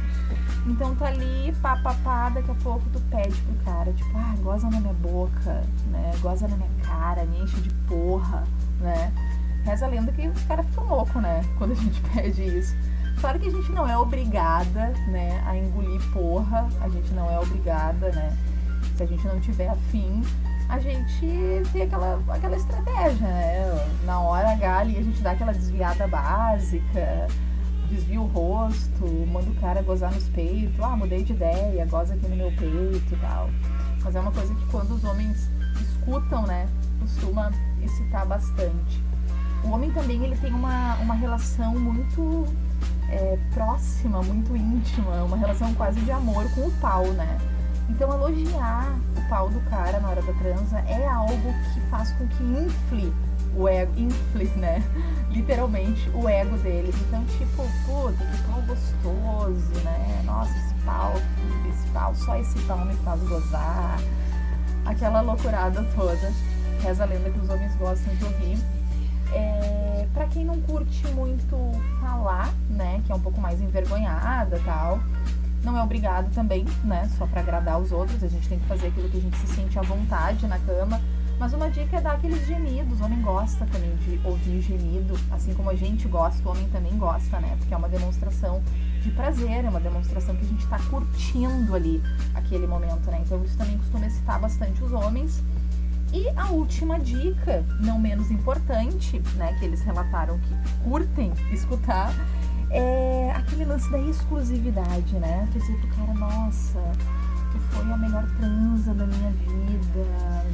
Então 0.67 0.93
tá 0.95 1.07
ali, 1.07 1.53
pá, 1.61 1.77
pá, 1.77 1.95
pá, 2.03 2.29
daqui 2.29 2.51
a 2.51 2.55
pouco 2.55 2.83
tu 2.91 2.99
pede 3.09 3.35
pro 3.41 3.55
cara, 3.65 3.91
tipo, 3.93 4.11
ah, 4.15 4.35
goza 4.43 4.69
na 4.69 4.79
minha 4.79 4.93
boca, 4.93 5.63
né? 5.87 6.11
Goza 6.21 6.47
na 6.47 6.55
minha 6.55 6.69
cara, 6.83 7.25
me 7.25 7.39
enche 7.39 7.59
de 7.61 7.69
porra, 7.87 8.43
né? 8.79 9.11
Reza 9.63 9.85
a 9.85 9.89
lenda 9.89 10.11
que 10.11 10.27
os 10.27 10.43
caras 10.43 10.65
ficam 10.67 10.85
loucos, 10.85 11.21
né? 11.21 11.43
Quando 11.57 11.71
a 11.71 11.75
gente 11.75 12.01
pede 12.13 12.43
isso. 12.43 12.75
Claro 13.19 13.39
que 13.39 13.47
a 13.47 13.51
gente 13.51 13.71
não 13.71 13.87
é 13.87 13.95
obrigada, 13.95 14.87
né, 15.07 15.43
a 15.45 15.55
engolir 15.55 16.01
porra, 16.11 16.67
a 16.81 16.89
gente 16.89 17.13
não 17.13 17.29
é 17.29 17.39
obrigada, 17.39 18.11
né? 18.11 18.35
Se 19.01 19.05
a 19.05 19.07
gente 19.07 19.27
não 19.27 19.39
tiver 19.39 19.67
afim, 19.67 20.21
a 20.69 20.77
gente 20.77 21.25
tem 21.73 21.81
aquela, 21.81 22.21
aquela 22.29 22.55
estratégia, 22.55 23.27
né? 23.27 23.87
Na 24.05 24.19
hora 24.19 24.51
H 24.51 24.77
ali 24.77 24.95
a 24.95 25.01
gente 25.01 25.19
dá 25.23 25.31
aquela 25.31 25.51
desviada 25.51 26.07
básica, 26.07 27.27
desvia 27.89 28.21
o 28.21 28.27
rosto, 28.27 29.07
manda 29.31 29.49
o 29.49 29.55
cara 29.55 29.81
gozar 29.81 30.13
nos 30.13 30.29
peitos, 30.29 30.79
ah, 30.79 30.95
mudei 30.95 31.23
de 31.23 31.33
ideia, 31.33 31.83
goza 31.87 32.13
aqui 32.13 32.27
no 32.27 32.35
meu 32.35 32.51
peito 32.51 33.11
e 33.11 33.17
tal. 33.19 33.49
Mas 34.03 34.15
é 34.15 34.19
uma 34.19 34.31
coisa 34.31 34.53
que 34.53 34.65
quando 34.67 34.91
os 34.91 35.03
homens 35.03 35.49
escutam, 35.81 36.45
né, 36.45 36.67
costuma 36.99 37.51
excitar 37.81 38.27
bastante. 38.27 39.03
O 39.63 39.71
homem 39.71 39.91
também 39.93 40.23
ele 40.23 40.35
tem 40.35 40.53
uma, 40.53 40.93
uma 40.97 41.15
relação 41.15 41.73
muito 41.73 42.45
é, 43.09 43.35
próxima, 43.51 44.21
muito 44.21 44.55
íntima, 44.55 45.23
uma 45.23 45.37
relação 45.37 45.73
quase 45.73 45.99
de 46.01 46.11
amor 46.11 46.47
com 46.53 46.67
o 46.67 46.71
pau, 46.73 47.03
né? 47.13 47.39
Então 47.89 48.11
elogiar 48.13 48.95
o 49.17 49.29
pau 49.29 49.49
do 49.49 49.59
cara 49.69 49.99
na 49.99 50.09
hora 50.09 50.21
da 50.21 50.33
transa 50.33 50.79
é 50.87 51.07
algo 51.07 51.53
que 51.73 51.81
faz 51.89 52.11
com 52.13 52.27
que 52.27 52.43
infle 52.43 53.13
o 53.55 53.67
ego, 53.67 53.91
infle, 53.97 54.45
né? 54.55 54.81
Literalmente 55.29 56.09
o 56.11 56.27
ego 56.27 56.57
deles. 56.57 56.95
Então, 57.07 57.23
tipo, 57.25 57.63
puta, 57.85 58.25
que 58.25 58.43
pau 58.43 58.61
gostoso, 58.61 59.83
né? 59.83 60.21
Nossa, 60.25 60.51
esse 60.57 60.73
pau, 60.85 61.13
esse 61.69 61.87
pau, 61.87 62.15
só 62.15 62.37
esse 62.37 62.59
pau 62.61 62.85
me 62.85 62.93
faz 62.97 63.21
gozar. 63.23 63.99
Aquela 64.85 65.21
loucurada 65.21 65.83
toda. 65.95 66.31
Reza 66.81 67.03
a 67.03 67.05
lenda 67.05 67.29
que 67.29 67.39
os 67.39 67.49
homens 67.49 67.75
gostam 67.75 68.15
de 68.15 68.23
ouvir. 68.23 68.57
É, 69.33 70.07
para 70.13 70.27
quem 70.27 70.43
não 70.43 70.59
curte 70.61 71.07
muito 71.09 71.55
falar, 72.01 72.51
né, 72.69 73.01
que 73.05 73.11
é 73.11 73.15
um 73.15 73.19
pouco 73.19 73.39
mais 73.39 73.61
envergonhada 73.61 74.59
tal, 74.65 74.99
não 75.63 75.77
é 75.77 75.83
obrigado 75.83 76.33
também, 76.33 76.65
né, 76.83 77.09
só 77.17 77.25
para 77.27 77.41
agradar 77.41 77.79
os 77.79 77.91
outros, 77.91 78.23
a 78.23 78.27
gente 78.27 78.47
tem 78.47 78.59
que 78.59 78.65
fazer 78.65 78.87
aquilo 78.87 79.09
que 79.09 79.17
a 79.17 79.21
gente 79.21 79.37
se 79.37 79.47
sente 79.47 79.77
à 79.77 79.81
vontade 79.81 80.47
na 80.47 80.57
cama, 80.59 80.99
mas 81.41 81.53
uma 81.53 81.71
dica 81.71 81.97
é 81.97 82.01
dar 82.01 82.13
aqueles 82.13 82.45
gemidos. 82.45 83.01
O 83.01 83.03
homem 83.03 83.19
gosta 83.19 83.65
também 83.65 83.95
de 83.95 84.21
ouvir 84.23 84.61
gemido, 84.61 85.19
assim 85.31 85.55
como 85.55 85.71
a 85.71 85.75
gente 85.75 86.07
gosta, 86.07 86.47
o 86.47 86.51
homem 86.51 86.69
também 86.69 86.95
gosta, 86.95 87.39
né? 87.39 87.55
Porque 87.57 87.73
é 87.73 87.77
uma 87.77 87.89
demonstração 87.89 88.61
de 89.01 89.09
prazer, 89.09 89.65
é 89.65 89.67
uma 89.67 89.79
demonstração 89.79 90.35
que 90.35 90.45
a 90.45 90.47
gente 90.47 90.63
está 90.63 90.77
curtindo 90.91 91.73
ali 91.73 91.99
aquele 92.35 92.67
momento, 92.67 93.09
né? 93.09 93.23
Então 93.25 93.43
isso 93.43 93.57
também 93.57 93.75
costuma 93.75 94.05
excitar 94.05 94.39
bastante 94.39 94.83
os 94.83 94.91
homens. 94.91 95.43
E 96.13 96.29
a 96.37 96.51
última 96.51 96.99
dica, 96.99 97.65
não 97.79 97.97
menos 97.97 98.29
importante, 98.29 99.19
né, 99.35 99.55
que 99.57 99.65
eles 99.65 99.81
relataram 99.81 100.37
que 100.37 100.55
curtem 100.83 101.33
escutar, 101.51 102.13
é 102.71 103.33
aquele 103.35 103.65
lance 103.65 103.89
da 103.91 103.99
exclusividade, 103.99 105.15
né? 105.15 105.47
Quer 105.51 105.59
dizer 105.59 105.77
pro 105.79 105.87
cara, 105.89 106.13
nossa, 106.13 106.79
tu 107.51 107.59
foi 107.59 107.91
a 107.91 107.97
melhor 107.97 108.25
transa 108.37 108.93
da 108.93 109.05
minha 109.05 109.31
vida. 109.31 110.05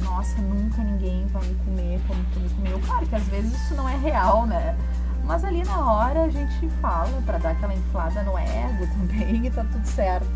Nossa, 0.04 0.40
nunca 0.42 0.82
ninguém 0.82 1.26
vai 1.28 1.46
me 1.46 1.54
comer 1.64 2.00
como 2.06 2.24
tu 2.32 2.40
me 2.40 2.48
comeu. 2.50 2.80
Claro 2.80 3.06
que 3.06 3.14
às 3.14 3.26
vezes 3.28 3.52
isso 3.52 3.74
não 3.74 3.88
é 3.88 3.96
real, 3.96 4.46
né? 4.46 4.76
Mas 5.24 5.44
ali 5.44 5.62
na 5.62 5.78
hora 5.78 6.24
a 6.24 6.28
gente 6.30 6.68
fala 6.80 7.22
para 7.24 7.38
dar 7.38 7.50
aquela 7.50 7.74
inflada 7.74 8.22
no 8.22 8.36
ego 8.36 8.86
também 8.98 9.44
e 9.46 9.50
tá 9.50 9.64
tudo 9.64 9.86
certo, 9.86 10.26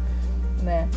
né? 0.63 0.89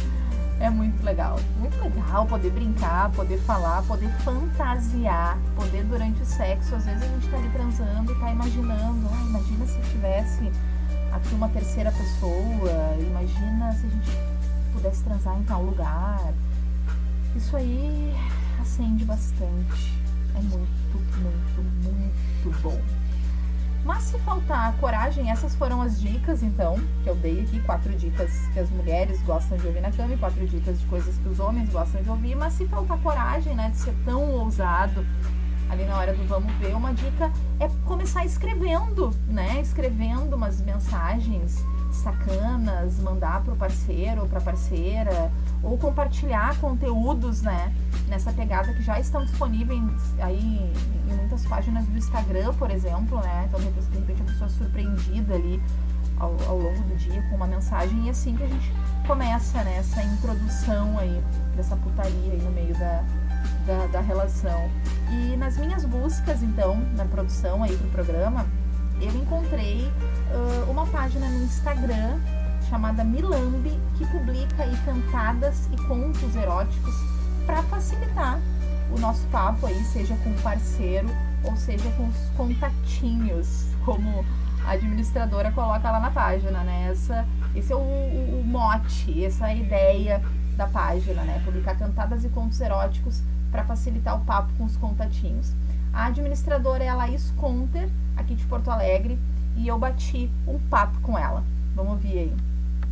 É 0.59 0.69
muito 0.69 1.03
legal, 1.03 1.37
muito 1.59 1.77
legal 1.81 2.25
poder 2.25 2.49
brincar, 2.49 3.11
poder 3.11 3.37
falar, 3.39 3.81
poder 3.83 4.09
fantasiar, 4.19 5.37
poder 5.55 5.83
durante 5.83 6.21
o 6.21 6.25
sexo, 6.25 6.75
às 6.75 6.85
vezes 6.85 7.03
a 7.03 7.07
gente 7.07 7.27
tá 7.27 7.37
ali 7.37 7.49
transando 7.49 8.11
e 8.11 8.15
tá 8.15 8.31
imaginando, 8.31 9.09
ah, 9.11 9.25
imagina 9.29 9.65
se 9.65 9.79
tivesse 9.81 10.49
aqui 11.15 11.33
uma 11.33 11.47
terceira 11.49 11.91
pessoa, 11.91 12.95
imagina 12.99 13.71
se 13.71 13.85
a 13.85 13.89
gente 13.89 14.11
pudesse 14.73 15.03
transar 15.03 15.37
em 15.37 15.43
tal 15.43 15.63
lugar. 15.63 16.33
Isso 17.35 17.55
aí 17.55 18.13
acende 18.59 19.05
bastante. 19.05 19.93
É 20.35 20.41
muito, 20.41 20.97
muito, 21.17 21.63
muito 21.83 22.61
bom. 22.61 22.79
Mas 23.85 24.03
se 24.03 24.17
faltar 24.19 24.75
coragem, 24.77 25.29
essas 25.29 25.55
foram 25.55 25.81
as 25.81 26.01
dicas, 26.01 26.41
então, 26.41 26.75
que 27.03 27.09
eu 27.09 27.15
dei 27.15 27.41
aqui. 27.41 27.59
Quatro 27.61 27.93
dicas 27.93 28.31
que 28.53 28.59
as 28.59 28.69
mulheres 28.71 29.21
gostam 29.21 29.57
de 29.57 29.67
ouvir 29.67 29.81
na 29.81 29.91
cama 29.91 30.15
e 30.15 30.17
quatro 30.17 30.45
dicas 30.47 30.79
de 30.79 30.85
coisas 30.87 31.15
que 31.17 31.29
os 31.29 31.39
homens 31.39 31.69
gostam 31.69 32.01
de 32.01 32.09
ouvir. 32.09 32.35
Mas 32.35 32.53
se 32.53 32.65
faltar 32.65 32.97
coragem, 32.99 33.55
né, 33.55 33.69
de 33.69 33.77
ser 33.77 33.93
tão 34.03 34.23
ousado 34.31 35.05
ali 35.69 35.85
na 35.85 35.97
hora 35.97 36.13
do 36.13 36.23
vamos 36.27 36.53
ver, 36.55 36.75
uma 36.75 36.93
dica 36.93 37.31
é 37.59 37.69
começar 37.85 38.25
escrevendo, 38.25 39.11
né? 39.27 39.59
Escrevendo 39.61 40.35
umas 40.35 40.61
mensagens 40.61 41.63
sacanas, 41.91 42.99
mandar 42.99 43.41
para 43.43 43.53
o 43.53 43.57
parceiro 43.57 44.21
ou 44.21 44.27
para 44.27 44.39
a 44.39 44.41
parceira, 44.41 45.31
ou 45.63 45.77
compartilhar 45.77 46.57
conteúdos, 46.59 47.41
né? 47.41 47.73
Nessa 48.07 48.31
pegada 48.31 48.73
que 48.73 48.83
já 48.83 48.99
estão 48.99 49.23
disponíveis 49.23 49.81
aí 50.19 50.71
em 51.09 51.15
muitas 51.15 51.45
páginas 51.45 51.85
do 51.85 51.97
Instagram, 51.97 52.53
por 52.53 52.69
exemplo, 52.69 53.19
né? 53.21 53.45
Então, 53.47 53.59
de 53.59 53.97
repente, 53.97 54.21
a 54.21 54.25
pessoa 54.25 54.47
é 54.47 54.49
surpreendida 54.49 55.35
ali 55.35 55.61
ao, 56.19 56.35
ao 56.47 56.57
longo 56.57 56.81
do 56.83 56.95
dia 56.95 57.21
com 57.29 57.35
uma 57.35 57.47
mensagem, 57.47 58.05
e 58.05 58.09
assim 58.09 58.35
que 58.35 58.43
a 58.43 58.47
gente 58.47 58.71
começa, 59.07 59.63
né? 59.63 59.77
Essa 59.77 60.03
introdução 60.03 60.97
aí, 60.99 61.23
dessa 61.55 61.75
putaria 61.77 62.33
aí 62.33 62.41
no 62.41 62.51
meio 62.51 62.77
da, 62.77 63.03
da, 63.65 63.87
da 63.87 64.01
relação. 64.01 64.69
E 65.11 65.35
nas 65.37 65.57
minhas 65.57 65.85
buscas, 65.85 66.41
então, 66.41 66.77
na 66.95 67.05
produção 67.05 67.63
aí 67.63 67.75
pro 67.75 67.87
programa, 67.89 68.45
eu 69.01 69.11
encontrei 69.15 69.91
uh, 70.31 70.71
uma 70.71 70.85
página 70.87 71.27
no 71.27 71.43
Instagram 71.43 72.19
chamada 72.69 73.03
Milambi, 73.03 73.77
que 73.97 74.05
publica 74.07 74.63
aí 74.63 74.75
cantadas 74.85 75.69
e 75.71 75.77
contos 75.83 76.35
eróticos 76.35 76.95
para 77.45 77.61
facilitar 77.63 78.39
o 78.91 78.99
nosso 78.99 79.25
papo 79.27 79.67
aí, 79.67 79.83
seja 79.83 80.15
com 80.17 80.31
o 80.31 80.41
parceiro 80.41 81.09
ou 81.43 81.55
seja 81.55 81.89
com 81.91 82.07
os 82.07 82.17
contatinhos, 82.35 83.67
como 83.83 84.25
a 84.65 84.71
administradora 84.71 85.51
coloca 85.51 85.91
lá 85.91 85.99
na 85.99 86.09
página, 86.09 86.63
né? 86.63 86.89
Essa, 86.89 87.25
esse 87.55 87.71
é 87.71 87.75
o, 87.75 87.79
o, 87.79 88.41
o 88.41 88.43
mote, 88.43 89.23
essa 89.23 89.47
é 89.47 89.51
a 89.51 89.55
ideia 89.55 90.21
da 90.57 90.65
página, 90.65 91.21
né? 91.23 91.41
Publicar 91.45 91.77
cantadas 91.77 92.25
e 92.25 92.29
contos 92.29 92.59
eróticos 92.61 93.21
para 93.55 93.63
facilitar 93.63 94.21
o 94.21 94.25
papo 94.25 94.51
com 94.57 94.65
os 94.65 94.75
contatinhos. 94.75 95.53
A 95.93 96.07
administradora 96.07 96.83
é 96.83 96.89
a 96.89 96.95
Laís 96.95 97.31
Conter, 97.37 97.89
aqui 98.17 98.35
de 98.35 98.45
Porto 98.47 98.69
Alegre, 98.69 99.17
e 99.55 99.65
eu 99.69 99.79
bati 99.79 100.29
um 100.45 100.59
papo 100.69 100.99
com 100.99 101.17
ela. 101.17 101.41
Vamos 101.73 101.93
ouvir 101.93 102.19
aí. 102.19 102.33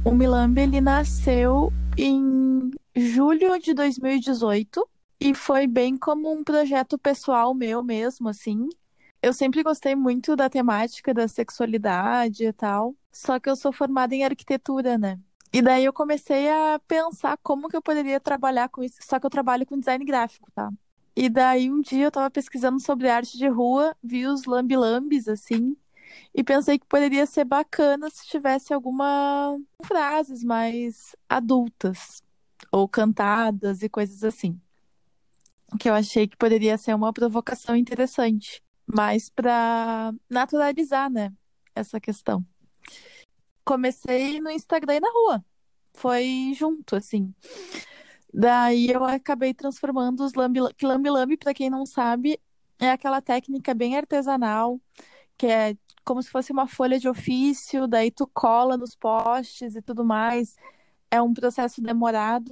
O 0.06 0.12
Milambi 0.12 0.62
ele 0.62 0.80
nasceu 0.80 1.72
em 1.98 2.72
julho 2.96 3.60
de 3.60 3.74
2018 3.74 4.88
e 5.20 5.36
foi 5.36 5.68
bem 5.68 5.98
como 5.98 6.32
um 6.32 6.46
projeto 6.46 6.98
pessoal 6.98 7.54
meu 7.54 7.84
mesmo, 7.84 8.30
assim. 8.30 8.70
Eu 9.22 9.34
sempre 9.34 9.64
gostei 9.64 9.96
muito 9.96 10.34
da 10.34 10.50
temática 10.50 11.14
da 11.14 11.28
sexualidade 11.28 12.46
e 12.46 12.54
tal, 12.54 12.96
só 13.12 13.38
que 13.38 13.50
eu 13.50 13.58
sou 13.58 13.74
formada 13.74 14.16
em 14.16 14.24
arquitetura, 14.24 14.98
né? 14.98 15.20
E 15.54 15.62
daí 15.62 15.86
eu 15.86 15.94
comecei 15.94 16.50
a 16.50 16.82
pensar 16.88 17.38
como 17.44 17.70
que 17.70 17.76
eu 17.76 17.82
poderia 17.82 18.20
trabalhar 18.20 18.70
com 18.70 18.84
isso, 18.84 18.98
só 19.02 19.20
que 19.20 19.26
eu 19.28 19.30
trabalho 19.30 19.68
com 19.68 19.78
design 19.78 20.04
gráfico, 20.04 20.52
tá? 20.52 20.72
E 21.16 21.30
daí 21.30 21.72
um 21.72 21.80
dia 21.80 22.06
eu 22.06 22.12
tava 22.12 22.32
pesquisando 22.32 22.80
sobre 22.80 23.08
arte 23.08 23.38
de 23.38 23.48
rua, 23.48 23.96
vi 24.04 24.26
os 24.26 24.46
lambi-lambis, 24.46 25.28
assim, 25.28 25.78
e 26.34 26.44
pensei 26.44 26.80
que 26.80 26.88
poderia 26.88 27.28
ser 27.28 27.46
bacana 27.46 28.10
se 28.10 28.26
tivesse 28.26 28.74
alguma 28.74 29.60
frases 29.86 30.44
mais 30.44 31.16
adultas, 31.30 32.24
ou 32.72 32.88
cantadas 32.90 33.84
e 33.84 33.90
coisas 33.90 34.24
assim. 34.24 34.60
Que 35.80 35.88
eu 35.88 35.94
achei 35.94 36.28
que 36.28 36.36
poderia 36.36 36.80
ser 36.80 36.96
uma 36.96 37.14
provocação 37.14 37.76
interessante, 37.76 38.64
mas 38.88 39.30
para 39.30 40.12
naturalizar, 40.28 41.12
né, 41.12 41.32
essa 41.76 42.00
questão 42.00 42.44
comecei 43.64 44.40
no 44.42 44.50
Instagram 44.50 44.96
e 44.96 45.00
na 45.00 45.10
rua. 45.10 45.46
Foi 45.94 46.54
junto, 46.56 46.96
assim. 46.96 47.34
Daí 48.34 48.90
eu 48.90 49.04
acabei 49.04 49.54
transformando 49.54 50.24
os 50.24 50.34
lambi 50.34 50.60
que 50.76 50.86
lambi 50.86 51.10
lambi, 51.10 51.38
para 51.38 51.54
quem 51.54 51.70
não 51.70 51.86
sabe, 51.86 52.40
é 52.80 52.90
aquela 52.92 53.22
técnica 53.22 53.74
bem 53.74 53.96
artesanal, 53.98 54.82
que 55.38 55.48
é 55.48 55.78
como 56.04 56.22
se 56.22 56.30
fosse 56.30 56.52
uma 56.52 56.68
folha 56.68 57.00
de 57.00 57.08
ofício, 57.08 57.88
daí 57.88 58.12
tu 58.12 58.28
cola 58.28 58.78
nos 58.78 58.96
postes 58.96 59.76
e 59.76 59.82
tudo 59.82 60.04
mais. 60.06 60.56
É 61.12 61.22
um 61.22 61.34
processo 61.34 61.82
demorado. 61.82 62.52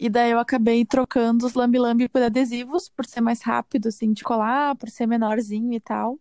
E 0.00 0.08
daí 0.08 0.30
eu 0.30 0.38
acabei 0.38 0.84
trocando 0.84 1.46
os 1.46 1.54
lambi 1.54 1.78
lambi 1.78 2.08
por 2.08 2.22
adesivos, 2.22 2.88
por 2.88 3.06
ser 3.06 3.20
mais 3.20 3.42
rápido, 3.42 3.88
assim, 3.88 4.12
de 4.12 4.22
colar, 4.24 4.76
por 4.76 4.88
ser 4.90 5.06
menorzinho 5.06 5.72
e 5.74 5.80
tal. 5.80 6.20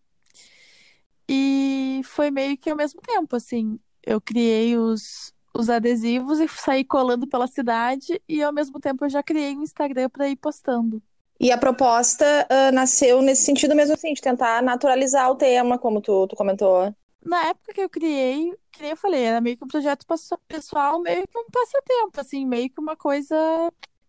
E 1.29 2.01
foi 2.05 2.31
meio 2.31 2.57
que 2.57 2.69
ao 2.69 2.77
mesmo 2.77 3.01
tempo, 3.01 3.35
assim 3.35 3.79
eu 4.03 4.19
criei 4.21 4.77
os, 4.77 5.33
os 5.53 5.69
adesivos 5.69 6.39
e 6.39 6.47
saí 6.47 6.83
colando 6.83 7.27
pela 7.27 7.47
cidade 7.47 8.21
e 8.27 8.41
ao 8.41 8.53
mesmo 8.53 8.79
tempo 8.79 9.05
eu 9.05 9.09
já 9.09 9.23
criei 9.23 9.55
um 9.55 9.63
Instagram 9.63 10.09
para 10.09 10.29
ir 10.29 10.35
postando. 10.35 11.01
E 11.39 11.51
a 11.51 11.57
proposta 11.57 12.25
uh, 12.49 12.73
nasceu 12.73 13.21
nesse 13.21 13.43
sentido 13.43 13.75
mesmo 13.75 13.93
assim, 13.93 14.13
de 14.13 14.21
tentar 14.21 14.61
naturalizar 14.63 15.29
o 15.29 15.35
tema, 15.35 15.77
como 15.77 16.01
tu, 16.01 16.27
tu 16.27 16.35
comentou. 16.35 16.93
Na 17.23 17.47
época 17.47 17.73
que 17.73 17.81
eu 17.81 17.89
criei, 17.89 18.53
que 18.71 18.81
nem 18.81 18.91
eu 18.91 18.97
falei, 18.97 19.23
era 19.23 19.41
meio 19.41 19.57
que 19.57 19.63
um 19.63 19.67
projeto 19.67 20.05
pessoal, 20.47 20.99
meio 20.99 21.27
que 21.27 21.37
um 21.37 21.45
passatempo, 21.51 22.21
assim, 22.21 22.45
meio 22.45 22.69
que 22.69 22.79
uma 22.79 22.95
coisa 22.95 23.35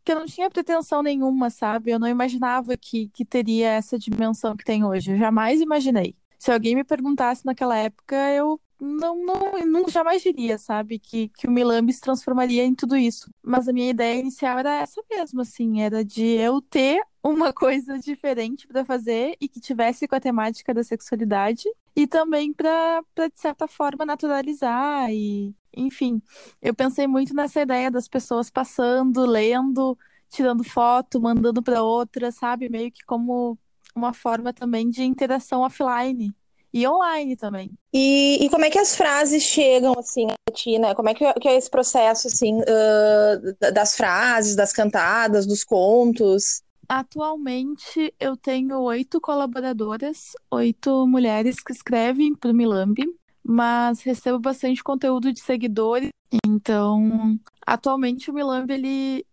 que 0.05 0.13
eu 0.13 0.21
não 0.21 0.27
tinha 0.27 0.49
pretensão 0.49 1.03
nenhuma, 1.03 1.51
sabe? 1.51 1.91
Eu 1.91 1.99
não 1.99 2.09
imaginava 2.09 2.77
que, 2.77 3.09
que 3.09 3.25
teria 3.25 3.71
essa 3.71 3.99
dimensão 3.99 4.57
que 4.57 4.65
tem 4.65 4.85
hoje. 4.85 5.13
Eu 5.13 5.19
jamais 5.19 5.61
imaginei. 5.61 6.17
Se 6.39 6.51
alguém 6.51 6.75
me 6.75 6.85
perguntasse 6.85 7.45
naquela 7.45 7.77
época, 7.77 8.17
eu 8.31 8.59
não, 8.81 9.25
não, 9.25 9.67
não 9.67 9.89
jamais 9.89 10.23
diria, 10.23 10.57
sabe, 10.57 10.99
que, 10.99 11.29
que 11.31 11.47
o 11.47 11.51
Milambi 11.51 11.93
se 11.93 12.01
transformaria 12.01 12.65
em 12.65 12.75
tudo 12.75 12.97
isso. 12.97 13.31
Mas 13.43 13.69
a 13.69 13.73
minha 13.73 13.91
ideia 13.91 14.21
inicial 14.21 14.59
era 14.59 14.81
essa 14.81 15.03
mesmo, 15.11 15.41
assim, 15.41 15.81
era 15.83 16.05
de 16.05 16.25
eu 16.25 16.61
ter 16.63 17.01
uma 17.23 17.53
coisa 17.53 17.99
diferente 17.99 18.67
para 18.69 18.85
fazer 18.85 19.37
e 19.41 19.49
que 19.49 19.61
tivesse 19.61 20.07
com 20.07 20.15
a 20.15 20.21
temática 20.21 20.73
da 20.73 20.85
sexualidade 20.85 21.65
e 21.97 22.07
também 22.07 22.53
para, 22.53 23.03
de 23.17 23.41
certa 23.41 23.67
forma, 23.67 24.07
naturalizar 24.07 25.11
e, 25.11 25.55
enfim, 25.77 26.23
eu 26.63 26.75
pensei 26.75 27.07
muito 27.07 27.35
nessa 27.35 27.61
ideia 27.61 27.91
das 27.91 28.07
pessoas 28.09 28.51
passando, 28.51 29.27
lendo, 29.27 29.99
tirando 30.31 30.63
foto, 30.63 31.21
mandando 31.21 31.63
para 31.63 31.83
outra, 31.83 32.31
sabe, 32.31 32.69
meio 32.69 32.93
que 32.93 33.05
como 33.05 33.59
uma 33.95 34.13
forma 34.13 34.53
também 34.53 34.89
de 34.89 35.03
interação 35.03 35.63
offline 35.63 36.33
e 36.79 36.87
online 36.87 37.37
também. 37.37 37.71
E, 37.93 38.45
e 38.45 38.49
como 38.51 38.65
é 38.65 38.71
que 38.71 38.79
as 38.79 38.95
frases 38.95 39.43
chegam, 39.43 39.95
assim, 39.99 40.27
a 40.31 40.53
ti, 40.53 40.79
né? 40.79 40.95
Como 40.95 41.09
é 41.09 41.15
que, 41.15 41.33
que 41.35 41.49
é 41.49 41.57
esse 41.57 41.69
processo, 41.71 42.29
assim, 42.29 42.61
uh, 42.61 43.73
das 43.73 43.97
frases, 43.97 44.55
das 44.55 44.73
cantadas, 44.73 45.47
dos 45.47 45.65
contos? 45.65 46.63
Atualmente 46.89 48.15
eu 48.19 48.37
tenho 48.37 48.81
oito 48.81 49.21
colaboradoras, 49.21 50.33
oito 50.51 51.07
mulheres 51.07 51.57
que 51.63 51.73
escrevem 51.73 52.35
para 52.35 52.51
o 52.51 52.55
Milambi, 52.55 53.05
mas 53.45 54.01
recebo 54.01 54.39
bastante 54.39 54.83
conteúdo 54.83 55.33
de 55.33 55.41
seguidores. 55.41 56.09
Então, 56.47 57.39
atualmente 57.67 58.31
o 58.31 58.35
Milambi 58.35 58.73
ele 58.73 59.27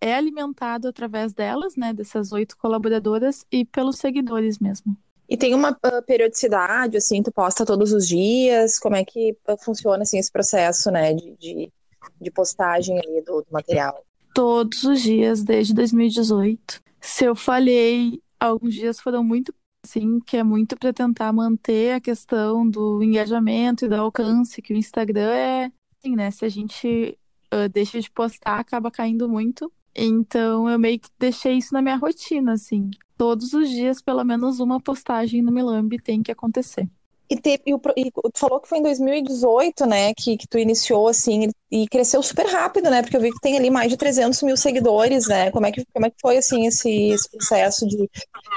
é 0.00 0.14
alimentado 0.14 0.88
através 0.88 1.32
delas, 1.32 1.76
né, 1.76 1.92
dessas 1.92 2.32
oito 2.32 2.56
colaboradoras 2.56 3.44
e 3.50 3.64
pelos 3.64 3.96
seguidores 3.96 4.58
mesmo. 4.58 4.96
E 5.28 5.36
tem 5.36 5.54
uma 5.54 5.72
uh, 5.72 6.02
periodicidade, 6.06 6.96
assim, 6.96 7.22
tu 7.22 7.32
posta 7.32 7.66
todos 7.66 7.92
os 7.92 8.06
dias? 8.06 8.78
Como 8.78 8.94
é 8.94 9.04
que 9.04 9.36
uh, 9.48 9.56
funciona, 9.58 10.02
assim, 10.02 10.18
esse 10.18 10.30
processo, 10.30 10.90
né, 10.90 11.12
de, 11.14 11.36
de, 11.36 11.72
de 12.20 12.30
postagem 12.30 12.98
ali 12.98 13.22
do, 13.22 13.42
do, 13.42 13.46
material? 13.50 14.04
Todos 14.32 14.84
os 14.84 15.02
dias, 15.02 15.42
desde 15.42 15.74
2018. 15.74 16.80
Se 17.00 17.24
eu 17.24 17.34
falhei, 17.34 18.20
alguns 18.38 18.74
dias 18.74 19.00
foram 19.00 19.24
muito, 19.24 19.52
assim, 19.84 20.20
que 20.20 20.36
é 20.36 20.44
muito 20.44 20.76
para 20.76 20.92
tentar 20.92 21.32
manter 21.32 21.94
a 21.94 22.00
questão 22.00 22.68
do 22.68 23.02
engajamento 23.02 23.84
e 23.84 23.88
do 23.88 23.96
alcance, 23.96 24.62
que 24.62 24.72
o 24.72 24.76
Instagram 24.76 25.32
é, 25.32 25.72
assim, 25.98 26.14
né, 26.14 26.30
se 26.30 26.44
a 26.44 26.48
gente 26.48 27.18
uh, 27.52 27.68
deixa 27.68 28.00
de 28.00 28.10
postar, 28.10 28.60
acaba 28.60 28.92
caindo 28.92 29.28
muito. 29.28 29.72
Então 29.96 30.68
eu 30.68 30.78
meio 30.78 30.98
que 31.00 31.08
deixei 31.18 31.54
isso 31.54 31.72
na 31.72 31.80
minha 31.82 31.96
rotina, 31.96 32.52
assim 32.52 32.90
todos 33.16 33.52
os 33.52 33.68
dias, 33.68 34.00
pelo 34.00 34.22
menos 34.24 34.60
uma 34.60 34.80
postagem 34.80 35.42
no 35.42 35.50
Milambi 35.50 35.98
tem 35.98 36.22
que 36.22 36.30
acontecer. 36.30 36.88
E, 37.28 37.36
te, 37.36 37.60
e, 37.66 37.74
e, 37.96 38.10
tu 38.10 38.38
falou 38.38 38.60
que 38.60 38.68
foi 38.68 38.78
em 38.78 38.82
2018, 38.82 39.86
né, 39.86 40.14
que, 40.14 40.36
que 40.36 40.46
tu 40.46 40.58
iniciou, 40.58 41.08
assim, 41.08 41.50
e 41.70 41.86
cresceu 41.88 42.22
super 42.22 42.46
rápido, 42.46 42.88
né, 42.88 43.02
porque 43.02 43.16
eu 43.16 43.20
vi 43.20 43.32
que 43.32 43.40
tem 43.40 43.56
ali 43.56 43.70
mais 43.70 43.90
de 43.90 43.96
300 43.96 44.40
mil 44.42 44.56
seguidores, 44.56 45.26
né, 45.26 45.50
como 45.50 45.66
é 45.66 45.72
que, 45.72 45.84
como 45.92 46.06
é 46.06 46.10
que 46.10 46.16
foi, 46.20 46.36
assim, 46.36 46.66
esse, 46.66 47.10
esse 47.10 47.28
processo 47.30 47.86
de, 47.86 48.08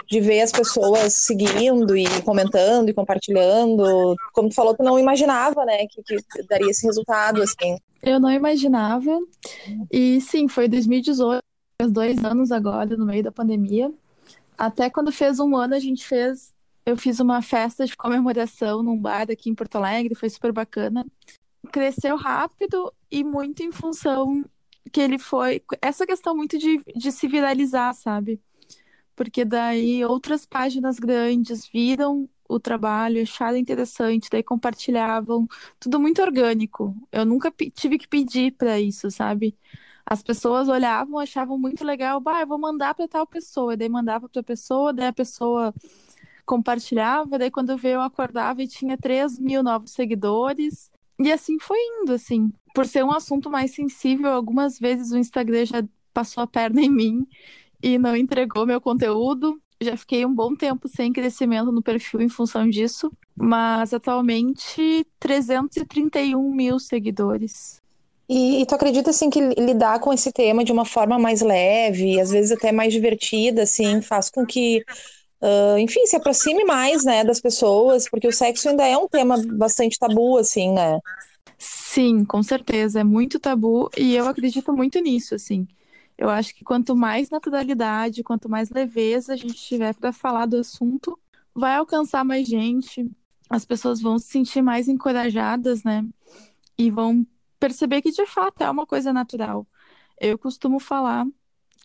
de 0.07 0.21
ver 0.21 0.41
as 0.41 0.51
pessoas 0.51 1.13
seguindo 1.13 1.97
e 1.97 2.05
comentando 2.21 2.89
e 2.89 2.93
compartilhando, 2.93 4.15
como 4.33 4.49
tu 4.49 4.55
falou, 4.55 4.75
tu 4.75 4.83
não 4.83 4.99
imaginava, 4.99 5.65
né, 5.65 5.87
que, 5.87 6.03
que 6.03 6.43
daria 6.47 6.69
esse 6.69 6.85
resultado, 6.85 7.41
assim. 7.41 7.75
Eu 8.03 8.19
não 8.19 8.31
imaginava, 8.31 9.19
e 9.91 10.21
sim, 10.21 10.47
foi 10.47 10.67
2018, 10.67 11.43
faz 11.81 11.91
dois 11.91 12.23
anos 12.23 12.51
agora, 12.51 12.95
no 12.95 13.05
meio 13.05 13.23
da 13.23 13.31
pandemia, 13.31 13.91
até 14.59 14.89
quando 14.89 15.09
fez 15.09 15.39
um 15.39 15.55
ano, 15.55 15.73
a 15.73 15.79
gente 15.79 16.05
fez. 16.05 16.53
Eu 16.89 16.97
fiz 16.97 17.19
uma 17.19 17.39
festa 17.41 17.85
de 17.85 17.95
comemoração 17.95 18.81
num 18.81 18.99
bar 18.99 19.29
aqui 19.29 19.49
em 19.49 19.53
Porto 19.53 19.75
Alegre, 19.75 20.15
foi 20.15 20.27
super 20.27 20.51
bacana. 20.51 21.05
Cresceu 21.71 22.15
rápido 22.17 22.91
e 23.11 23.23
muito 23.23 23.61
em 23.61 23.71
função 23.71 24.43
que 24.91 24.99
ele 24.99 25.19
foi. 25.19 25.61
Essa 25.83 26.07
questão 26.07 26.35
muito 26.35 26.57
de, 26.57 26.81
de 26.95 27.11
se 27.11 27.27
viralizar, 27.27 27.93
sabe? 27.93 28.41
Porque 29.15 29.45
daí 29.45 30.03
outras 30.03 30.47
páginas 30.47 30.97
grandes 30.97 31.67
viram 31.67 32.27
o 32.47 32.59
trabalho, 32.59 33.21
acharam 33.21 33.57
interessante, 33.57 34.29
daí 34.31 34.41
compartilhavam, 34.41 35.47
tudo 35.79 35.99
muito 35.99 36.23
orgânico. 36.23 36.95
Eu 37.11 37.23
nunca 37.23 37.53
tive 37.75 37.99
que 37.99 38.07
pedir 38.07 38.53
para 38.53 38.79
isso, 38.79 39.11
sabe? 39.11 39.55
as 40.09 40.23
pessoas 40.23 40.67
olhavam, 40.67 41.19
achavam 41.19 41.55
muito 41.55 41.85
legal, 41.85 42.19
bah, 42.19 42.41
eu 42.41 42.47
vou 42.47 42.57
mandar 42.57 42.95
para 42.95 43.07
tal 43.07 43.27
pessoa, 43.27 43.77
daí 43.77 43.87
mandava 43.87 44.27
para 44.27 44.41
pessoa, 44.41 44.91
daí 44.91 45.05
a 45.05 45.13
pessoa 45.13 45.71
compartilhava, 46.49 47.37
daí 47.37 47.51
quando 47.51 47.77
veio 47.77 47.95
eu 47.95 48.01
acordava 48.01 48.63
e 48.63 48.67
tinha 48.67 48.97
3 48.97 49.37
mil 49.37 49.61
novos 49.61 49.91
seguidores, 49.91 50.89
e 51.19 51.31
assim 51.31 51.59
foi 51.59 51.77
indo, 51.77 52.13
assim. 52.13 52.51
Por 52.73 52.87
ser 52.87 53.03
um 53.03 53.11
assunto 53.11 53.51
mais 53.51 53.75
sensível, 53.75 54.31
algumas 54.31 54.79
vezes 54.79 55.11
o 55.11 55.17
Instagram 55.17 55.65
já 55.65 55.83
passou 56.11 56.41
a 56.41 56.47
perna 56.47 56.81
em 56.81 56.89
mim, 56.89 57.27
e 57.83 57.99
não 57.99 58.15
entregou 58.15 58.65
meu 58.65 58.81
conteúdo. 58.81 59.61
Já 59.79 59.95
fiquei 59.95 60.25
um 60.25 60.33
bom 60.33 60.55
tempo 60.55 60.87
sem 60.87 61.13
crescimento 61.13 61.71
no 61.71 61.83
perfil 61.83 62.19
em 62.19 62.29
função 62.29 62.67
disso, 62.67 63.11
mas 63.35 63.93
atualmente 63.93 65.05
331 65.19 66.51
mil 66.51 66.79
seguidores. 66.79 67.79
E, 68.27 68.61
e, 68.61 68.65
tu 68.65 68.75
acredita 68.75 69.09
assim 69.11 69.29
que 69.29 69.39
lidar 69.39 69.99
com 69.99 70.13
esse 70.13 70.31
tema 70.31 70.63
de 70.63 70.71
uma 70.71 70.85
forma 70.85 71.17
mais 71.17 71.41
leve, 71.41 72.19
às 72.19 72.29
vezes 72.29 72.51
até 72.51 72.71
mais 72.71 72.93
divertida, 72.93 73.63
assim, 73.63 74.01
faz 74.03 74.29
com 74.29 74.45
que, 74.45 74.83
uh, 75.41 75.77
enfim, 75.77 76.05
se 76.05 76.15
aproxime 76.15 76.63
mais, 76.65 77.03
né, 77.03 77.23
das 77.23 77.39
pessoas, 77.39 78.09
porque 78.09 78.27
o 78.27 78.31
sexo 78.31 78.69
ainda 78.69 78.87
é 78.87 78.97
um 78.97 79.07
tema 79.07 79.35
bastante 79.53 79.97
tabu, 79.97 80.37
assim, 80.37 80.71
né? 80.73 80.99
Sim, 81.57 82.23
com 82.23 82.41
certeza, 82.43 83.01
é 83.01 83.03
muito 83.03 83.39
tabu 83.39 83.89
e 83.97 84.15
eu 84.15 84.27
acredito 84.27 84.73
muito 84.73 84.99
nisso, 84.99 85.35
assim. 85.35 85.67
Eu 86.17 86.29
acho 86.29 86.53
que 86.53 86.63
quanto 86.63 86.95
mais 86.95 87.29
naturalidade, 87.29 88.23
quanto 88.23 88.49
mais 88.49 88.69
leveza 88.69 89.33
a 89.33 89.35
gente 89.35 89.55
tiver 89.55 89.93
para 89.95 90.11
falar 90.11 90.45
do 90.45 90.57
assunto, 90.57 91.17
vai 91.53 91.75
alcançar 91.75 92.23
mais 92.25 92.47
gente, 92.47 93.09
as 93.49 93.65
pessoas 93.65 94.01
vão 94.01 94.19
se 94.19 94.27
sentir 94.27 94.61
mais 94.61 94.87
encorajadas, 94.87 95.83
né? 95.83 96.05
E 96.77 96.91
vão 96.91 97.25
perceber 97.59 98.01
que 98.01 98.11
de 98.11 98.25
fato 98.25 98.61
é 98.63 98.69
uma 98.69 98.85
coisa 98.85 99.11
natural. 99.11 99.67
Eu 100.19 100.37
costumo 100.37 100.79
falar 100.79 101.25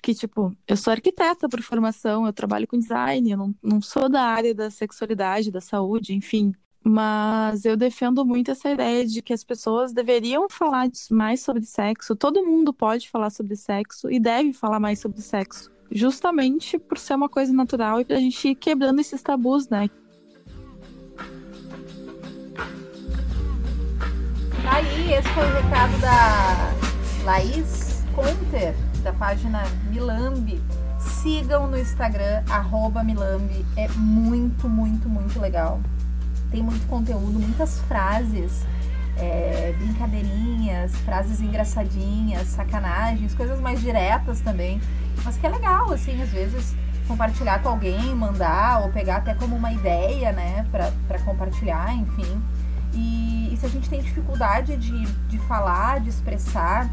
que, 0.04 0.14
tipo, 0.14 0.54
eu 0.68 0.76
sou 0.76 0.90
arquiteta 0.90 1.48
por 1.48 1.62
formação, 1.62 2.26
eu 2.26 2.32
trabalho 2.32 2.68
com 2.68 2.78
design, 2.78 3.30
eu 3.30 3.38
não, 3.38 3.54
não 3.62 3.80
sou 3.80 4.06
da 4.06 4.20
área 4.20 4.54
da 4.54 4.70
sexualidade, 4.70 5.50
da 5.50 5.62
saúde, 5.62 6.14
enfim. 6.14 6.52
Mas 6.84 7.64
eu 7.64 7.74
defendo 7.74 8.22
muito 8.22 8.50
essa 8.50 8.68
ideia 8.70 9.06
de 9.06 9.22
que 9.22 9.32
as 9.32 9.42
pessoas 9.42 9.94
deveriam 9.94 10.46
falar 10.50 10.90
mais 11.10 11.40
sobre 11.40 11.64
sexo. 11.64 12.14
Todo 12.14 12.44
mundo 12.44 12.70
pode 12.74 13.08
falar 13.08 13.30
sobre 13.30 13.56
sexo 13.56 14.10
e 14.10 14.20
deve 14.20 14.52
falar 14.52 14.78
mais 14.78 14.98
sobre 14.98 15.22
sexo. 15.22 15.72
Justamente 15.90 16.78
por 16.78 16.98
ser 16.98 17.14
uma 17.14 17.28
coisa 17.30 17.54
natural 17.54 17.98
e 17.98 18.04
pra 18.04 18.18
gente 18.18 18.48
ir 18.48 18.54
quebrando 18.56 19.00
esses 19.00 19.22
tabus, 19.22 19.70
né? 19.70 19.88
Aí, 24.66 25.12
esse 25.14 25.28
foi 25.30 25.44
o 25.44 25.54
recado 25.62 25.98
da 25.98 27.24
Laís 27.24 28.02
Conter, 28.14 28.74
da 29.04 29.12
página 29.12 29.62
Milambi. 29.90 30.60
Sigam 30.98 31.68
no 31.68 31.78
Instagram, 31.78 32.42
Milambi. 33.04 33.64
É 33.76 33.86
muito, 33.88 34.68
muito, 34.68 35.08
muito 35.08 35.38
legal. 35.38 35.78
Tem 36.50 36.62
muito 36.62 36.86
conteúdo, 36.86 37.38
muitas 37.38 37.80
frases, 37.80 38.64
é, 39.18 39.74
brincadeirinhas, 39.78 40.96
frases 41.04 41.40
engraçadinhas, 41.40 42.48
sacanagens, 42.48 43.34
coisas 43.34 43.60
mais 43.60 43.80
diretas 43.80 44.40
também. 44.40 44.80
Mas 45.22 45.36
que 45.36 45.46
é 45.46 45.50
legal, 45.50 45.92
assim, 45.92 46.20
às 46.22 46.30
vezes 46.30 46.74
compartilhar 47.06 47.62
com 47.62 47.68
alguém, 47.68 48.14
mandar, 48.14 48.80
ou 48.80 48.90
pegar 48.90 49.16
até 49.16 49.34
como 49.34 49.54
uma 49.54 49.70
ideia, 49.70 50.32
né, 50.32 50.64
para 50.72 51.18
compartilhar, 51.18 51.94
enfim. 51.94 52.42
E, 52.94 53.52
e, 53.52 53.56
se 53.58 53.66
a 53.66 53.68
gente 53.68 53.90
tem 53.90 54.00
dificuldade 54.00 54.74
de, 54.78 55.04
de 55.28 55.38
falar, 55.40 56.00
de 56.00 56.08
expressar 56.08 56.88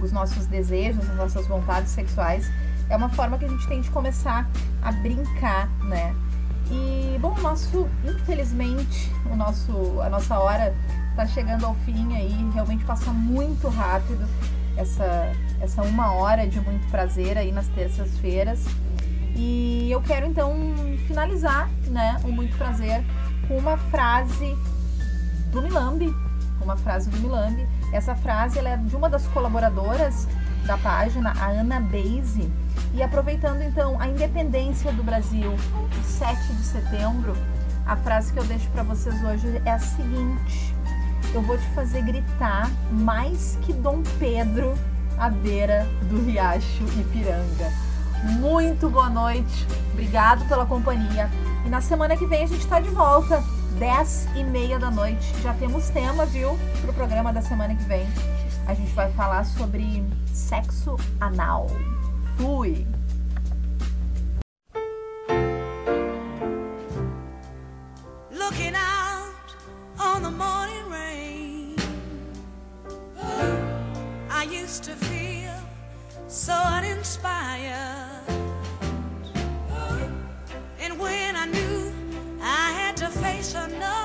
os 0.00 0.12
nossos 0.12 0.46
desejos, 0.46 1.08
as 1.08 1.16
nossas 1.16 1.46
vontades 1.46 1.90
sexuais, 1.90 2.50
é 2.88 2.96
uma 2.96 3.08
forma 3.08 3.38
que 3.38 3.44
a 3.44 3.48
gente 3.48 3.66
tem 3.66 3.80
de 3.80 3.90
começar 3.90 4.48
a 4.82 4.92
brincar, 4.92 5.68
né? 5.84 6.14
E, 6.70 7.18
bom, 7.20 7.36
nosso, 7.40 7.88
infelizmente, 8.04 9.10
o 9.30 9.36
nosso, 9.36 10.00
a 10.00 10.08
nossa 10.08 10.38
hora 10.38 10.74
está 11.10 11.26
chegando 11.26 11.64
ao 11.64 11.74
fim 11.86 12.14
aí, 12.14 12.50
realmente 12.52 12.84
passa 12.84 13.10
muito 13.10 13.68
rápido 13.68 14.26
essa, 14.76 15.32
essa 15.60 15.82
uma 15.82 16.12
hora 16.12 16.46
de 16.46 16.60
muito 16.60 16.88
prazer 16.90 17.36
aí 17.36 17.50
nas 17.50 17.66
terças-feiras. 17.68 18.64
E 19.34 19.90
eu 19.90 20.00
quero 20.02 20.26
então 20.26 20.54
finalizar, 21.06 21.68
né, 21.86 22.20
o 22.24 22.28
muito 22.28 22.56
prazer 22.56 23.04
com 23.46 23.56
uma 23.56 23.76
frase 23.76 24.56
do 25.50 25.62
Milambi, 25.62 26.14
uma 26.60 26.76
frase 26.76 27.10
do 27.10 27.18
Milambi. 27.18 27.66
Essa 27.92 28.14
frase 28.14 28.58
é 28.58 28.76
de 28.76 28.94
uma 28.94 29.08
das 29.08 29.26
colaboradoras 29.28 30.28
da 30.66 30.76
página, 30.76 31.32
a 31.38 31.46
Ana 31.46 31.80
Beise. 31.80 32.50
E 32.94 33.02
aproveitando 33.02 33.62
então 33.62 34.00
a 34.00 34.06
independência 34.06 34.92
do 34.92 35.02
Brasil, 35.02 35.52
o 35.52 36.04
7 36.04 36.52
de 36.52 36.64
setembro, 36.64 37.34
a 37.86 37.96
frase 37.96 38.32
que 38.32 38.38
eu 38.38 38.44
deixo 38.44 38.68
para 38.70 38.82
vocês 38.82 39.22
hoje 39.24 39.62
é 39.64 39.70
a 39.70 39.78
seguinte: 39.78 40.74
Eu 41.32 41.42
vou 41.42 41.56
te 41.56 41.66
fazer 41.70 42.02
gritar 42.02 42.70
mais 42.90 43.58
que 43.62 43.72
Dom 43.72 44.02
Pedro 44.18 44.74
à 45.18 45.30
beira 45.30 45.86
do 46.02 46.22
Riacho 46.24 46.84
Ipiranga. 46.98 47.72
Muito 48.38 48.90
boa 48.90 49.08
noite, 49.08 49.66
obrigado 49.92 50.46
pela 50.48 50.66
companhia. 50.66 51.30
E 51.64 51.68
na 51.68 51.80
semana 51.80 52.16
que 52.16 52.26
vem 52.26 52.44
a 52.44 52.46
gente 52.46 52.60
está 52.60 52.80
de 52.80 52.90
volta 52.90 53.42
10 53.78 54.28
e 54.36 54.44
meia 54.44 54.78
da 54.78 54.90
noite. 54.90 55.34
Já 55.42 55.52
temos 55.54 55.88
tema, 55.90 56.24
viu? 56.26 56.58
Pro 56.80 56.92
programa 56.92 57.32
da 57.32 57.42
semana 57.42 57.74
que 57.74 57.84
vem. 57.84 58.06
A 58.66 58.74
gente 58.74 58.92
vai 58.92 59.10
falar 59.12 59.44
sobre 59.44 60.04
sexo 60.32 60.96
anal. 61.20 61.68
Fui! 62.36 62.86
Looking 68.30 68.74
out 68.74 69.56
on 69.98 70.22
the 70.22 70.30
morning 70.30 70.90
rain. 70.90 71.76
I 74.30 74.44
used 74.44 74.84
to 74.84 74.96
feel 75.06 75.54
so 76.28 76.52
uninspired. 76.52 78.06
And 80.80 80.98
when 80.98 81.36
I 81.36 81.46
knew 81.46 81.67
sensation. 83.42 83.97